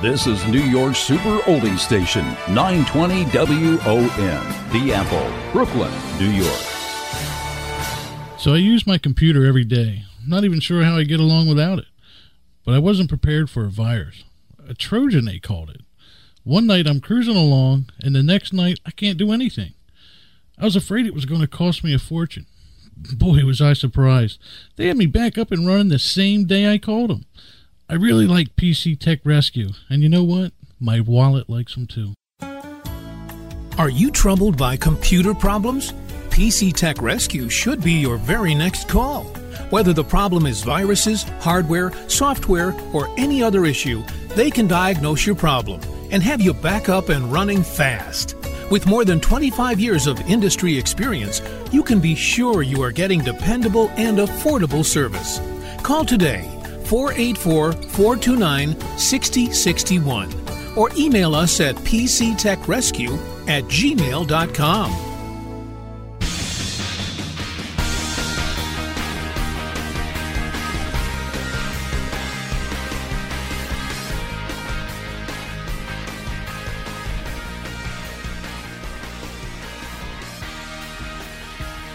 This 0.00 0.28
is 0.28 0.46
New 0.46 0.60
York's 0.60 0.98
super 0.98 1.38
oldie 1.40 1.78
station, 1.78 2.24
920 2.54 3.24
WON, 3.24 4.72
The 4.72 4.92
Apple, 4.92 5.52
Brooklyn, 5.52 5.92
New 6.18 6.30
York. 6.30 6.62
So 8.38 8.54
I 8.54 8.58
use 8.58 8.86
my 8.86 8.98
computer 8.98 9.44
every 9.44 9.64
day. 9.64 10.04
I'm 10.22 10.28
not 10.30 10.44
even 10.44 10.60
sure 10.60 10.84
how 10.84 10.96
I 10.96 11.02
get 11.02 11.18
along 11.18 11.48
without 11.48 11.80
it. 11.80 11.86
But 12.64 12.74
I 12.74 12.78
wasn't 12.78 13.08
prepared 13.08 13.50
for 13.50 13.64
a 13.64 13.70
virus. 13.70 14.22
A 14.68 14.74
Trojan, 14.74 15.24
they 15.24 15.38
called 15.40 15.70
it. 15.70 15.80
One 16.46 16.68
night 16.68 16.86
I'm 16.86 17.00
cruising 17.00 17.34
along, 17.34 17.86
and 18.00 18.14
the 18.14 18.22
next 18.22 18.52
night 18.52 18.78
I 18.86 18.92
can't 18.92 19.18
do 19.18 19.32
anything. 19.32 19.74
I 20.56 20.64
was 20.64 20.76
afraid 20.76 21.04
it 21.04 21.12
was 21.12 21.24
going 21.24 21.40
to 21.40 21.48
cost 21.48 21.82
me 21.82 21.92
a 21.92 21.98
fortune. 21.98 22.46
Boy, 23.16 23.44
was 23.44 23.60
I 23.60 23.72
surprised. 23.72 24.38
They 24.76 24.86
had 24.86 24.96
me 24.96 25.06
back 25.06 25.36
up 25.36 25.50
and 25.50 25.66
running 25.66 25.88
the 25.88 25.98
same 25.98 26.44
day 26.44 26.72
I 26.72 26.78
called 26.78 27.10
them. 27.10 27.24
I 27.90 27.94
really 27.94 28.28
like 28.28 28.54
PC 28.54 28.96
Tech 28.96 29.18
Rescue, 29.24 29.70
and 29.90 30.04
you 30.04 30.08
know 30.08 30.22
what? 30.22 30.52
My 30.78 31.00
wallet 31.00 31.50
likes 31.50 31.74
them 31.74 31.88
too. 31.88 32.14
Are 33.76 33.90
you 33.90 34.12
troubled 34.12 34.56
by 34.56 34.76
computer 34.76 35.34
problems? 35.34 35.94
PC 36.30 36.72
Tech 36.72 37.02
Rescue 37.02 37.48
should 37.48 37.82
be 37.82 37.94
your 37.94 38.18
very 38.18 38.54
next 38.54 38.88
call. 38.88 39.24
Whether 39.70 39.92
the 39.92 40.04
problem 40.04 40.46
is 40.46 40.62
viruses, 40.62 41.24
hardware, 41.40 41.90
software, 42.08 42.72
or 42.92 43.08
any 43.18 43.42
other 43.42 43.64
issue, 43.64 44.04
they 44.36 44.48
can 44.48 44.68
diagnose 44.68 45.26
your 45.26 45.34
problem 45.34 45.80
and 46.10 46.22
have 46.22 46.40
you 46.40 46.52
back 46.54 46.88
up 46.88 47.08
and 47.08 47.32
running 47.32 47.62
fast. 47.62 48.36
With 48.70 48.86
more 48.86 49.04
than 49.04 49.20
25 49.20 49.78
years 49.78 50.06
of 50.06 50.20
industry 50.28 50.76
experience, 50.76 51.40
you 51.72 51.82
can 51.82 52.00
be 52.00 52.14
sure 52.14 52.62
you 52.62 52.82
are 52.82 52.92
getting 52.92 53.20
dependable 53.20 53.90
and 53.96 54.18
affordable 54.18 54.84
service. 54.84 55.40
Call 55.82 56.04
today 56.04 56.42
484 56.84 57.72
429 57.72 58.98
6061 58.98 60.32
or 60.76 60.90
email 60.96 61.34
us 61.34 61.60
at 61.60 61.74
pctechrescue 61.76 63.18
at 63.48 63.64
gmail.com. 63.64 65.05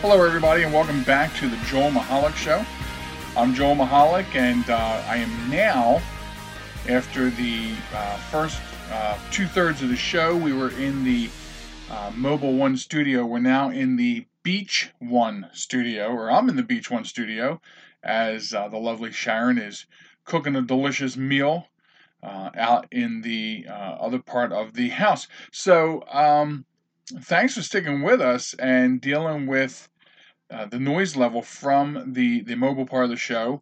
Hello, 0.01 0.25
everybody, 0.25 0.63
and 0.63 0.73
welcome 0.73 1.03
back 1.03 1.31
to 1.35 1.47
the 1.47 1.57
Joel 1.67 1.91
Michalec 1.91 2.35
Show. 2.35 2.65
I'm 3.37 3.53
Joel 3.53 3.75
Michalec, 3.75 4.33
and 4.33 4.67
uh, 4.67 5.03
I 5.07 5.17
am 5.17 5.47
now, 5.47 6.01
after 6.89 7.29
the 7.29 7.75
uh, 7.93 8.17
first 8.31 8.59
uh, 8.91 9.19
two 9.29 9.45
thirds 9.45 9.83
of 9.83 9.89
the 9.89 9.95
show, 9.95 10.35
we 10.35 10.53
were 10.53 10.71
in 10.71 11.03
the 11.03 11.29
uh, 11.91 12.11
Mobile 12.15 12.55
One 12.55 12.77
studio. 12.77 13.27
We're 13.27 13.41
now 13.41 13.69
in 13.69 13.95
the 13.95 14.25
Beach 14.41 14.89
One 14.97 15.47
studio, 15.53 16.07
or 16.07 16.31
I'm 16.31 16.49
in 16.49 16.55
the 16.55 16.63
Beach 16.63 16.89
One 16.89 17.05
studio, 17.05 17.61
as 18.01 18.55
uh, 18.55 18.69
the 18.69 18.79
lovely 18.79 19.11
Sharen 19.11 19.59
is 19.59 19.85
cooking 20.25 20.55
a 20.55 20.63
delicious 20.63 21.15
meal 21.15 21.67
uh, 22.23 22.49
out 22.57 22.87
in 22.91 23.21
the 23.21 23.67
other 23.69 24.17
part 24.17 24.51
of 24.51 24.73
the 24.73 24.89
house. 24.89 25.27
So, 25.51 26.03
um, 26.11 26.65
thanks 27.19 27.53
for 27.53 27.61
sticking 27.61 28.01
with 28.01 28.19
us 28.19 28.55
and 28.55 28.99
dealing 28.99 29.45
with 29.45 29.89
uh, 30.51 30.65
the 30.65 30.79
noise 30.79 31.15
level 31.15 31.41
from 31.41 32.13
the, 32.13 32.41
the 32.41 32.55
mobile 32.55 32.85
part 32.85 33.05
of 33.05 33.09
the 33.09 33.15
show. 33.15 33.61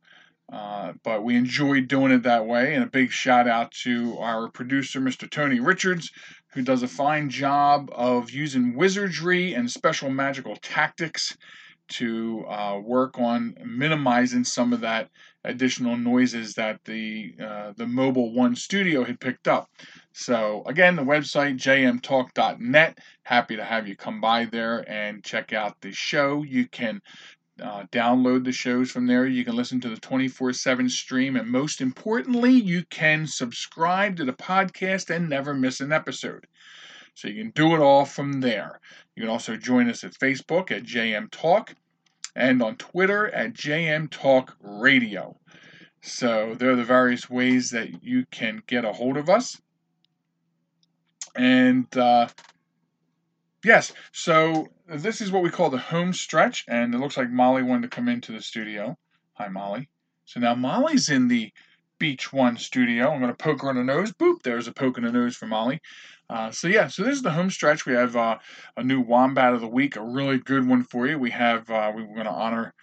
Uh, 0.52 0.94
but 1.04 1.24
we 1.24 1.36
enjoyed 1.36 1.88
doing 1.88 2.12
it 2.12 2.24
that 2.24 2.48
way. 2.48 2.74
And 2.74 2.84
a 2.84 2.88
big 2.88 3.12
shout 3.12 3.48
out 3.48 3.72
to 3.84 4.18
our 4.18 4.50
producer, 4.50 5.00
Mr. 5.00 5.30
Tony 5.30 5.60
Richards, 5.60 6.12
who 6.54 6.64
does 6.64 6.82
a 6.82 6.88
fine 6.88 7.30
job 7.30 7.92
of 7.94 8.32
using 8.32 8.76
wizardry 8.76 9.54
and 9.54 9.70
special 9.70 10.10
magical 10.10 10.56
tactics 10.56 11.38
to 11.90 12.46
uh, 12.48 12.80
work 12.84 13.20
on 13.20 13.56
minimizing 13.66 14.44
some 14.44 14.74
of 14.74 14.82
that 14.82 15.10
additional 15.44 15.98
noises 15.98 16.54
that 16.56 16.84
the 16.86 17.34
uh, 17.42 17.74
the 17.78 17.88
Mobile 17.88 18.34
One 18.34 18.56
Studio 18.56 19.04
had 19.04 19.20
picked 19.20 19.48
up. 19.48 19.70
So 20.14 20.64
again, 20.66 20.96
the 20.96 21.04
website 21.04 21.58
jmtalk.net. 21.58 22.98
Happy 23.24 23.56
to 23.56 23.64
have 23.64 23.88
you 23.88 23.96
come 23.96 24.22
by 24.22 24.46
there 24.46 24.90
and 24.90 25.24
check 25.24 25.54
out 25.54 25.80
the 25.82 25.92
show. 25.92 26.44
You 26.44 26.68
can 26.68 27.02
uh, 27.62 27.84
download 27.92 28.44
the 28.44 28.52
shows 28.52 28.92
from 28.92 29.06
there. 29.08 29.26
You 29.26 29.44
can 29.44 29.56
listen 29.56 29.82
to 29.82 29.90
the 29.90 29.98
24 29.98 30.54
7 30.54 30.90
stream. 30.90 31.36
And 31.36 31.50
most 31.50 31.82
importantly, 31.82 32.52
you 32.52 32.84
can 32.90 33.28
subscribe 33.28 34.16
to 34.18 34.26
the 34.26 34.34
podcast 34.34 35.14
and 35.14 35.30
never 35.30 35.54
miss 35.54 35.80
an 35.80 35.92
episode. 35.92 36.48
So 37.20 37.28
you 37.28 37.44
can 37.44 37.52
do 37.52 37.76
it 37.76 37.82
all 37.82 38.06
from 38.06 38.40
there. 38.40 38.80
You 39.14 39.24
can 39.24 39.30
also 39.30 39.58
join 39.58 39.90
us 39.90 40.06
at 40.06 40.14
Facebook 40.14 40.72
at 40.72 40.84
JM 40.84 41.30
Talk 41.32 41.76
and 42.34 42.62
on 42.62 42.78
Twitter 42.78 43.28
at 43.28 43.52
JM 43.52 44.10
Talk 44.10 44.56
Radio. 44.62 45.36
So 46.00 46.56
there 46.56 46.72
are 46.72 46.78
the 46.78 46.86
various 46.86 47.30
ways 47.30 47.72
that 47.72 48.06
you 48.06 48.26
can 48.32 48.64
get 48.68 48.86
a 48.86 48.94
hold 48.94 49.18
of 49.18 49.30
us. 49.30 49.60
And 51.36 51.86
uh, 51.98 52.30
yes, 53.66 53.92
so 54.14 54.70
this 54.88 55.20
is 55.20 55.30
what 55.30 55.44
we 55.44 55.50
call 55.50 55.70
the 55.70 55.78
home 55.78 56.14
stretch, 56.14 56.64
and 56.70 56.96
it 56.96 57.00
looks 57.00 57.18
like 57.18 57.30
Molly 57.30 57.64
wanted 57.64 57.92
to 57.92 57.96
come 57.96 58.08
into 58.08 58.32
the 58.32 58.42
studio. 58.42 58.98
Hi, 59.34 59.50
Molly. 59.50 59.90
So 60.24 60.40
now 60.40 60.56
Molly's 60.56 61.10
in 61.10 61.28
the 61.28 61.52
Beach 62.00 62.34
One 62.34 62.58
studio. 62.58 63.12
I'm 63.12 63.20
going 63.20 63.32
to 63.32 63.38
poke 63.38 63.62
her 63.62 63.70
in 63.70 63.76
the 63.76 63.84
nose. 63.84 64.12
Boop, 64.12 64.42
there's 64.44 64.68
a 64.68 64.72
poke 64.72 64.98
in 64.98 65.04
the 65.04 65.12
nose 65.12 65.36
for 65.36 65.46
Molly. 65.46 65.82
Uh, 66.30 66.52
so 66.52 66.68
yeah, 66.68 66.88
so 66.88 67.04
this 67.04 67.16
is 67.16 67.22
the 67.22 67.32
home 67.32 67.50
stretch. 67.50 67.86
We 67.86 67.94
have 67.94 68.16
uh, 68.16 68.38
a 68.78 68.84
new 68.84 69.02
Wombat 69.02 69.54
of 69.54 69.62
the 69.62 69.68
Week, 69.68 69.96
a 69.96 70.04
really 70.04 70.38
good 70.38 70.68
one 70.68 70.84
for 70.84 71.08
you. 71.08 71.20
We 71.20 71.32
have 71.32 71.70
uh, 71.70 71.92
we're 71.94 72.06
going 72.06 72.24
to 72.24 72.32
honor 72.32 72.74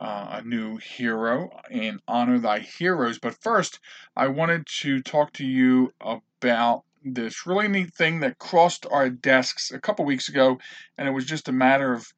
uh, 0.00 0.40
a 0.40 0.42
new 0.42 0.76
hero 0.78 1.50
and 1.70 2.00
honor 2.08 2.38
thy 2.38 2.60
heroes. 2.60 3.18
But 3.18 3.40
first, 3.40 3.78
I 4.16 4.28
wanted 4.28 4.66
to 4.80 5.02
talk 5.02 5.32
to 5.34 5.46
you 5.46 5.92
about 6.00 6.84
this 7.04 7.46
really 7.46 7.68
neat 7.68 7.94
thing 7.94 8.20
that 8.20 8.38
crossed 8.38 8.86
our 8.90 9.10
desks 9.10 9.70
a 9.70 9.78
couple 9.78 10.04
weeks 10.04 10.28
ago, 10.28 10.58
and 10.98 11.06
it 11.06 11.12
was 11.12 11.26
just 11.26 11.48
a 11.48 11.52
matter 11.52 11.92
of 11.92 12.12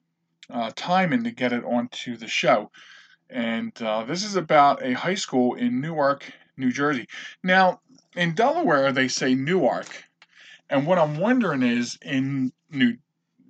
uh, 0.50 0.70
timing 0.76 1.24
to 1.24 1.30
get 1.30 1.52
it 1.52 1.64
onto 1.64 2.16
the 2.16 2.28
show. 2.28 2.70
And 3.28 3.72
uh, 3.82 4.04
this 4.04 4.24
is 4.24 4.36
about 4.36 4.84
a 4.84 4.92
high 4.92 5.16
school 5.16 5.54
in 5.54 5.80
Newark, 5.80 6.32
New 6.56 6.72
Jersey. 6.72 7.06
Now, 7.42 7.80
in 8.14 8.34
Delaware, 8.34 8.92
they 8.92 9.08
say 9.08 9.34
Newark. 9.34 10.04
And 10.68 10.86
what 10.86 10.98
I'm 10.98 11.18
wondering 11.18 11.62
is 11.62 11.98
in 12.02 12.52
New 12.70 12.96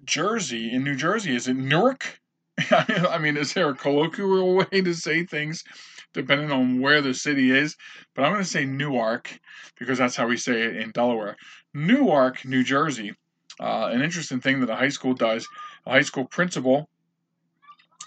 Jersey, 0.05 0.73
in 0.73 0.85
New 0.85 0.97
Jersey, 0.97 1.35
is 1.35 1.49
it 1.49 1.57
Newark? 1.57 2.21
I 2.71 3.19
mean, 3.19 3.37
is 3.37 3.55
there 3.55 3.69
a 3.69 3.75
colloquial 3.75 4.57
way 4.73 4.81
to 4.83 4.95
say 4.95 5.25
things 5.25 5.65
depending 6.13 6.51
on 6.51 6.81
where 6.81 7.01
the 7.01 7.15
city 7.15 7.51
is? 7.51 7.77
But 8.15 8.25
I'm 8.25 8.33
going 8.33 8.45
to 8.45 8.49
say 8.51 8.65
Newark 8.65 9.39
because 9.79 9.99
that's 9.99 10.17
how 10.17 10.27
we 10.27 10.37
say 10.37 10.63
it 10.63 10.77
in 10.77 10.91
Delaware. 10.91 11.37
Newark, 11.75 12.45
New 12.45 12.63
Jersey. 12.63 13.15
Uh, 13.59 13.91
an 13.93 14.03
interesting 14.03 14.41
thing 14.41 14.61
that 14.61 14.71
a 14.71 14.77
high 14.77 14.89
school 14.91 15.15
does. 15.15 15.47
A 15.87 15.91
high 15.91 16.03
school 16.03 16.25
principal 16.25 16.89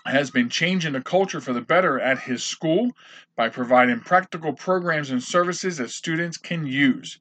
has 0.05 0.31
been 0.31 0.49
changing 0.49 0.93
the 0.93 1.01
culture 1.01 1.41
for 1.41 1.53
the 1.53 1.61
better 1.61 1.99
at 1.99 2.19
his 2.19 2.43
school 2.43 2.91
by 3.35 3.49
providing 3.49 3.99
practical 3.99 4.53
programs 4.53 5.11
and 5.11 5.21
services 5.21 5.77
that 5.77 5.89
students 5.89 6.37
can 6.37 6.65
use. 6.65 7.19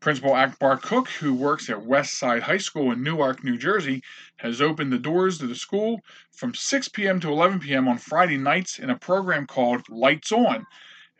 Principal 0.00 0.34
Akbar 0.34 0.76
Cook, 0.76 1.08
who 1.08 1.32
works 1.32 1.70
at 1.70 1.86
West 1.86 2.18
Side 2.18 2.42
High 2.42 2.58
School 2.58 2.92
in 2.92 3.02
Newark, 3.02 3.42
New 3.42 3.56
Jersey, 3.56 4.02
has 4.36 4.60
opened 4.60 4.92
the 4.92 4.98
doors 4.98 5.38
to 5.38 5.46
the 5.46 5.54
school 5.54 6.00
from 6.32 6.52
6 6.52 6.88
p.m. 6.88 7.20
to 7.20 7.30
11 7.30 7.60
p.m. 7.60 7.88
on 7.88 7.96
Friday 7.96 8.36
nights 8.36 8.78
in 8.78 8.90
a 8.90 8.98
program 8.98 9.46
called 9.46 9.88
Lights 9.88 10.30
On 10.30 10.66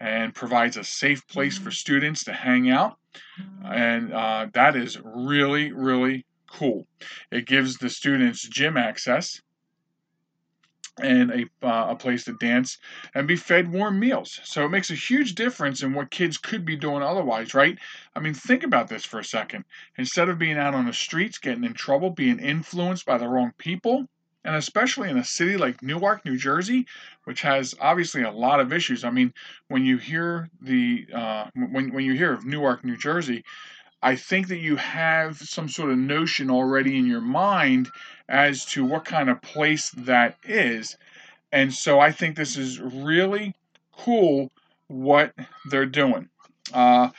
and 0.01 0.35
provides 0.35 0.77
a 0.77 0.85
safe 0.85 1.27
place 1.29 1.57
for 1.57 1.71
students 1.71 2.25
to 2.25 2.35
hang 2.35 2.69
out. 2.69 2.99
And 3.65 4.13
uh, 4.13 4.49
that 4.53 4.77
is 4.77 4.99
really, 5.03 5.73
really 5.73 6.27
cool. 6.47 6.87
It 7.31 7.47
gives 7.47 7.79
the 7.79 7.89
students 7.89 8.47
gym 8.47 8.77
access 8.77 9.41
and 11.01 11.31
a, 11.31 11.67
uh, 11.67 11.91
a 11.91 11.97
place 11.97 12.25
to 12.25 12.35
dance 12.35 12.79
and 13.15 13.27
be 13.27 13.37
fed 13.37 13.73
warm 13.73 13.99
meals. 13.99 14.41
So 14.45 14.65
it 14.65 14.71
makes 14.71 14.91
a 14.91 14.95
huge 14.95 15.35
difference 15.35 15.83
in 15.83 15.93
what 15.93 16.11
kids 16.11 16.39
could 16.39 16.65
be 16.65 16.77
doing 16.77 17.03
otherwise, 17.03 17.55
right? 17.55 17.79
I 18.15 18.21
mean, 18.21 18.35
think 18.35 18.63
about 18.63 18.89
this 18.89 19.05
for 19.05 19.19
a 19.19 19.25
second. 19.25 19.65
Instead 19.99 20.29
of 20.29 20.39
being 20.39 20.59
out 20.59 20.75
on 20.75 20.87
the 20.87 20.93
streets, 20.93 21.39
getting 21.39 21.65
in 21.65 21.75
trouble, 21.75 22.11
being 22.11 22.39
influenced 22.39 23.07
by 23.07 23.19
the 23.19 23.29
wrong 23.29 23.53
people, 23.59 24.07
and 24.45 24.57
especially 24.57 25.09
in 25.09 25.17
a 25.17 25.25
city 25.25 25.57
like 25.57 25.83
Newark, 25.83 26.25
New 26.25 26.37
Jersey, 26.37 26.87
which 27.25 27.41
has 27.43 27.75
obviously 27.81 28.23
a 28.23 28.31
lot 28.31 28.61
of 28.61 28.73
issues. 28.73 29.03
I 29.03 29.11
mean, 29.11 29.33
when 29.69 29.85
you 29.85 29.97
hear 29.97 30.51
the 30.61 31.07
uh, 31.15 31.47
when 31.55 31.93
when 31.93 32.05
you 32.05 32.13
hear 32.13 32.35
of 32.35 32.45
Newark, 32.45 32.85
New 32.85 32.97
Jersey, 32.97 33.43
I 34.05 34.17
think 34.17 34.49
that 34.49 34.59
you 34.59 34.77
have 34.77 35.39
some 35.39 35.67
sort 35.67 35.91
of 35.91 35.97
notion 35.97 36.51
already 36.51 36.99
in 36.99 37.07
your 37.07 37.23
mind 37.23 37.89
as 38.29 38.67
to 38.67 38.85
what 38.85 39.07
kind 39.07 39.31
of 39.31 39.41
place 39.41 39.89
that 39.97 40.37
is. 40.45 40.99
And 41.51 41.73
so 41.73 42.01
I 42.01 42.13
think 42.13 42.37
this 42.37 42.59
is 42.59 42.79
really 42.79 43.55
cool 43.97 44.53
what 44.89 45.33
they're 45.71 45.87
doing. 45.87 46.29
Uh, 46.75 47.11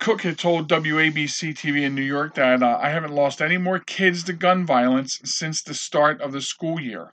Cook 0.00 0.22
had 0.22 0.38
told 0.38 0.70
WABC 0.70 1.52
TV 1.52 1.82
in 1.82 1.94
New 1.94 2.00
York 2.00 2.34
that 2.36 2.62
uh, 2.62 2.78
I 2.80 2.88
haven't 2.88 3.12
lost 3.12 3.42
any 3.42 3.58
more 3.58 3.78
kids 3.78 4.24
to 4.24 4.32
gun 4.32 4.64
violence 4.64 5.20
since 5.24 5.60
the 5.60 5.74
start 5.74 6.22
of 6.22 6.32
the 6.32 6.40
school 6.40 6.80
year. 6.80 7.12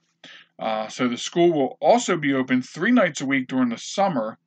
Uh, 0.57 0.87
so 0.87 1.09
the 1.09 1.17
school 1.17 1.51
will 1.51 1.77
also 1.81 2.15
be 2.15 2.33
open 2.33 2.61
three 2.61 2.91
nights 2.91 3.19
a 3.19 3.25
week 3.25 3.49
during 3.49 3.67
the 3.67 3.77
summer 3.77 4.37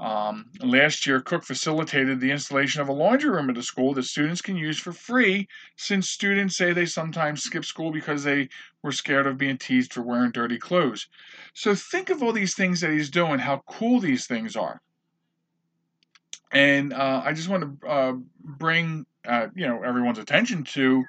um, 0.00 0.46
last 0.62 1.06
year, 1.06 1.20
Cook 1.20 1.44
facilitated 1.44 2.20
the 2.20 2.30
installation 2.30 2.80
of 2.80 2.88
a 2.88 2.92
laundry 2.92 3.28
room 3.28 3.50
at 3.50 3.54
the 3.54 3.62
school 3.62 3.92
that 3.94 4.04
students 4.04 4.40
can 4.40 4.56
use 4.56 4.78
for 4.78 4.92
free 4.92 5.46
since 5.76 6.08
students 6.08 6.56
say 6.56 6.72
they 6.72 6.86
sometimes 6.86 7.42
skip 7.42 7.66
school 7.66 7.92
because 7.92 8.24
they 8.24 8.48
were 8.82 8.92
scared 8.92 9.26
of 9.26 9.36
being 9.36 9.58
teased 9.58 9.92
for 9.92 10.00
wearing 10.00 10.30
dirty 10.30 10.58
clothes. 10.58 11.06
So 11.52 11.74
think 11.74 12.08
of 12.08 12.22
all 12.22 12.32
these 12.32 12.54
things 12.54 12.80
that 12.80 12.90
he's 12.90 13.10
doing, 13.10 13.40
how 13.40 13.62
cool 13.66 14.00
these 14.00 14.26
things 14.26 14.56
are. 14.56 14.80
And 16.50 16.94
uh, 16.94 17.20
I 17.22 17.34
just 17.34 17.50
want 17.50 17.82
to 17.82 17.86
uh, 17.86 18.12
bring 18.40 19.04
uh, 19.28 19.48
you 19.54 19.68
know 19.68 19.82
everyone's 19.82 20.18
attention 20.18 20.64
to 20.64 21.04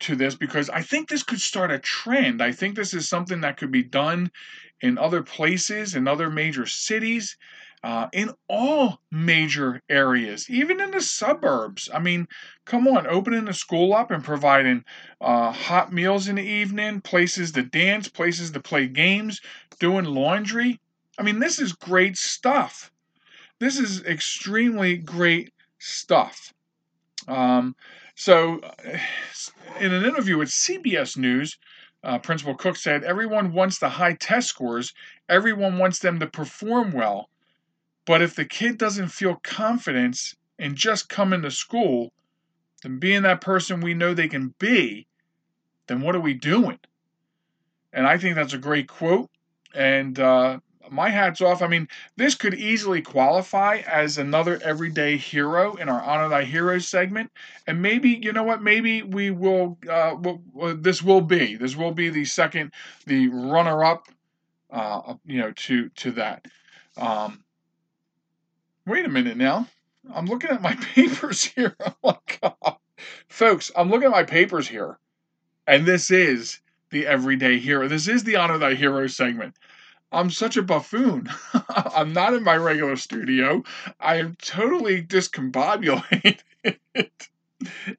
to 0.00 0.16
this 0.16 0.34
because 0.34 0.68
I 0.68 0.82
think 0.82 1.08
this 1.08 1.22
could 1.22 1.40
start 1.40 1.70
a 1.70 1.78
trend. 1.78 2.42
I 2.42 2.50
think 2.50 2.74
this 2.74 2.92
is 2.92 3.08
something 3.08 3.42
that 3.42 3.56
could 3.56 3.70
be 3.70 3.84
done 3.84 4.32
in 4.80 4.98
other 4.98 5.22
places, 5.22 5.94
in 5.94 6.08
other 6.08 6.28
major 6.28 6.66
cities 6.66 7.36
uh, 7.82 8.08
in 8.12 8.30
all 8.48 9.00
major 9.10 9.82
areas, 9.88 10.48
even 10.48 10.80
in 10.80 10.92
the 10.92 11.00
suburbs. 11.00 11.90
I 11.92 11.98
mean, 11.98 12.28
come 12.64 12.86
on, 12.86 13.06
opening 13.06 13.46
the 13.46 13.52
school 13.52 13.92
up 13.92 14.10
and 14.10 14.22
providing 14.22 14.84
uh, 15.20 15.50
hot 15.50 15.92
meals 15.92 16.28
in 16.28 16.36
the 16.36 16.42
evening, 16.42 17.00
places 17.00 17.52
to 17.52 17.62
dance, 17.62 18.08
places 18.08 18.52
to 18.52 18.60
play 18.60 18.86
games, 18.86 19.40
doing 19.80 20.04
laundry. 20.04 20.80
I 21.18 21.22
mean, 21.22 21.40
this 21.40 21.58
is 21.58 21.72
great 21.72 22.16
stuff. 22.16 22.92
This 23.58 23.78
is 23.78 24.04
extremely 24.04 24.96
great 24.96 25.52
stuff. 25.78 26.54
Um, 27.26 27.74
so, 28.14 28.60
in 29.80 29.92
an 29.92 30.04
interview 30.04 30.38
with 30.38 30.50
CBS 30.50 31.16
News, 31.16 31.58
uh, 32.04 32.18
Principal 32.18 32.54
Cook 32.54 32.76
said, 32.76 33.02
Everyone 33.02 33.52
wants 33.52 33.78
the 33.78 33.88
high 33.88 34.14
test 34.14 34.48
scores, 34.48 34.94
everyone 35.28 35.78
wants 35.78 35.98
them 35.98 36.20
to 36.20 36.26
perform 36.26 36.92
well. 36.92 37.28
But 38.04 38.22
if 38.22 38.34
the 38.34 38.44
kid 38.44 38.78
doesn't 38.78 39.08
feel 39.08 39.36
confidence 39.42 40.34
in 40.58 40.74
just 40.74 41.08
coming 41.08 41.42
to 41.42 41.50
school, 41.50 42.12
then 42.82 42.98
being 42.98 43.22
that 43.22 43.40
person 43.40 43.80
we 43.80 43.94
know 43.94 44.12
they 44.12 44.28
can 44.28 44.54
be, 44.58 45.06
then 45.86 46.00
what 46.00 46.16
are 46.16 46.20
we 46.20 46.34
doing? 46.34 46.78
And 47.92 48.06
I 48.06 48.18
think 48.18 48.34
that's 48.34 48.54
a 48.54 48.58
great 48.58 48.88
quote. 48.88 49.30
And 49.74 50.18
uh, 50.18 50.58
my 50.90 51.10
hat's 51.10 51.40
off. 51.40 51.62
I 51.62 51.68
mean, 51.68 51.88
this 52.16 52.34
could 52.34 52.54
easily 52.54 53.02
qualify 53.02 53.82
as 53.86 54.18
another 54.18 54.60
everyday 54.62 55.16
hero 55.16 55.74
in 55.74 55.88
our 55.88 56.02
Honor 56.02 56.28
Thy 56.28 56.44
Heroes 56.44 56.88
segment. 56.88 57.30
And 57.66 57.80
maybe, 57.80 58.10
you 58.10 58.32
know 58.32 58.42
what, 58.42 58.62
maybe 58.62 59.02
we 59.02 59.30
will, 59.30 59.78
uh, 59.88 60.16
this 60.74 61.02
will 61.02 61.20
be, 61.20 61.56
this 61.56 61.76
will 61.76 61.92
be 61.92 62.08
the 62.08 62.24
second, 62.24 62.72
the 63.06 63.28
runner 63.28 63.84
up, 63.84 64.08
uh, 64.70 65.14
you 65.24 65.40
know, 65.40 65.52
to, 65.52 65.88
to 65.90 66.10
that. 66.12 66.46
Um, 66.96 67.44
Wait 68.84 69.04
a 69.04 69.08
minute 69.08 69.36
now. 69.36 69.68
I'm 70.12 70.26
looking 70.26 70.50
at 70.50 70.62
my 70.62 70.74
papers 70.94 71.44
here. 71.44 71.76
Oh 71.80 71.94
my 72.02 72.16
God. 72.40 72.76
Folks, 73.28 73.70
I'm 73.76 73.88
looking 73.90 74.06
at 74.06 74.12
my 74.12 74.24
papers 74.24 74.66
here. 74.68 74.98
And 75.66 75.86
this 75.86 76.10
is 76.10 76.60
the 76.90 77.06
everyday 77.06 77.58
hero. 77.58 77.86
This 77.86 78.08
is 78.08 78.24
the 78.24 78.36
Honor 78.36 78.58
Thy 78.58 78.74
Hero 78.74 79.06
segment. 79.06 79.56
I'm 80.10 80.30
such 80.30 80.56
a 80.56 80.62
buffoon. 80.62 81.28
I'm 81.68 82.12
not 82.12 82.34
in 82.34 82.42
my 82.42 82.56
regular 82.56 82.96
studio. 82.96 83.62
I 84.00 84.16
am 84.16 84.36
totally 84.42 85.02
discombobulated. 85.02 86.40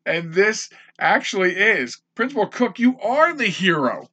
and 0.05 0.33
this 0.33 0.69
actually 0.99 1.55
is 1.55 2.01
Principal 2.13 2.47
Cook, 2.47 2.77
you 2.77 2.99
are 2.99 3.33
the 3.33 3.47
hero. 3.47 4.09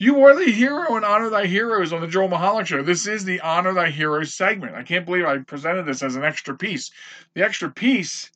You 0.00 0.24
are 0.24 0.34
the 0.36 0.52
hero 0.52 0.94
and 0.94 1.04
honor 1.04 1.28
thy 1.28 1.46
heroes 1.46 1.92
on 1.92 2.00
the 2.00 2.06
Joel 2.06 2.28
Michalec 2.28 2.66
show. 2.66 2.82
This 2.84 3.08
is 3.08 3.24
the 3.24 3.40
honor 3.40 3.74
thy 3.74 3.90
heroes 3.90 4.32
segment. 4.32 4.76
I 4.76 4.84
can't 4.84 5.04
believe 5.04 5.24
I 5.24 5.38
presented 5.38 5.86
this 5.86 6.04
as 6.04 6.14
an 6.14 6.24
extra 6.24 6.56
piece. 6.56 6.92
The 7.34 7.42
extra 7.42 7.68
piece 7.68 8.30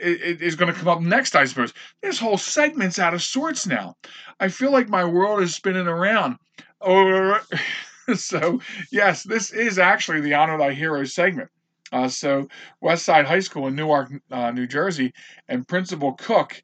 is 0.00 0.56
going 0.56 0.72
to 0.72 0.78
come 0.78 0.88
up 0.88 1.00
next, 1.00 1.36
I 1.36 1.44
suppose. 1.44 1.72
This 2.00 2.18
whole 2.18 2.36
segment's 2.36 2.98
out 2.98 3.14
of 3.14 3.22
sorts 3.22 3.64
now. 3.64 3.96
I 4.40 4.48
feel 4.48 4.72
like 4.72 4.88
my 4.88 5.04
world 5.04 5.40
is 5.40 5.54
spinning 5.54 5.86
around. 5.86 6.38
Oh, 6.80 7.38
so 8.16 8.60
yes, 8.90 9.22
this 9.22 9.52
is 9.52 9.78
actually 9.78 10.20
the 10.20 10.34
honor 10.34 10.58
thy 10.58 10.72
heroes 10.72 11.14
segment. 11.14 11.48
Uh, 11.92 12.08
so 12.08 12.48
West 12.80 13.04
Side 13.04 13.26
High 13.26 13.38
School 13.38 13.68
in 13.68 13.76
Newark, 13.76 14.10
uh, 14.32 14.50
New 14.50 14.66
Jersey, 14.66 15.12
and 15.46 15.68
Principal 15.68 16.14
Cook, 16.14 16.60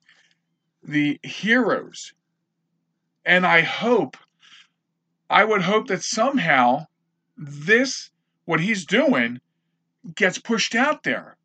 the 0.83 1.21
heroes 1.23 2.15
and 3.29 3.47
I 3.47 3.61
hope, 3.61 4.17
I 5.29 5.45
would 5.45 5.61
hope 5.61 5.89
that 5.89 6.03
somehow 6.03 6.87
this, 7.37 8.09
what 8.47 8.59
he's 8.59 8.87
doing, 8.87 9.43
gets 10.15 10.39
pushed 10.39 10.75
out 10.75 11.03
there. 11.03 11.37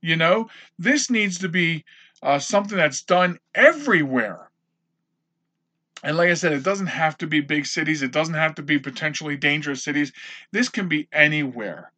You 0.00 0.14
know, 0.14 0.48
this 0.78 1.10
needs 1.10 1.38
to 1.40 1.48
be 1.48 1.84
uh, 2.22 2.38
something 2.38 2.78
that's 2.78 3.02
done 3.02 3.40
everywhere. 3.52 4.48
And 6.04 6.16
like 6.16 6.30
I 6.30 6.34
said, 6.34 6.52
it 6.52 6.62
doesn't 6.62 6.86
have 6.86 7.18
to 7.18 7.26
be 7.26 7.40
big 7.40 7.66
cities, 7.66 8.00
it 8.00 8.12
doesn't 8.12 8.34
have 8.34 8.54
to 8.54 8.62
be 8.62 8.78
potentially 8.78 9.36
dangerous 9.36 9.82
cities. 9.82 10.12
This 10.52 10.68
can 10.68 10.88
be 10.88 11.08
anywhere. 11.12 11.90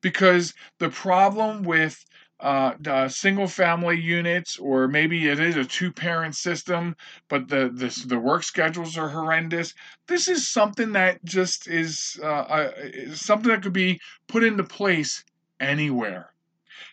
Because 0.00 0.52
the 0.78 0.90
problem 0.90 1.62
with 1.62 2.04
uh, 2.40 3.08
single 3.08 3.48
family 3.48 3.98
units, 3.98 4.58
or 4.58 4.88
maybe 4.88 5.28
it 5.28 5.40
is 5.40 5.56
a 5.56 5.64
two 5.64 5.92
parent 5.92 6.34
system, 6.34 6.96
but 7.28 7.48
the, 7.48 7.70
the, 7.72 8.04
the 8.06 8.18
work 8.18 8.42
schedules 8.42 8.98
are 8.98 9.08
horrendous. 9.08 9.74
This 10.06 10.28
is 10.28 10.48
something 10.48 10.92
that 10.92 11.24
just 11.24 11.68
is, 11.68 12.18
uh, 12.22 12.26
uh, 12.26 12.72
is 12.76 13.24
something 13.24 13.50
that 13.50 13.62
could 13.62 13.72
be 13.72 14.00
put 14.28 14.44
into 14.44 14.64
place 14.64 15.24
anywhere 15.60 16.32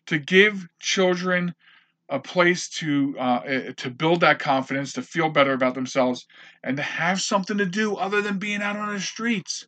to 0.06 0.18
give 0.20 0.68
children 0.80 1.54
a 2.10 2.20
place 2.20 2.68
to 2.68 3.16
uh, 3.18 3.42
eh, 3.46 3.72
to 3.78 3.90
build 3.90 4.20
that 4.22 4.40
confidence, 4.40 4.94
to 4.94 5.02
feel 5.02 5.30
better 5.30 5.54
about 5.54 5.74
themselves, 5.74 6.28
and 6.64 6.78
to 6.78 6.84
have 6.84 7.22
something 7.22 7.58
to 7.58 7.66
do 7.66 7.96
other 7.96 8.22
than 8.22 8.38
being 8.38 8.62
out 8.62 8.76
on 8.76 8.94
the 8.94 9.00
streets. 9.00 9.68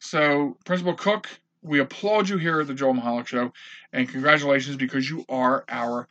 So, 0.00 0.56
Principal 0.64 0.94
Cook, 0.94 1.28
we 1.62 1.80
applaud 1.80 2.28
you 2.28 2.38
here 2.38 2.60
at 2.60 2.66
the 2.66 2.74
Joel 2.74 2.94
Michalec 2.94 3.26
Show, 3.26 3.52
and 3.92 4.08
congratulations 4.08 4.76
because 4.76 5.08
you 5.08 5.24
are 5.28 5.64
our 5.68 6.08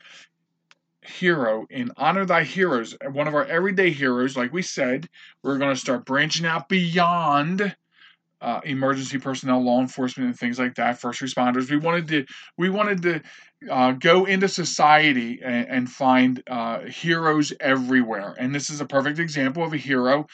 hero 1.04 1.66
in 1.72 1.92
honor 1.98 2.26
thy 2.26 2.44
heroes 2.44 2.96
one 3.12 3.28
of 3.28 3.34
our 3.34 3.44
everyday 3.46 3.90
heroes 3.90 4.38
like 4.38 4.54
we 4.54 4.62
said 4.62 5.10
we're 5.42 5.58
going 5.58 5.74
to 5.74 5.80
start 5.80 6.06
branching 6.06 6.46
out 6.46 6.70
beyond 6.70 7.76
uh, 8.42 8.60
emergency 8.64 9.20
personnel, 9.20 9.64
law 9.64 9.80
enforcement, 9.80 10.30
and 10.30 10.38
things 10.38 10.58
like 10.58 10.76
that, 10.76 11.00
first 11.00 11.22
responders. 11.22 11.70
We 11.70 11.78
wanted 11.78 12.08
to 12.08 12.26
we 12.58 12.70
wanted 12.70 13.02
to 13.04 13.22
uh, 13.70 13.92
go 13.94 14.26
into 14.26 14.48
society 14.48 15.40
and, 15.44 15.68
and 15.70 15.90
find 15.90 16.42
uh, 16.48 16.82
heroes 16.82 17.54
everywhere, 17.60 18.36
and 18.40 18.54
this 18.54 18.70
is 18.70 18.82
a 18.82 18.86
perfect 18.86 19.20
example 19.20 19.64
of 19.64 19.74
a 19.74 19.78
hero 19.78 20.26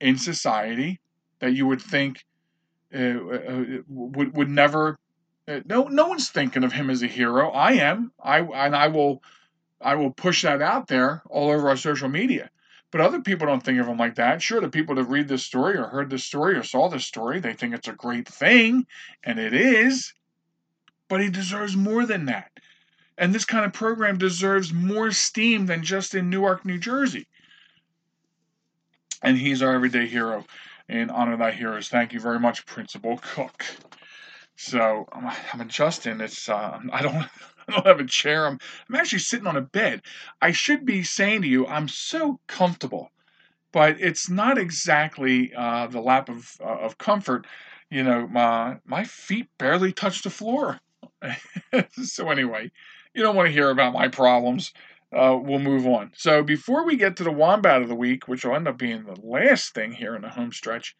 in 0.00 0.16
society 0.16 1.00
that 1.40 1.52
you 1.52 1.66
would 1.66 1.82
think 1.82 2.24
would 2.92 4.36
would 4.36 4.50
never. 4.50 4.98
Uh, 5.46 5.60
no, 5.64 5.84
no 5.84 6.08
one's 6.08 6.28
thinking 6.28 6.62
of 6.64 6.72
him 6.72 6.90
as 6.90 7.02
a 7.02 7.06
hero. 7.06 7.50
I 7.50 7.72
am. 7.74 8.12
I 8.22 8.40
and 8.40 8.76
I 8.76 8.88
will, 8.88 9.22
I 9.80 9.94
will 9.94 10.10
push 10.10 10.42
that 10.42 10.60
out 10.60 10.88
there 10.88 11.22
all 11.30 11.50
over 11.50 11.68
our 11.68 11.76
social 11.76 12.08
media. 12.08 12.50
But 12.90 13.02
other 13.02 13.20
people 13.20 13.46
don't 13.46 13.62
think 13.62 13.78
of 13.80 13.86
him 13.86 13.98
like 13.98 14.14
that. 14.14 14.42
Sure, 14.42 14.60
the 14.60 14.68
people 14.68 14.94
that 14.94 15.04
read 15.04 15.28
this 15.28 15.44
story 15.44 15.76
or 15.76 15.84
heard 15.84 16.08
this 16.08 16.24
story 16.24 16.56
or 16.56 16.62
saw 16.62 16.88
this 16.88 17.04
story, 17.04 17.38
they 17.38 17.52
think 17.52 17.74
it's 17.74 17.88
a 17.88 17.92
great 17.92 18.26
thing, 18.26 18.86
and 19.22 19.38
it 19.38 19.52
is. 19.52 20.14
But 21.08 21.20
he 21.20 21.28
deserves 21.28 21.76
more 21.76 22.06
than 22.06 22.26
that. 22.26 22.50
And 23.18 23.34
this 23.34 23.44
kind 23.44 23.64
of 23.64 23.72
program 23.72 24.16
deserves 24.16 24.72
more 24.72 25.10
steam 25.10 25.66
than 25.66 25.82
just 25.82 26.14
in 26.14 26.30
Newark, 26.30 26.64
New 26.64 26.78
Jersey. 26.78 27.26
And 29.22 29.36
he's 29.36 29.60
our 29.62 29.74
everyday 29.74 30.06
hero. 30.06 30.44
And 30.88 31.10
honor 31.10 31.36
thy 31.36 31.52
heroes. 31.52 31.88
Thank 31.88 32.12
you 32.12 32.20
very 32.20 32.40
much, 32.40 32.64
Principal 32.64 33.18
Cook. 33.18 33.64
So 34.56 35.06
I'm 35.12 35.60
adjusting. 35.60 36.20
It's 36.20 36.48
uh, 36.48 36.80
I 36.92 37.02
don't 37.02 37.14
I 37.68 37.72
don't 37.72 37.86
have 37.86 38.00
a 38.00 38.04
chair. 38.06 38.46
I'm 38.46 38.58
I'm 38.88 38.96
actually 38.96 39.20
sitting 39.20 39.46
on 39.46 39.56
a 39.56 39.62
bed. 39.62 40.02
I 40.42 40.50
should 40.52 40.84
be 40.84 41.02
saying 41.04 41.42
to 41.42 41.48
you, 41.48 41.66
I'm 41.66 41.88
so 41.88 42.40
comfortable, 42.48 43.10
but 43.70 44.00
it's 44.00 44.28
not 44.28 44.58
exactly 44.58 45.52
uh, 45.54 45.86
the 45.86 46.00
lap 46.00 46.28
of 46.28 46.56
uh, 46.60 46.78
of 46.78 46.98
comfort. 46.98 47.46
You 47.90 48.02
know, 48.02 48.26
my 48.26 48.78
my 48.84 49.04
feet 49.04 49.48
barely 49.58 49.92
touch 49.92 50.22
the 50.22 50.30
floor. 50.30 50.80
so 52.02 52.30
anyway, 52.30 52.70
you 53.14 53.22
don't 53.22 53.36
want 53.36 53.46
to 53.46 53.52
hear 53.52 53.70
about 53.70 53.92
my 53.92 54.08
problems. 54.08 54.72
Uh, 55.14 55.38
we'll 55.40 55.58
move 55.58 55.86
on. 55.86 56.12
So 56.14 56.42
before 56.42 56.84
we 56.84 56.96
get 56.96 57.16
to 57.16 57.24
the 57.24 57.32
wombat 57.32 57.80
of 57.80 57.88
the 57.88 57.94
week, 57.94 58.28
which 58.28 58.44
will 58.44 58.54
end 58.54 58.68
up 58.68 58.76
being 58.76 59.04
the 59.04 59.18
last 59.22 59.72
thing 59.72 59.92
here 59.92 60.14
in 60.14 60.22
the 60.22 60.28
home 60.28 60.52
stretch, 60.52 60.94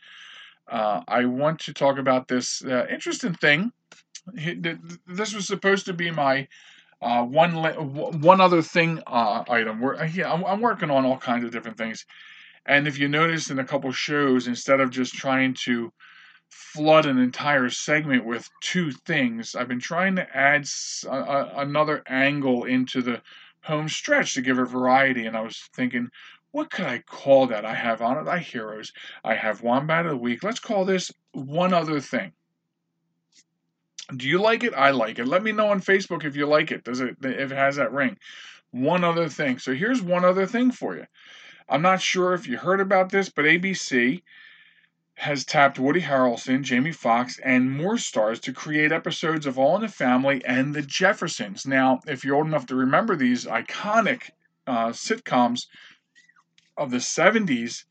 uh, 0.67 1.03
I 1.07 1.27
want 1.27 1.61
to 1.61 1.75
talk 1.75 1.99
about 1.99 2.29
this 2.29 2.65
uh, 2.65 2.87
interesting 2.91 3.35
thing 3.35 3.73
this 4.35 5.35
was 5.35 5.47
supposed 5.47 5.87
to 5.87 5.93
be 5.93 6.11
my 6.11 6.49
uh, 7.01 7.23
one 7.23 7.55
one 8.21 8.41
other 8.41 8.63
thing 8.63 9.01
uh, 9.07 9.45
item. 9.49 9.81
Where 9.81 10.05
yeah, 10.07 10.33
I'm, 10.33 10.45
I'm, 10.45 10.61
working 10.61 10.91
on 10.91 11.05
all 11.05 11.17
kinds 11.17 11.45
of 11.45 11.51
different 11.51 11.79
things, 11.79 12.05
and 12.67 12.89
if 12.89 12.99
you 12.99 13.09
notice 13.09 13.51
in 13.51 13.59
a 13.59 13.65
couple 13.65 13.91
shows, 13.93 14.49
instead 14.49 14.81
of 14.81 14.91
just 14.91 15.15
trying 15.15 15.55
to 15.65 15.93
flood 16.49 17.07
an 17.07 17.19
entire 17.19 17.69
segment 17.69 18.25
with 18.25 18.49
two 18.63 18.91
things, 18.91 19.55
I've 19.55 19.69
been 19.69 19.81
trying 19.81 20.17
to 20.17 20.37
add 20.37 20.67
another 21.05 22.03
angle 22.09 22.65
into 22.65 23.03
the 23.03 23.23
home 23.69 23.89
stretch 23.89 24.35
to 24.35 24.43
give 24.43 24.59
it 24.59 24.65
variety. 24.65 25.27
And 25.27 25.37
I 25.37 25.43
was 25.43 25.69
thinking, 25.75 26.09
what 26.51 26.71
could 26.71 26.87
I 26.87 26.99
call 27.01 27.47
that? 27.49 27.65
I 27.65 27.75
have 27.75 28.03
Honor 28.03 28.25
Thy 28.25 28.39
Heroes. 28.39 28.93
I 29.23 29.35
have 29.35 29.63
Wombat 29.63 30.07
of 30.07 30.13
the 30.13 30.17
Week. 30.17 30.43
Let's 30.43 30.59
call 30.59 30.85
this 30.85 31.13
one 31.33 31.73
other 31.73 32.01
thing. 32.01 32.33
Do 34.17 34.27
you 34.27 34.41
like 34.41 34.65
it? 34.65 34.73
I 34.75 34.91
like 34.91 35.19
it. 35.19 35.27
Let 35.29 35.43
me 35.43 35.53
know 35.53 35.69
on 35.69 35.83
Facebook 35.83 36.25
if 36.25 36.35
you 36.35 36.47
like 36.47 36.73
it. 36.73 36.83
Does 36.83 37.01
it 37.01 37.17
if 37.23 37.53
it 37.53 37.57
has 37.57 37.77
that 37.77 37.93
ring? 37.93 38.17
One 38.71 39.05
other 39.05 39.29
thing. 39.29 39.59
So 39.59 39.75
here's 39.75 40.01
one 40.01 40.25
other 40.25 40.47
thing 40.47 40.71
for 40.73 40.97
you. 40.97 41.05
I'm 41.69 41.83
not 41.83 42.01
sure 42.01 42.33
if 42.33 42.49
you 42.49 42.57
heard 42.57 42.81
about 42.81 43.11
this, 43.11 43.29
but 43.29 43.45
ABC 43.45 44.23
has 45.19 45.45
tapped 45.45 45.79
Woody 45.79 46.01
Harrelson, 46.01 46.63
Jamie 46.63 46.93
Foxx, 46.93 47.39
and 47.45 47.71
more 47.71 47.99
stars 47.99 48.39
to 48.41 48.53
create 48.53 48.93
episodes 48.93 49.47
of 49.47 49.59
All 49.59 49.75
in 49.77 49.83
the 49.83 49.89
Family 49.89 50.45
and 50.45 50.75
The 50.75 50.83
Jeffersons. 50.83 51.67
Now, 51.67 52.01
if 52.07 52.25
you're 52.25 52.37
old 52.37 52.47
enough 52.47 52.67
to 52.67 52.77
remember 52.77 53.17
these 53.17 53.45
iconic 53.45 54.31
uh, 54.67 54.89
sitcoms 54.91 55.67
of 56.77 56.91
the 56.91 56.99
70s, 56.99 57.85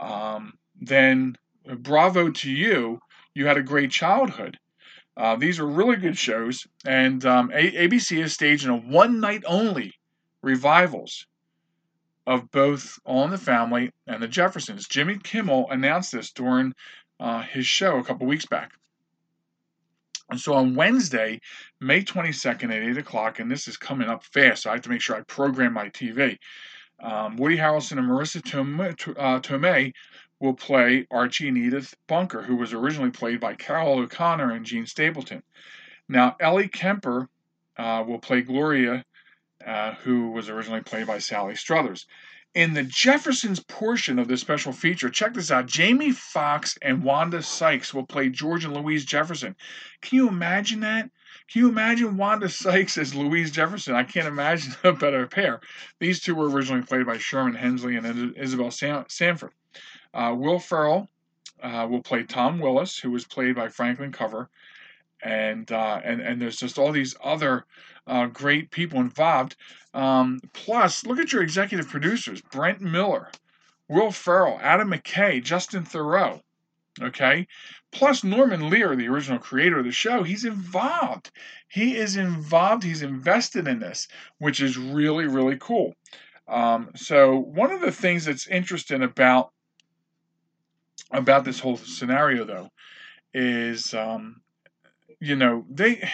um, 0.00 0.54
then 0.80 1.36
bravo 1.78 2.30
to 2.30 2.50
you. 2.50 2.98
You 3.34 3.46
had 3.46 3.56
a 3.56 3.62
great 3.62 3.90
childhood. 3.90 4.58
Uh, 5.16 5.36
these 5.36 5.60
are 5.60 5.66
really 5.66 5.96
good 5.96 6.18
shows, 6.18 6.66
and 6.84 7.24
um, 7.24 7.50
a- 7.54 7.88
ABC 7.88 8.22
is 8.22 8.32
staging 8.32 8.70
a 8.70 8.76
one 8.76 9.20
night 9.20 9.44
only 9.46 9.94
revivals 10.42 11.26
of 12.26 12.50
both 12.50 12.98
All 13.04 13.24
in 13.24 13.30
the 13.30 13.38
Family 13.38 13.92
and 14.06 14.22
The 14.22 14.28
Jeffersons. 14.28 14.88
Jimmy 14.88 15.18
Kimmel 15.18 15.70
announced 15.70 16.12
this 16.12 16.30
during 16.30 16.74
uh, 17.20 17.42
his 17.42 17.66
show 17.66 17.98
a 17.98 18.04
couple 18.04 18.26
weeks 18.26 18.46
back. 18.46 18.72
And 20.30 20.40
so 20.40 20.54
on 20.54 20.74
Wednesday, 20.74 21.40
May 21.80 22.02
22nd 22.02 22.64
at 22.64 22.82
8 22.90 22.98
o'clock, 22.98 23.38
and 23.40 23.50
this 23.50 23.68
is 23.68 23.76
coming 23.76 24.08
up 24.08 24.24
fast, 24.24 24.62
so 24.62 24.70
I 24.70 24.74
have 24.74 24.82
to 24.82 24.88
make 24.88 25.02
sure 25.02 25.16
I 25.16 25.20
program 25.22 25.74
my 25.74 25.90
TV. 25.90 26.38
Um, 27.00 27.36
Woody 27.36 27.58
Harrelson 27.58 27.98
and 27.98 28.08
Marisa 28.08 28.40
Tomei, 28.40 28.92
uh, 29.18 29.40
Tomei 29.40 29.92
will 30.40 30.54
play 30.54 31.06
Archie 31.10 31.48
and 31.48 31.58
Edith 31.58 31.94
Bunker, 32.06 32.42
who 32.42 32.56
was 32.56 32.72
originally 32.72 33.10
played 33.10 33.40
by 33.40 33.54
Carroll 33.54 33.98
O'Connor 33.98 34.52
and 34.52 34.64
Jean 34.64 34.86
Stapleton. 34.86 35.42
Now, 36.08 36.36
Ellie 36.40 36.68
Kemper 36.68 37.28
uh, 37.76 38.04
will 38.06 38.18
play 38.18 38.42
Gloria, 38.42 39.04
uh, 39.66 39.94
who 40.02 40.30
was 40.30 40.48
originally 40.48 40.82
played 40.82 41.06
by 41.06 41.18
Sally 41.18 41.54
Struthers. 41.54 42.06
In 42.54 42.74
the 42.74 42.84
Jeffersons 42.84 43.58
portion 43.58 44.18
of 44.20 44.28
this 44.28 44.40
special 44.40 44.72
feature, 44.72 45.10
check 45.10 45.34
this 45.34 45.50
out 45.50 45.66
Jamie 45.66 46.12
Foxx 46.12 46.78
and 46.80 47.02
Wanda 47.02 47.42
Sykes 47.42 47.92
will 47.92 48.06
play 48.06 48.28
George 48.28 48.64
and 48.64 48.72
Louise 48.72 49.04
Jefferson. 49.04 49.56
Can 50.00 50.16
you 50.16 50.28
imagine 50.28 50.80
that? 50.80 51.10
Can 51.50 51.62
you 51.62 51.68
imagine 51.68 52.16
Wanda 52.16 52.48
Sykes 52.48 52.96
as 52.96 53.14
Louise 53.14 53.50
Jefferson? 53.50 53.96
I 53.96 54.04
can't 54.04 54.28
imagine 54.28 54.74
a 54.84 54.92
better 54.92 55.26
pair. 55.26 55.60
These 55.98 56.20
two 56.20 56.36
were 56.36 56.48
originally 56.48 56.82
played 56.82 57.06
by 57.06 57.18
Sherman 57.18 57.60
Hemsley 57.60 57.98
and 57.98 58.36
Isabel 58.36 58.70
Sam- 58.70 59.06
Sanford. 59.08 59.50
Uh, 60.12 60.34
Will 60.38 60.60
Ferrell 60.60 61.08
uh, 61.60 61.88
will 61.90 62.02
play 62.02 62.22
Tom 62.22 62.60
Willis, 62.60 62.98
who 62.98 63.10
was 63.10 63.24
played 63.24 63.56
by 63.56 63.68
Franklin 63.68 64.12
Cover, 64.12 64.48
and 65.24 65.72
uh, 65.72 66.00
and 66.04 66.20
and 66.20 66.40
there's 66.40 66.58
just 66.58 66.78
all 66.78 66.92
these 66.92 67.16
other 67.24 67.64
uh, 68.06 68.26
great 68.26 68.70
people 68.70 69.00
involved. 69.00 69.56
Um, 69.94 70.40
plus, 70.52 71.06
look 71.06 71.18
at 71.18 71.32
your 71.32 71.42
executive 71.42 71.88
producers: 71.88 72.40
Brent 72.40 72.80
Miller, 72.80 73.30
Will 73.88 74.12
Ferrell, 74.12 74.58
Adam 74.62 74.90
McKay, 74.90 75.42
Justin 75.42 75.84
Theroux. 75.84 76.40
Okay, 77.02 77.48
plus 77.90 78.22
Norman 78.22 78.70
Lear, 78.70 78.94
the 78.94 79.08
original 79.08 79.40
creator 79.40 79.80
of 79.80 79.84
the 79.84 79.90
show, 79.90 80.22
he's 80.22 80.44
involved. 80.44 81.32
He 81.68 81.96
is 81.96 82.16
involved. 82.16 82.84
He's 82.84 83.02
invested 83.02 83.66
in 83.66 83.80
this, 83.80 84.06
which 84.38 84.60
is 84.60 84.76
really 84.78 85.26
really 85.26 85.56
cool. 85.58 85.94
Um, 86.46 86.90
so 86.94 87.36
one 87.38 87.72
of 87.72 87.80
the 87.80 87.90
things 87.90 88.26
that's 88.26 88.46
interesting 88.46 89.02
about 89.02 89.50
about 91.10 91.44
this 91.44 91.58
whole 91.58 91.78
scenario 91.78 92.44
though 92.44 92.68
is 93.32 93.92
um, 93.94 94.40
you 95.24 95.36
know 95.36 95.64
they 95.70 96.08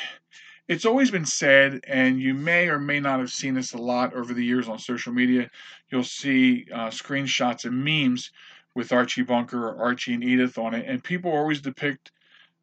it's 0.68 0.84
always 0.84 1.10
been 1.10 1.26
said 1.26 1.80
and 1.86 2.20
you 2.20 2.32
may 2.32 2.68
or 2.68 2.78
may 2.78 3.00
not 3.00 3.18
have 3.18 3.30
seen 3.30 3.54
this 3.54 3.72
a 3.72 3.78
lot 3.78 4.14
over 4.14 4.32
the 4.32 4.44
years 4.44 4.68
on 4.68 4.78
social 4.78 5.12
media 5.12 5.50
you'll 5.90 6.04
see 6.04 6.66
uh, 6.72 6.88
screenshots 6.88 7.64
and 7.64 7.84
memes 7.84 8.30
with 8.74 8.92
archie 8.92 9.22
bunker 9.22 9.68
or 9.68 9.82
archie 9.82 10.14
and 10.14 10.24
edith 10.24 10.58
on 10.58 10.74
it 10.74 10.86
and 10.86 11.02
people 11.02 11.30
always 11.30 11.60
depict 11.60 12.12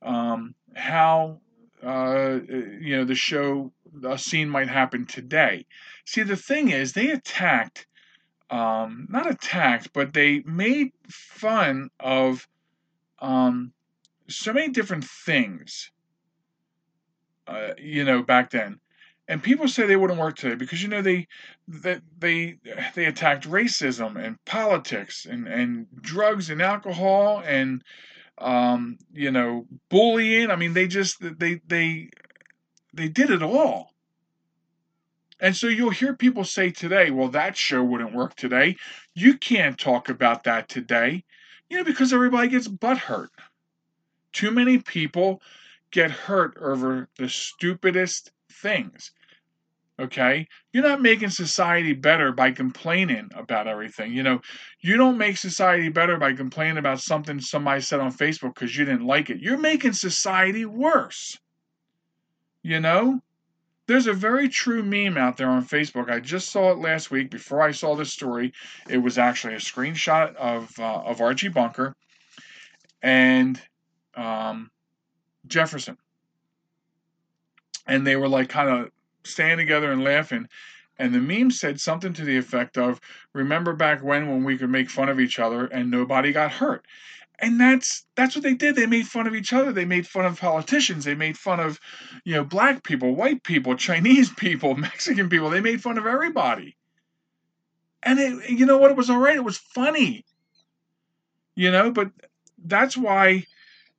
um, 0.01 0.53
how 0.75 1.39
uh, 1.83 2.39
you 2.79 2.95
know 2.95 3.05
the 3.05 3.15
show 3.15 3.71
a 4.05 4.17
scene 4.17 4.49
might 4.49 4.69
happen 4.69 5.05
today 5.05 5.65
see 6.05 6.23
the 6.23 6.35
thing 6.35 6.69
is 6.69 6.93
they 6.93 7.11
attacked 7.11 7.87
um, 8.49 9.07
not 9.09 9.29
attacked, 9.29 9.91
but 9.93 10.13
they 10.13 10.41
made 10.45 10.93
fun 11.09 11.89
of 11.99 12.47
um, 13.19 13.73
so 14.29 14.53
many 14.53 14.69
different 14.69 15.03
things. 15.03 15.91
Uh, 17.47 17.73
you 17.77 18.03
know, 18.03 18.21
back 18.21 18.51
then, 18.51 18.79
and 19.27 19.41
people 19.41 19.67
say 19.67 19.85
they 19.85 19.95
wouldn't 19.95 20.19
work 20.19 20.35
today 20.35 20.55
because 20.55 20.81
you 20.81 20.89
know 20.89 21.01
they 21.01 21.27
that 21.67 22.01
they 22.19 22.57
they 22.95 23.05
attacked 23.05 23.49
racism 23.49 24.21
and 24.21 24.43
politics 24.45 25.25
and 25.25 25.47
and 25.47 25.87
drugs 26.01 26.49
and 26.49 26.61
alcohol 26.61 27.41
and 27.45 27.83
um, 28.37 28.97
you 29.13 29.31
know 29.31 29.65
bullying. 29.89 30.51
I 30.51 30.55
mean, 30.55 30.73
they 30.73 30.87
just 30.87 31.17
they 31.39 31.61
they 31.67 32.09
they 32.93 33.07
did 33.07 33.29
it 33.29 33.43
all. 33.43 33.93
And 35.39 35.55
so 35.55 35.67
you'll 35.67 35.91
hear 35.91 36.15
people 36.15 36.43
say 36.43 36.71
today, 36.71 37.11
well, 37.11 37.29
that 37.29 37.55
show 37.55 37.83
wouldn't 37.83 38.13
work 38.15 38.35
today. 38.35 38.75
You 39.13 39.37
can't 39.37 39.77
talk 39.77 40.09
about 40.09 40.43
that 40.45 40.67
today, 40.67 41.23
you 41.69 41.77
know, 41.77 41.83
because 41.83 42.11
everybody 42.11 42.47
gets 42.47 42.67
butt 42.67 42.97
hurt. 42.97 43.29
Too 44.33 44.49
many 44.49 44.79
people 44.79 45.41
get 45.91 46.11
hurt 46.11 46.57
over 46.59 47.07
the 47.17 47.29
stupidest 47.29 48.31
things. 48.51 49.11
Okay? 49.99 50.47
You're 50.71 50.83
not 50.83 51.01
making 51.01 51.29
society 51.29 51.93
better 51.93 52.31
by 52.31 52.51
complaining 52.51 53.29
about 53.35 53.67
everything. 53.67 54.13
You 54.13 54.23
know, 54.23 54.41
you 54.79 54.95
don't 54.95 55.17
make 55.17 55.37
society 55.37 55.89
better 55.89 56.17
by 56.17 56.33
complaining 56.33 56.77
about 56.77 56.99
something 56.99 57.39
somebody 57.39 57.81
said 57.81 57.99
on 57.99 58.11
Facebook 58.11 58.53
because 58.53 58.77
you 58.77 58.85
didn't 58.85 59.07
like 59.07 59.29
it. 59.29 59.39
You're 59.39 59.57
making 59.57 59.93
society 59.93 60.65
worse. 60.65 61.37
You 62.61 62.79
know? 62.79 63.21
There's 63.87 64.07
a 64.07 64.13
very 64.13 64.49
true 64.49 64.83
meme 64.83 65.17
out 65.17 65.37
there 65.37 65.49
on 65.49 65.65
Facebook. 65.65 66.11
I 66.11 66.19
just 66.19 66.51
saw 66.51 66.71
it 66.71 66.77
last 66.77 67.09
week 67.09 67.31
before 67.31 67.61
I 67.61 67.71
saw 67.71 67.95
this 67.95 68.11
story. 68.11 68.51
It 68.89 68.97
was 68.97 69.17
actually 69.17 69.53
a 69.53 69.59
screenshot 69.59 70.35
of 70.35 70.77
uh, 70.77 71.03
of 71.05 71.21
Archie 71.21 71.47
Bunker 71.47 71.95
and 73.01 73.61
um, 74.15 74.69
Jefferson, 75.47 75.97
and 77.85 78.05
they 78.05 78.15
were 78.15 78.29
like 78.29 78.49
kind 78.49 78.69
of 78.69 78.91
standing 79.23 79.65
together 79.65 79.91
and 79.91 80.03
laughing. 80.03 80.47
And 80.99 81.13
the 81.13 81.19
meme 81.19 81.51
said 81.51 81.79
something 81.79 82.13
to 82.13 82.25
the 82.25 82.37
effect 82.37 82.77
of, 82.77 82.99
"Remember 83.33 83.73
back 83.73 84.03
when 84.03 84.27
when 84.27 84.43
we 84.43 84.57
could 84.57 84.69
make 84.69 84.89
fun 84.89 85.09
of 85.09 85.19
each 85.19 85.39
other 85.39 85.65
and 85.65 85.91
nobody 85.91 86.31
got 86.31 86.51
hurt." 86.51 86.85
and 87.39 87.59
that's 87.59 88.05
that's 88.15 88.35
what 88.35 88.43
they 88.43 88.53
did. 88.53 88.75
They 88.75 88.85
made 88.85 89.07
fun 89.07 89.27
of 89.27 89.35
each 89.35 89.53
other. 89.53 89.71
They 89.71 89.85
made 89.85 90.07
fun 90.07 90.25
of 90.25 90.39
politicians. 90.39 91.05
They 91.05 91.15
made 91.15 91.37
fun 91.37 91.59
of 91.59 91.79
you 92.23 92.33
know 92.33 92.43
black 92.43 92.83
people 92.83 93.15
white 93.15 93.43
people 93.43 93.75
chinese 93.75 94.29
people 94.37 94.75
mexican 94.75 95.29
people. 95.29 95.49
They 95.49 95.61
made 95.61 95.81
fun 95.81 95.97
of 95.97 96.05
everybody. 96.05 96.75
And 98.03 98.19
it 98.19 98.49
you 98.49 98.65
know 98.65 98.77
what? 98.77 98.91
It 98.91 98.97
was 98.97 99.09
all 99.09 99.19
right. 99.19 99.35
It 99.35 99.43
was 99.43 99.57
funny. 99.57 100.25
You 101.55 101.71
know? 101.71 101.91
But 101.91 102.11
that's 102.63 102.97
why 102.97 103.45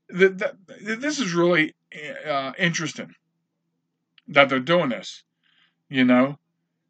the, 0.08 0.28
the, 0.28 0.96
this 0.96 1.18
is 1.18 1.34
really 1.34 1.74
uh, 2.26 2.52
interesting 2.58 3.14
that 4.28 4.48
they're 4.48 4.60
doing 4.60 4.90
this 4.90 5.22
you 5.88 6.04
know 6.04 6.38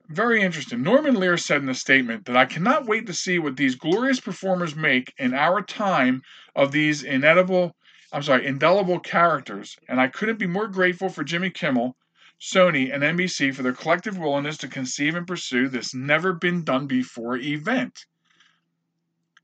very 0.09 0.41
interesting. 0.41 0.83
Norman 0.83 1.15
Lear 1.15 1.37
said 1.37 1.63
in 1.63 1.69
a 1.69 1.75
statement 1.75 2.25
that 2.25 2.37
I 2.37 2.47
cannot 2.47 2.87
wait 2.87 3.07
to 3.07 3.13
see 3.13 3.39
what 3.39 3.57
these 3.57 3.75
glorious 3.75 4.21
performers 4.21 4.75
make 4.75 5.13
in 5.19 5.35
our 5.35 5.61
time 5.61 6.23
of 6.57 6.73
these 6.73 7.03
inedible, 7.03 7.77
I'm 8.11 8.23
sorry, 8.23 8.47
indelible 8.47 9.01
characters, 9.01 9.77
and 9.87 10.01
I 10.01 10.09
couldn't 10.09 10.39
be 10.39 10.47
more 10.47 10.67
grateful 10.67 11.11
for 11.11 11.25
Jimmy 11.25 11.51
Kimmel, 11.51 11.95
Sony, 12.41 12.93
and 12.93 13.03
NBC 13.03 13.55
for 13.55 13.63
their 13.63 13.75
collective 13.75 14.17
willingness 14.17 14.57
to 14.59 14.69
conceive 14.69 15.15
and 15.15 15.27
pursue 15.27 15.69
this 15.69 15.95
never 15.95 16.33
been 16.33 16.65
done 16.65 16.87
before 16.87 17.37
event. 17.37 18.07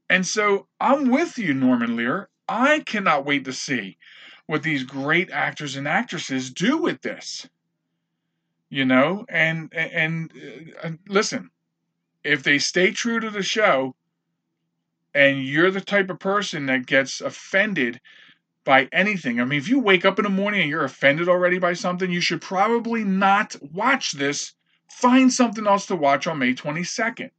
And 0.08 0.26
so 0.26 0.66
I'm 0.80 1.10
with 1.10 1.36
you, 1.36 1.52
Norman 1.52 1.94
Lear. 1.94 2.30
I 2.48 2.80
cannot 2.80 3.24
wait 3.24 3.44
to 3.46 3.52
see 3.52 3.98
what 4.46 4.62
these 4.62 4.84
great 4.84 5.30
actors 5.30 5.76
and 5.76 5.88
actresses 5.88 6.50
do 6.50 6.78
with 6.78 7.00
this 7.02 7.48
you 8.74 8.84
know? 8.84 9.24
And 9.28 9.72
and, 9.72 10.32
uh, 10.32 10.80
and 10.82 10.98
listen 11.08 11.50
if 12.24 12.42
they 12.42 12.58
stay 12.58 12.90
true 12.90 13.20
to 13.20 13.30
the 13.30 13.42
show 13.42 13.94
and 15.14 15.44
you're 15.44 15.70
the 15.70 15.80
type 15.80 16.10
of 16.10 16.18
person 16.18 16.66
that 16.66 16.86
gets 16.86 17.20
offended 17.20 18.00
by 18.64 18.88
anything 18.92 19.40
i 19.40 19.44
mean 19.44 19.58
if 19.58 19.68
you 19.68 19.78
wake 19.78 20.04
up 20.04 20.18
in 20.18 20.24
the 20.24 20.30
morning 20.30 20.62
and 20.62 20.70
you're 20.70 20.84
offended 20.84 21.28
already 21.28 21.58
by 21.58 21.74
something 21.74 22.10
you 22.10 22.20
should 22.20 22.42
probably 22.42 23.04
not 23.04 23.54
watch 23.72 24.12
this. 24.12 24.54
Find 24.90 25.32
something 25.32 25.66
else 25.66 25.86
to 25.86 25.96
watch 25.96 26.26
on 26.26 26.38
may 26.38 26.54
22nd 26.54 27.30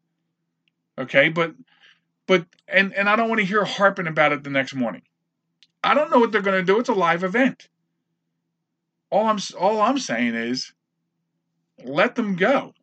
okay? 0.98 1.30
But 1.30 1.54
but 2.28 2.46
and 2.68 2.94
and 2.94 3.10
i 3.10 3.16
don't 3.16 3.30
want 3.30 3.40
to 3.40 3.46
hear 3.46 3.66
harping 3.66 4.08
about 4.08 4.32
it 4.32 4.44
the 4.44 4.50
next 4.50 4.74
morning 4.74 5.02
i 5.84 5.94
don't 5.94 6.12
know 6.12 6.20
what 6.20 6.32
they're 6.32 6.42
going 6.42 6.60
to 6.60 6.66
do 6.66 6.80
it's 6.80 6.90
a 6.90 6.94
live 6.94 7.24
event 7.24 7.68
all 9.10 9.28
i'm 9.28 9.40
all 9.60 9.82
i'm 9.82 10.00
saying 10.00 10.36
is 10.36 10.74
let 11.84 12.16
them 12.16 12.36
go. 12.36 12.74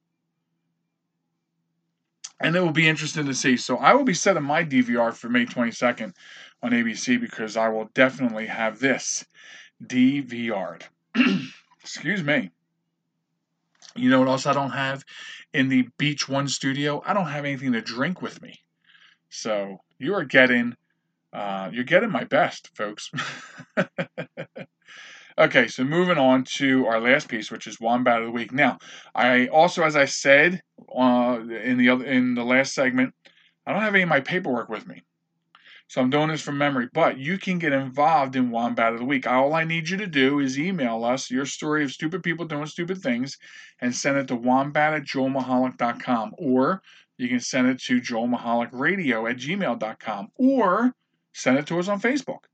And 2.40 2.56
it 2.56 2.60
will 2.60 2.72
be 2.72 2.88
interesting 2.88 3.26
to 3.26 3.34
see. 3.34 3.56
So 3.56 3.76
I 3.76 3.94
will 3.94 4.04
be 4.04 4.14
setting 4.14 4.42
my 4.42 4.64
DVR 4.64 5.14
for 5.14 5.28
May 5.28 5.46
22nd 5.46 6.12
on 6.62 6.72
ABC 6.72 7.20
because 7.20 7.56
I 7.56 7.68
will 7.68 7.88
definitely 7.94 8.46
have 8.46 8.80
this 8.80 9.24
DVR'd. 9.84 10.86
Excuse 11.80 12.22
me. 12.22 12.50
You 13.94 14.10
know 14.10 14.18
what 14.20 14.28
else 14.28 14.46
I 14.46 14.52
don't 14.52 14.70
have 14.70 15.04
in 15.52 15.68
the 15.68 15.88
Beach 15.98 16.28
One 16.28 16.48
studio? 16.48 17.02
I 17.04 17.14
don't 17.14 17.26
have 17.26 17.44
anything 17.44 17.72
to 17.72 17.80
drink 17.80 18.22
with 18.22 18.42
me. 18.42 18.58
So 19.32 19.78
you 19.98 20.14
are 20.14 20.24
getting, 20.24 20.76
uh, 21.32 21.70
you're 21.72 21.84
getting 21.84 22.10
my 22.10 22.24
best, 22.24 22.70
folks. 22.76 23.10
Okay, 25.38 25.66
so 25.66 25.82
moving 25.82 26.18
on 26.18 26.44
to 26.44 26.86
our 26.86 27.00
last 27.00 27.28
piece, 27.28 27.50
which 27.50 27.66
is 27.66 27.80
Wombat 27.80 28.20
of 28.20 28.26
the 28.26 28.30
Week. 28.30 28.52
Now, 28.52 28.78
I 29.14 29.46
also, 29.46 29.82
as 29.82 29.96
I 29.96 30.04
said 30.04 30.60
uh, 30.94 31.40
in 31.64 31.78
the 31.78 31.88
other 31.88 32.04
in 32.04 32.34
the 32.34 32.44
last 32.44 32.74
segment, 32.74 33.14
I 33.66 33.72
don't 33.72 33.80
have 33.80 33.94
any 33.94 34.02
of 34.02 34.10
my 34.10 34.20
paperwork 34.20 34.68
with 34.68 34.86
me, 34.86 35.02
so 35.88 36.02
I'm 36.02 36.10
doing 36.10 36.28
this 36.28 36.42
from 36.42 36.58
memory. 36.58 36.88
But 36.92 37.16
you 37.16 37.38
can 37.38 37.58
get 37.58 37.72
involved 37.72 38.36
in 38.36 38.50
Wombat 38.50 38.92
of 38.92 38.98
the 38.98 39.06
Week. 39.06 39.26
All 39.26 39.54
I 39.54 39.64
need 39.64 39.88
you 39.88 39.96
to 39.96 40.06
do 40.06 40.40
is 40.40 40.58
email 40.58 41.02
us 41.02 41.30
your 41.30 41.46
story 41.46 41.82
of 41.82 41.92
stupid 41.92 42.22
people 42.22 42.44
doing 42.44 42.66
stupid 42.66 42.98
things, 42.98 43.38
and 43.80 43.96
send 43.96 44.18
it 44.18 44.28
to 44.28 44.36
wombat 44.36 44.92
at 44.92 45.04
joelmichalec.com, 45.04 46.34
or 46.36 46.82
you 47.18 47.28
can 47.28 47.40
send 47.40 47.68
it 47.68 47.80
to 47.80 48.00
joelmichalecradio 48.00 49.30
at 49.30 49.36
gmail.com, 49.36 50.28
or 50.36 50.92
send 51.32 51.58
it 51.58 51.66
to 51.66 51.78
us 51.78 51.88
on 51.88 52.00
Facebook 52.00 52.44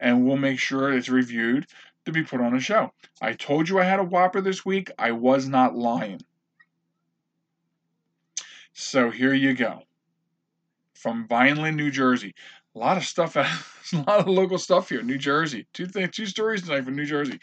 and 0.00 0.24
we'll 0.24 0.36
make 0.36 0.58
sure 0.58 0.92
it's 0.92 1.08
reviewed 1.08 1.66
to 2.04 2.12
be 2.12 2.22
put 2.22 2.40
on 2.40 2.54
a 2.54 2.60
show. 2.60 2.92
I 3.20 3.32
told 3.32 3.68
you 3.68 3.78
I 3.78 3.84
had 3.84 4.00
a 4.00 4.04
Whopper 4.04 4.40
this 4.40 4.64
week. 4.64 4.90
I 4.98 5.12
was 5.12 5.48
not 5.48 5.76
lying. 5.76 6.20
So 8.72 9.10
here 9.10 9.34
you 9.34 9.54
go. 9.54 9.82
From 10.94 11.26
Vineland, 11.28 11.76
New 11.76 11.90
Jersey. 11.90 12.34
A 12.74 12.78
lot 12.78 12.96
of 12.96 13.04
stuff, 13.04 13.36
a 13.92 13.96
lot 13.96 14.20
of 14.20 14.28
local 14.28 14.58
stuff 14.58 14.88
here. 14.88 15.02
New 15.02 15.18
Jersey. 15.18 15.66
Two, 15.72 15.86
th- 15.86 16.12
two 16.12 16.26
stories 16.26 16.62
tonight 16.62 16.84
from 16.84 16.96
New 16.96 17.06
Jersey. 17.06 17.40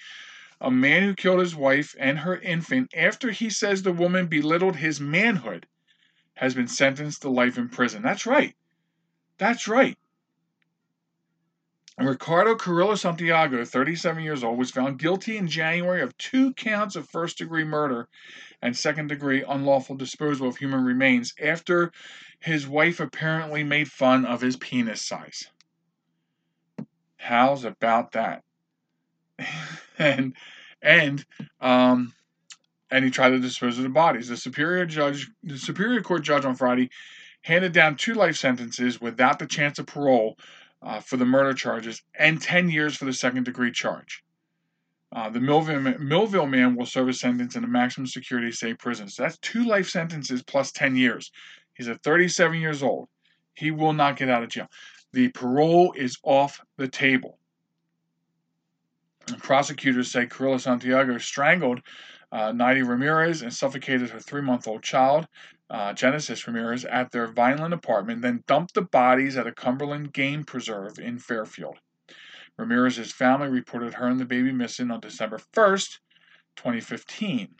A 0.62 0.72
man 0.72 1.04
who 1.04 1.14
killed 1.14 1.42
his 1.42 1.56
wife 1.56 1.96
and 2.00 2.18
her 2.20 2.38
infant 2.38 2.94
after 2.96 3.32
he 3.32 3.50
says 3.50 3.84
the 3.84 3.92
woman 3.92 4.28
belittled 4.28 4.78
his 4.78 5.02
manhood 5.02 5.68
has 6.36 6.54
been 6.54 6.68
sentenced 6.68 7.24
to 7.24 7.30
life 7.30 7.58
in 7.58 7.70
prison. 7.70 8.02
That's 8.02 8.26
right. 8.26 8.56
That's 9.38 9.68
right. 9.68 9.98
Ricardo 11.98 12.56
Carrillo 12.56 12.96
Santiago, 12.96 13.64
37 13.64 14.22
years 14.22 14.44
old, 14.44 14.58
was 14.58 14.70
found 14.70 15.00
guilty 15.00 15.38
in 15.38 15.48
January 15.48 16.02
of 16.02 16.18
two 16.18 16.54
counts 16.54 16.98
of 16.98 17.10
first 17.10 17.38
degree 17.38 17.64
murder 17.64 18.10
and 18.62 18.76
second 18.76 19.08
degree 19.08 19.44
unlawful 19.48 19.96
disposal 19.96 20.48
of 20.48 20.58
human 20.58 20.84
remains 20.84 21.34
after 21.42 21.94
his 22.40 22.68
wife 22.68 23.00
apparently 23.00 23.64
made 23.64 23.90
fun 23.90 24.26
of 24.26 24.42
his 24.42 24.58
penis 24.58 25.02
size. 25.02 25.48
How's 27.16 27.64
about 27.64 28.12
that? 28.12 28.44
and 29.98 30.36
and 30.82 31.26
um 31.62 32.14
and 32.96 33.04
he 33.04 33.12
tried 33.12 33.32
to 33.32 33.40
dispose 33.40 33.78
of 33.78 33.84
the 33.84 33.90
bodies. 33.90 34.30
The 34.30 34.38
superior 34.38 34.86
judge, 34.86 35.30
the 35.44 35.58
superior 35.58 36.02
court 36.02 36.24
judge 36.24 36.46
on 36.46 36.56
Friday 36.56 36.90
handed 37.42 37.74
down 37.74 37.98
two 37.98 38.14
life 38.14 38.38
sentences 38.38 39.02
without 39.02 39.38
the 39.38 39.46
chance 39.46 39.78
of 39.80 39.86
parole 39.86 40.40
uh, 40.82 41.02
for 41.02 41.18
the 41.18 41.26
murder 41.26 41.54
charges 41.54 42.02
and 42.18 42.42
10 42.42 42.70
years 42.70 42.96
for 42.96 43.04
the 43.04 43.12
second 43.12 43.44
degree 43.44 43.70
charge. 43.70 44.24
Uh, 45.14 45.30
the 45.30 45.42
Millville, 45.42 45.82
Millville 46.00 46.46
man 46.48 46.78
will 46.78 46.86
serve 46.86 47.10
a 47.10 47.14
sentence 47.14 47.58
in 47.58 47.66
a 47.66 47.68
maximum 47.68 48.08
security 48.08 48.50
state 48.50 48.80
prison. 48.80 49.10
So 49.10 49.24
that's 49.24 49.38
two 49.40 49.66
life 49.66 49.90
sentences 49.90 50.42
plus 50.42 50.72
10 50.72 50.96
years. 50.96 51.34
He's 51.74 51.90
at 51.90 52.02
37 52.02 52.62
years 52.62 52.82
old. 52.82 53.10
He 53.56 53.72
will 53.72 53.94
not 53.94 54.16
get 54.16 54.30
out 54.30 54.42
of 54.42 54.48
jail. 54.48 54.68
The 55.12 55.28
parole 55.30 55.94
is 55.98 56.18
off 56.24 56.62
the 56.78 56.88
table. 56.88 57.40
And 59.28 59.44
prosecutors 59.44 60.12
say 60.12 60.28
Carrillo 60.28 60.60
Santiago 60.60 61.18
strangled 61.18 61.82
uh, 62.36 62.52
Ramirez 62.52 63.42
and 63.42 63.54
suffocated 63.54 64.10
her 64.10 64.20
three 64.20 64.42
month 64.42 64.68
old 64.68 64.84
child, 64.84 65.26
uh, 65.70 65.94
Genesis 65.94 66.46
Ramirez, 66.46 66.84
at 66.84 67.12
their 67.12 67.28
Vineland 67.28 67.74
apartment, 67.74 68.22
then 68.22 68.44
dumped 68.46 68.74
the 68.74 68.82
bodies 68.82 69.38
at 69.38 69.48
a 69.48 69.54
Cumberland 69.54 70.12
game 70.12 70.44
preserve 70.44 71.00
in 71.00 71.18
Fairfield. 71.18 71.78
Ramirez's 72.58 73.14
family 73.14 73.48
reported 73.48 73.94
her 73.94 74.08
and 74.08 74.20
the 74.20 74.26
baby 74.26 74.52
missing 74.52 74.92
on 74.92 75.00
December 75.00 75.40
1st, 75.54 76.00
2015. 76.58 77.56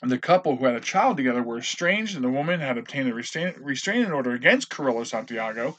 And 0.00 0.10
the 0.10 0.18
couple 0.18 0.56
who 0.56 0.64
had 0.64 0.74
a 0.74 0.80
child 0.80 1.18
together 1.18 1.42
were 1.42 1.58
estranged, 1.58 2.16
and 2.16 2.24
the 2.24 2.30
woman 2.30 2.60
had 2.60 2.78
obtained 2.78 3.10
a 3.10 3.14
restrain- 3.14 3.54
restraining 3.58 4.10
order 4.10 4.32
against 4.32 4.70
Carrillo 4.70 5.04
Santiago. 5.04 5.76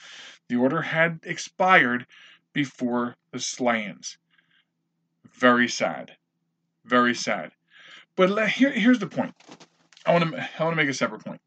The 0.50 0.56
order 0.56 0.82
had 0.84 1.20
expired 1.24 2.06
before 2.54 3.16
the 3.32 3.40
slayings. 3.40 4.18
Very 5.34 5.68
sad. 5.68 6.17
Very 6.88 7.14
sad. 7.14 7.52
But 8.16 8.50
here, 8.50 8.72
here's 8.72 9.00
the 9.00 9.08
point. 9.08 9.36
I 10.06 10.14
want 10.14 10.32
to 10.32 10.50
I 10.58 10.64
want 10.64 10.72
to 10.74 10.82
make 10.82 10.90
a 10.90 10.94
separate 10.94 11.24
point. 11.24 11.42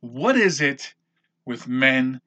What 0.00 0.36
is 0.36 0.60
it 0.60 0.94
with 1.44 1.68
men 1.68 2.20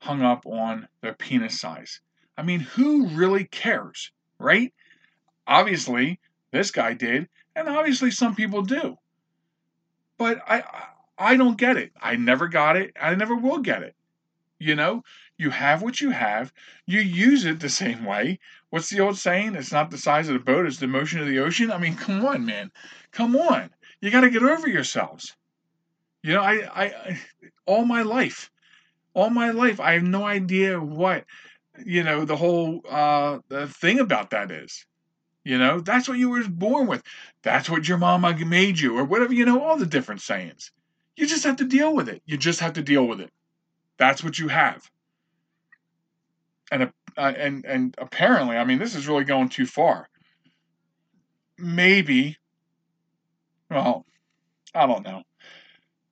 hung 0.00 0.22
up 0.22 0.44
on 0.46 0.88
their 1.00 1.14
penis 1.14 1.60
size? 1.60 2.00
I 2.36 2.42
mean, 2.42 2.60
who 2.60 3.06
really 3.08 3.44
cares, 3.44 4.10
right? 4.38 4.72
Obviously, 5.46 6.18
this 6.50 6.70
guy 6.70 6.94
did, 6.94 7.28
and 7.54 7.68
obviously 7.68 8.10
some 8.10 8.34
people 8.34 8.62
do. 8.62 8.96
But 10.18 10.42
I 10.46 10.64
I 11.16 11.36
don't 11.36 11.56
get 11.56 11.76
it. 11.76 11.92
I 12.00 12.16
never 12.16 12.48
got 12.48 12.76
it. 12.76 12.96
I 13.00 13.14
never 13.14 13.36
will 13.36 13.58
get 13.58 13.82
it. 13.82 13.94
You 14.58 14.74
know, 14.74 15.04
you 15.38 15.50
have 15.50 15.82
what 15.82 16.00
you 16.00 16.10
have. 16.10 16.52
You 16.84 17.00
use 17.00 17.44
it 17.44 17.60
the 17.60 17.68
same 17.68 18.04
way. 18.04 18.40
What's 18.70 18.90
the 18.90 19.00
old 19.00 19.16
saying? 19.16 19.54
It's 19.54 19.72
not 19.72 19.90
the 19.90 19.98
size 19.98 20.28
of 20.28 20.34
the 20.34 20.40
boat, 20.40 20.66
it's 20.66 20.78
the 20.78 20.88
motion 20.88 21.20
of 21.20 21.26
the 21.26 21.38
ocean. 21.38 21.70
I 21.70 21.78
mean, 21.78 21.94
come 21.94 22.24
on, 22.26 22.44
man. 22.44 22.70
Come 23.12 23.36
on. 23.36 23.70
You 24.00 24.10
got 24.10 24.22
to 24.22 24.30
get 24.30 24.42
over 24.42 24.68
yourselves. 24.68 25.36
You 26.22 26.34
know, 26.34 26.42
I, 26.42 26.84
I, 26.84 27.20
all 27.66 27.84
my 27.84 28.02
life, 28.02 28.50
all 29.14 29.30
my 29.30 29.50
life, 29.50 29.80
I 29.80 29.92
have 29.92 30.02
no 30.02 30.24
idea 30.24 30.80
what, 30.80 31.24
you 31.84 32.02
know, 32.02 32.24
the 32.24 32.36
whole 32.36 32.82
uh, 32.88 33.38
thing 33.68 34.00
about 34.00 34.30
that 34.30 34.50
is. 34.50 34.84
You 35.44 35.56
know, 35.56 35.80
that's 35.80 36.08
what 36.08 36.18
you 36.18 36.28
were 36.28 36.42
born 36.46 36.88
with. 36.88 37.02
That's 37.42 37.70
what 37.70 37.88
your 37.88 37.96
mama 37.96 38.36
made 38.44 38.78
you, 38.78 38.98
or 38.98 39.04
whatever. 39.04 39.32
You 39.32 39.46
know, 39.46 39.62
all 39.62 39.78
the 39.78 39.86
different 39.86 40.20
sayings. 40.20 40.72
You 41.16 41.26
just 41.26 41.44
have 41.44 41.56
to 41.56 41.64
deal 41.64 41.94
with 41.94 42.08
it. 42.08 42.22
You 42.26 42.36
just 42.36 42.60
have 42.60 42.74
to 42.74 42.82
deal 42.82 43.06
with 43.06 43.20
it. 43.20 43.30
That's 43.96 44.22
what 44.22 44.38
you 44.38 44.48
have. 44.48 44.90
And 46.70 46.92
uh, 47.16 47.32
and 47.36 47.64
and 47.64 47.94
apparently, 47.98 48.56
I 48.56 48.64
mean, 48.64 48.78
this 48.78 48.94
is 48.94 49.08
really 49.08 49.24
going 49.24 49.48
too 49.48 49.66
far. 49.66 50.08
Maybe. 51.56 52.36
Well, 53.70 54.04
I 54.74 54.86
don't 54.86 55.04
know. 55.04 55.22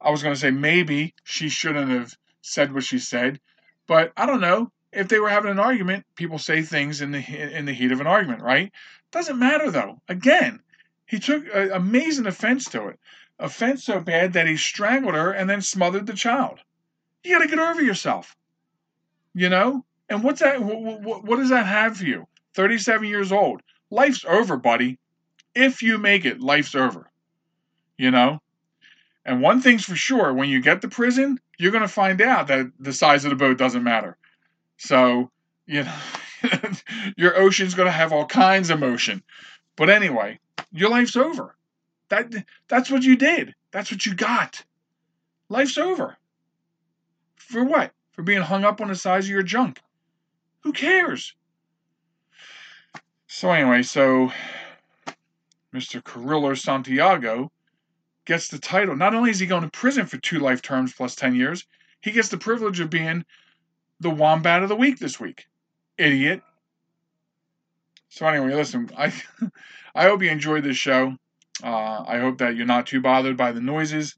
I 0.01 0.11
was 0.11 0.23
going 0.23 0.35
to 0.35 0.41
say 0.41 0.51
maybe 0.51 1.15
she 1.25 1.49
shouldn't 1.49 1.91
have 1.91 2.15
said 2.43 2.73
what 2.73 2.85
she 2.85 2.99
said, 2.99 3.41
but 3.87 4.13
I 4.17 4.27
don't 4.27 4.41
know. 4.41 4.71
If 4.93 5.09
they 5.09 5.19
were 5.19 5.29
having 5.29 5.51
an 5.51 5.59
argument, 5.59 6.07
people 6.15 6.39
say 6.39 6.63
things 6.63 7.01
in 7.01 7.11
the 7.11 7.19
in 7.21 7.67
the 7.67 7.73
heat 7.73 7.93
of 7.93 8.01
an 8.01 8.07
argument, 8.07 8.43
right? 8.43 8.73
Doesn't 9.11 9.39
matter 9.39 9.71
though. 9.71 10.01
Again, 10.09 10.61
he 11.07 11.19
took 11.19 11.45
amazing 11.55 12.27
offense 12.27 12.65
to 12.71 12.89
it. 12.89 12.99
Offense 13.39 13.85
so 13.85 14.01
bad 14.01 14.33
that 14.33 14.47
he 14.47 14.57
strangled 14.57 15.15
her 15.15 15.33
and 15.33 15.49
then 15.49 15.61
smothered 15.61 16.07
the 16.07 16.15
child. 16.15 16.59
You 17.23 17.37
got 17.37 17.45
to 17.45 17.49
get 17.49 17.59
over 17.59 17.83
yourself. 17.83 18.35
You 19.35 19.49
know? 19.49 19.85
And 20.09 20.23
what's 20.23 20.41
that? 20.41 20.63
What, 20.63 21.25
what 21.25 21.37
does 21.37 21.51
that 21.51 21.67
have 21.67 21.99
for 21.99 22.05
you? 22.05 22.27
37 22.55 23.09
years 23.09 23.33
old. 23.33 23.61
Life's 23.91 24.25
over, 24.25 24.57
buddy. 24.57 24.99
If 25.55 25.83
you 25.83 25.99
make 25.99 26.25
it, 26.25 26.41
life's 26.41 26.75
over. 26.75 27.11
You 27.99 28.11
know? 28.11 28.41
And 29.25 29.43
one 29.43 29.61
thing's 29.61 29.85
for 29.85 29.97
sure 29.97 30.33
when 30.33 30.49
you 30.49 30.61
get 30.61 30.83
to 30.83 30.89
prison, 30.89 31.41
you're 31.59 31.73
going 31.73 31.83
to 31.83 31.89
find 31.89 32.21
out 32.21 32.47
that 32.49 32.71
the 32.79 32.93
size 32.93 33.25
of 33.25 33.31
the 33.31 33.37
boat 33.37 33.59
doesn't 33.59 33.83
matter. 33.83 34.17
So, 34.77 35.31
you 35.67 35.85
know, 35.85 35.95
your 37.17 37.37
ocean's 37.37 37.75
going 37.75 37.87
to 37.87 37.93
have 37.93 38.13
all 38.13 38.27
kinds 38.27 38.71
of 38.71 38.79
motion. 38.79 39.23
But 39.75 39.91
anyway, 39.91 40.39
your 40.71 40.91
life's 40.91 41.17
over. 41.17 41.57
That 42.09 42.33
that's 42.69 42.91
what 42.91 43.03
you 43.03 43.17
did. 43.17 43.55
That's 43.73 43.91
what 43.91 44.07
you 44.07 44.15
got. 44.15 44.65
Life's 45.49 45.77
over. 45.77 46.17
For 47.37 47.65
what? 47.65 47.93
For 48.13 48.23
being 48.23 48.43
hung 48.43 48.65
up 48.65 48.81
on 48.81 48.89
the 48.89 48.95
size 48.95 49.25
of 49.25 49.31
your 49.31 49.43
junk. 49.43 49.81
Who 50.67 50.73
cares? 50.73 51.33
So, 53.29 53.53
anyway, 53.53 53.83
so 53.85 54.33
Mr. 55.73 56.03
Carrillo 56.03 56.55
Santiago 56.55 57.53
gets 58.25 58.49
the 58.49 58.59
title. 58.59 58.97
Not 58.97 59.14
only 59.14 59.31
is 59.31 59.39
he 59.39 59.47
going 59.47 59.62
to 59.62 59.71
prison 59.71 60.07
for 60.07 60.17
two 60.17 60.41
life 60.41 60.62
terms 60.62 60.93
plus 60.93 61.14
10 61.14 61.37
years, 61.37 61.64
he 62.01 62.11
gets 62.11 62.31
the 62.31 62.37
privilege 62.37 62.81
of 62.81 62.91
being 62.91 63.25
the 64.01 64.11
Wombat 64.11 64.64
of 64.64 64.69
the 64.69 64.75
Week 64.75 64.99
this 64.99 65.21
week. 65.21 65.47
Idiot. 65.99 66.43
So, 68.09 68.27
anyway, 68.27 68.53
listen, 68.53 68.91
I, 68.99 69.12
I 69.95 70.03
hope 70.03 70.21
you 70.21 70.31
enjoyed 70.31 70.64
this 70.64 70.77
show. 70.77 71.14
Uh, 71.62 72.03
I 72.09 72.19
hope 72.19 72.39
that 72.39 72.57
you're 72.57 72.67
not 72.67 72.89
too 72.89 73.01
bothered 73.01 73.37
by 73.37 73.53
the 73.53 73.61
noises 73.61 74.17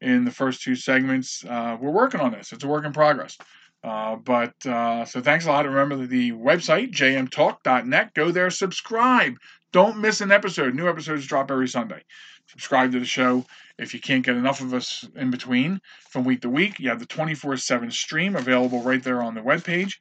in 0.00 0.24
the 0.24 0.30
first 0.30 0.62
two 0.62 0.74
segments. 0.74 1.44
Uh, 1.44 1.76
we're 1.78 1.90
working 1.90 2.20
on 2.22 2.32
this. 2.32 2.50
It's 2.50 2.64
a 2.64 2.68
work 2.68 2.86
in 2.86 2.94
progress. 2.94 3.36
Uh, 3.84 4.16
but 4.16 4.54
uh, 4.64 5.04
so 5.04 5.20
thanks 5.20 5.44
a 5.44 5.48
lot. 5.48 5.66
Remember 5.66 6.06
the 6.06 6.32
website, 6.32 6.92
jmtalk.net. 6.92 8.14
Go 8.14 8.30
there, 8.30 8.50
subscribe. 8.50 9.36
Don't 9.72 9.98
miss 9.98 10.20
an 10.20 10.30
episode. 10.30 10.74
New 10.74 10.88
episodes 10.88 11.26
drop 11.26 11.50
every 11.50 11.68
Sunday. 11.68 12.02
Subscribe 12.46 12.92
to 12.92 13.00
the 13.00 13.06
show. 13.06 13.44
If 13.78 13.94
you 13.94 14.00
can't 14.00 14.24
get 14.24 14.36
enough 14.36 14.60
of 14.60 14.74
us 14.74 15.08
in 15.16 15.30
between 15.30 15.80
from 16.10 16.24
week 16.24 16.42
to 16.42 16.50
week, 16.50 16.78
you 16.78 16.90
have 16.90 17.00
the 17.00 17.06
24 17.06 17.56
7 17.56 17.90
stream 17.90 18.36
available 18.36 18.82
right 18.82 19.02
there 19.02 19.22
on 19.22 19.34
the 19.34 19.40
webpage. 19.40 19.94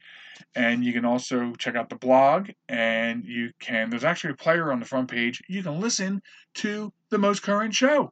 And 0.56 0.84
you 0.84 0.92
can 0.92 1.06
also 1.06 1.54
check 1.56 1.76
out 1.76 1.90
the 1.90 1.96
blog. 1.96 2.50
And 2.68 3.24
you 3.26 3.52
can, 3.60 3.90
there's 3.90 4.04
actually 4.04 4.32
a 4.32 4.36
player 4.36 4.72
on 4.72 4.80
the 4.80 4.86
front 4.86 5.10
page. 5.10 5.42
You 5.48 5.64
can 5.64 5.80
listen 5.80 6.22
to 6.56 6.92
the 7.10 7.18
most 7.18 7.42
current 7.42 7.74
show. 7.74 8.12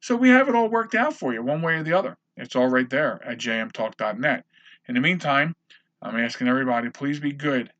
So 0.00 0.16
we 0.16 0.30
have 0.30 0.48
it 0.48 0.54
all 0.54 0.68
worked 0.68 0.94
out 0.94 1.14
for 1.14 1.32
you, 1.32 1.42
one 1.42 1.60
way 1.60 1.74
or 1.74 1.82
the 1.82 1.92
other. 1.92 2.16
It's 2.36 2.56
all 2.56 2.68
right 2.68 2.88
there 2.88 3.20
at 3.24 3.38
jmtalk.net. 3.38 4.44
In 4.88 4.94
the 4.94 5.00
meantime, 5.00 5.54
I'm 6.00 6.18
asking 6.18 6.48
everybody, 6.48 6.88
please 6.88 7.20
be 7.20 7.32
good. 7.32 7.70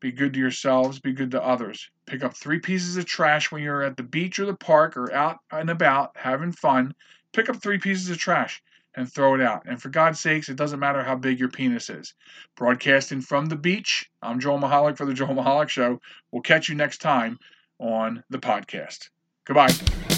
Be 0.00 0.12
good 0.12 0.34
to 0.34 0.38
yourselves, 0.38 0.98
be 0.98 1.12
good 1.12 1.30
to 1.30 1.42
others. 1.42 1.88
Pick 2.06 2.22
up 2.22 2.36
three 2.36 2.58
pieces 2.58 2.96
of 2.96 3.06
trash 3.06 3.50
when 3.50 3.62
you're 3.62 3.82
at 3.82 3.96
the 3.96 4.02
beach 4.02 4.38
or 4.38 4.46
the 4.46 4.54
park 4.54 4.96
or 4.96 5.12
out 5.12 5.38
and 5.50 5.70
about 5.70 6.16
having 6.16 6.52
fun. 6.52 6.94
Pick 7.32 7.48
up 7.48 7.62
three 7.62 7.78
pieces 7.78 8.10
of 8.10 8.18
trash 8.18 8.62
and 8.94 9.10
throw 9.10 9.34
it 9.34 9.40
out. 9.40 9.62
And 9.66 9.80
for 9.80 9.88
God's 9.88 10.20
sakes, 10.20 10.48
it 10.48 10.56
doesn't 10.56 10.80
matter 10.80 11.02
how 11.02 11.16
big 11.16 11.38
your 11.38 11.48
penis 11.48 11.88
is. 11.88 12.14
Broadcasting 12.56 13.20
from 13.20 13.46
the 13.46 13.56
beach, 13.56 14.10
I'm 14.20 14.40
Joel 14.40 14.58
Michalec 14.58 14.98
for 14.98 15.06
the 15.06 15.14
Joel 15.14 15.34
Michalec 15.34 15.68
Show. 15.68 16.00
We'll 16.30 16.42
catch 16.42 16.68
you 16.68 16.74
next 16.74 16.98
time 16.98 17.38
on 17.78 18.22
the 18.28 18.38
podcast. 18.38 19.08
Goodbye. 19.44 20.11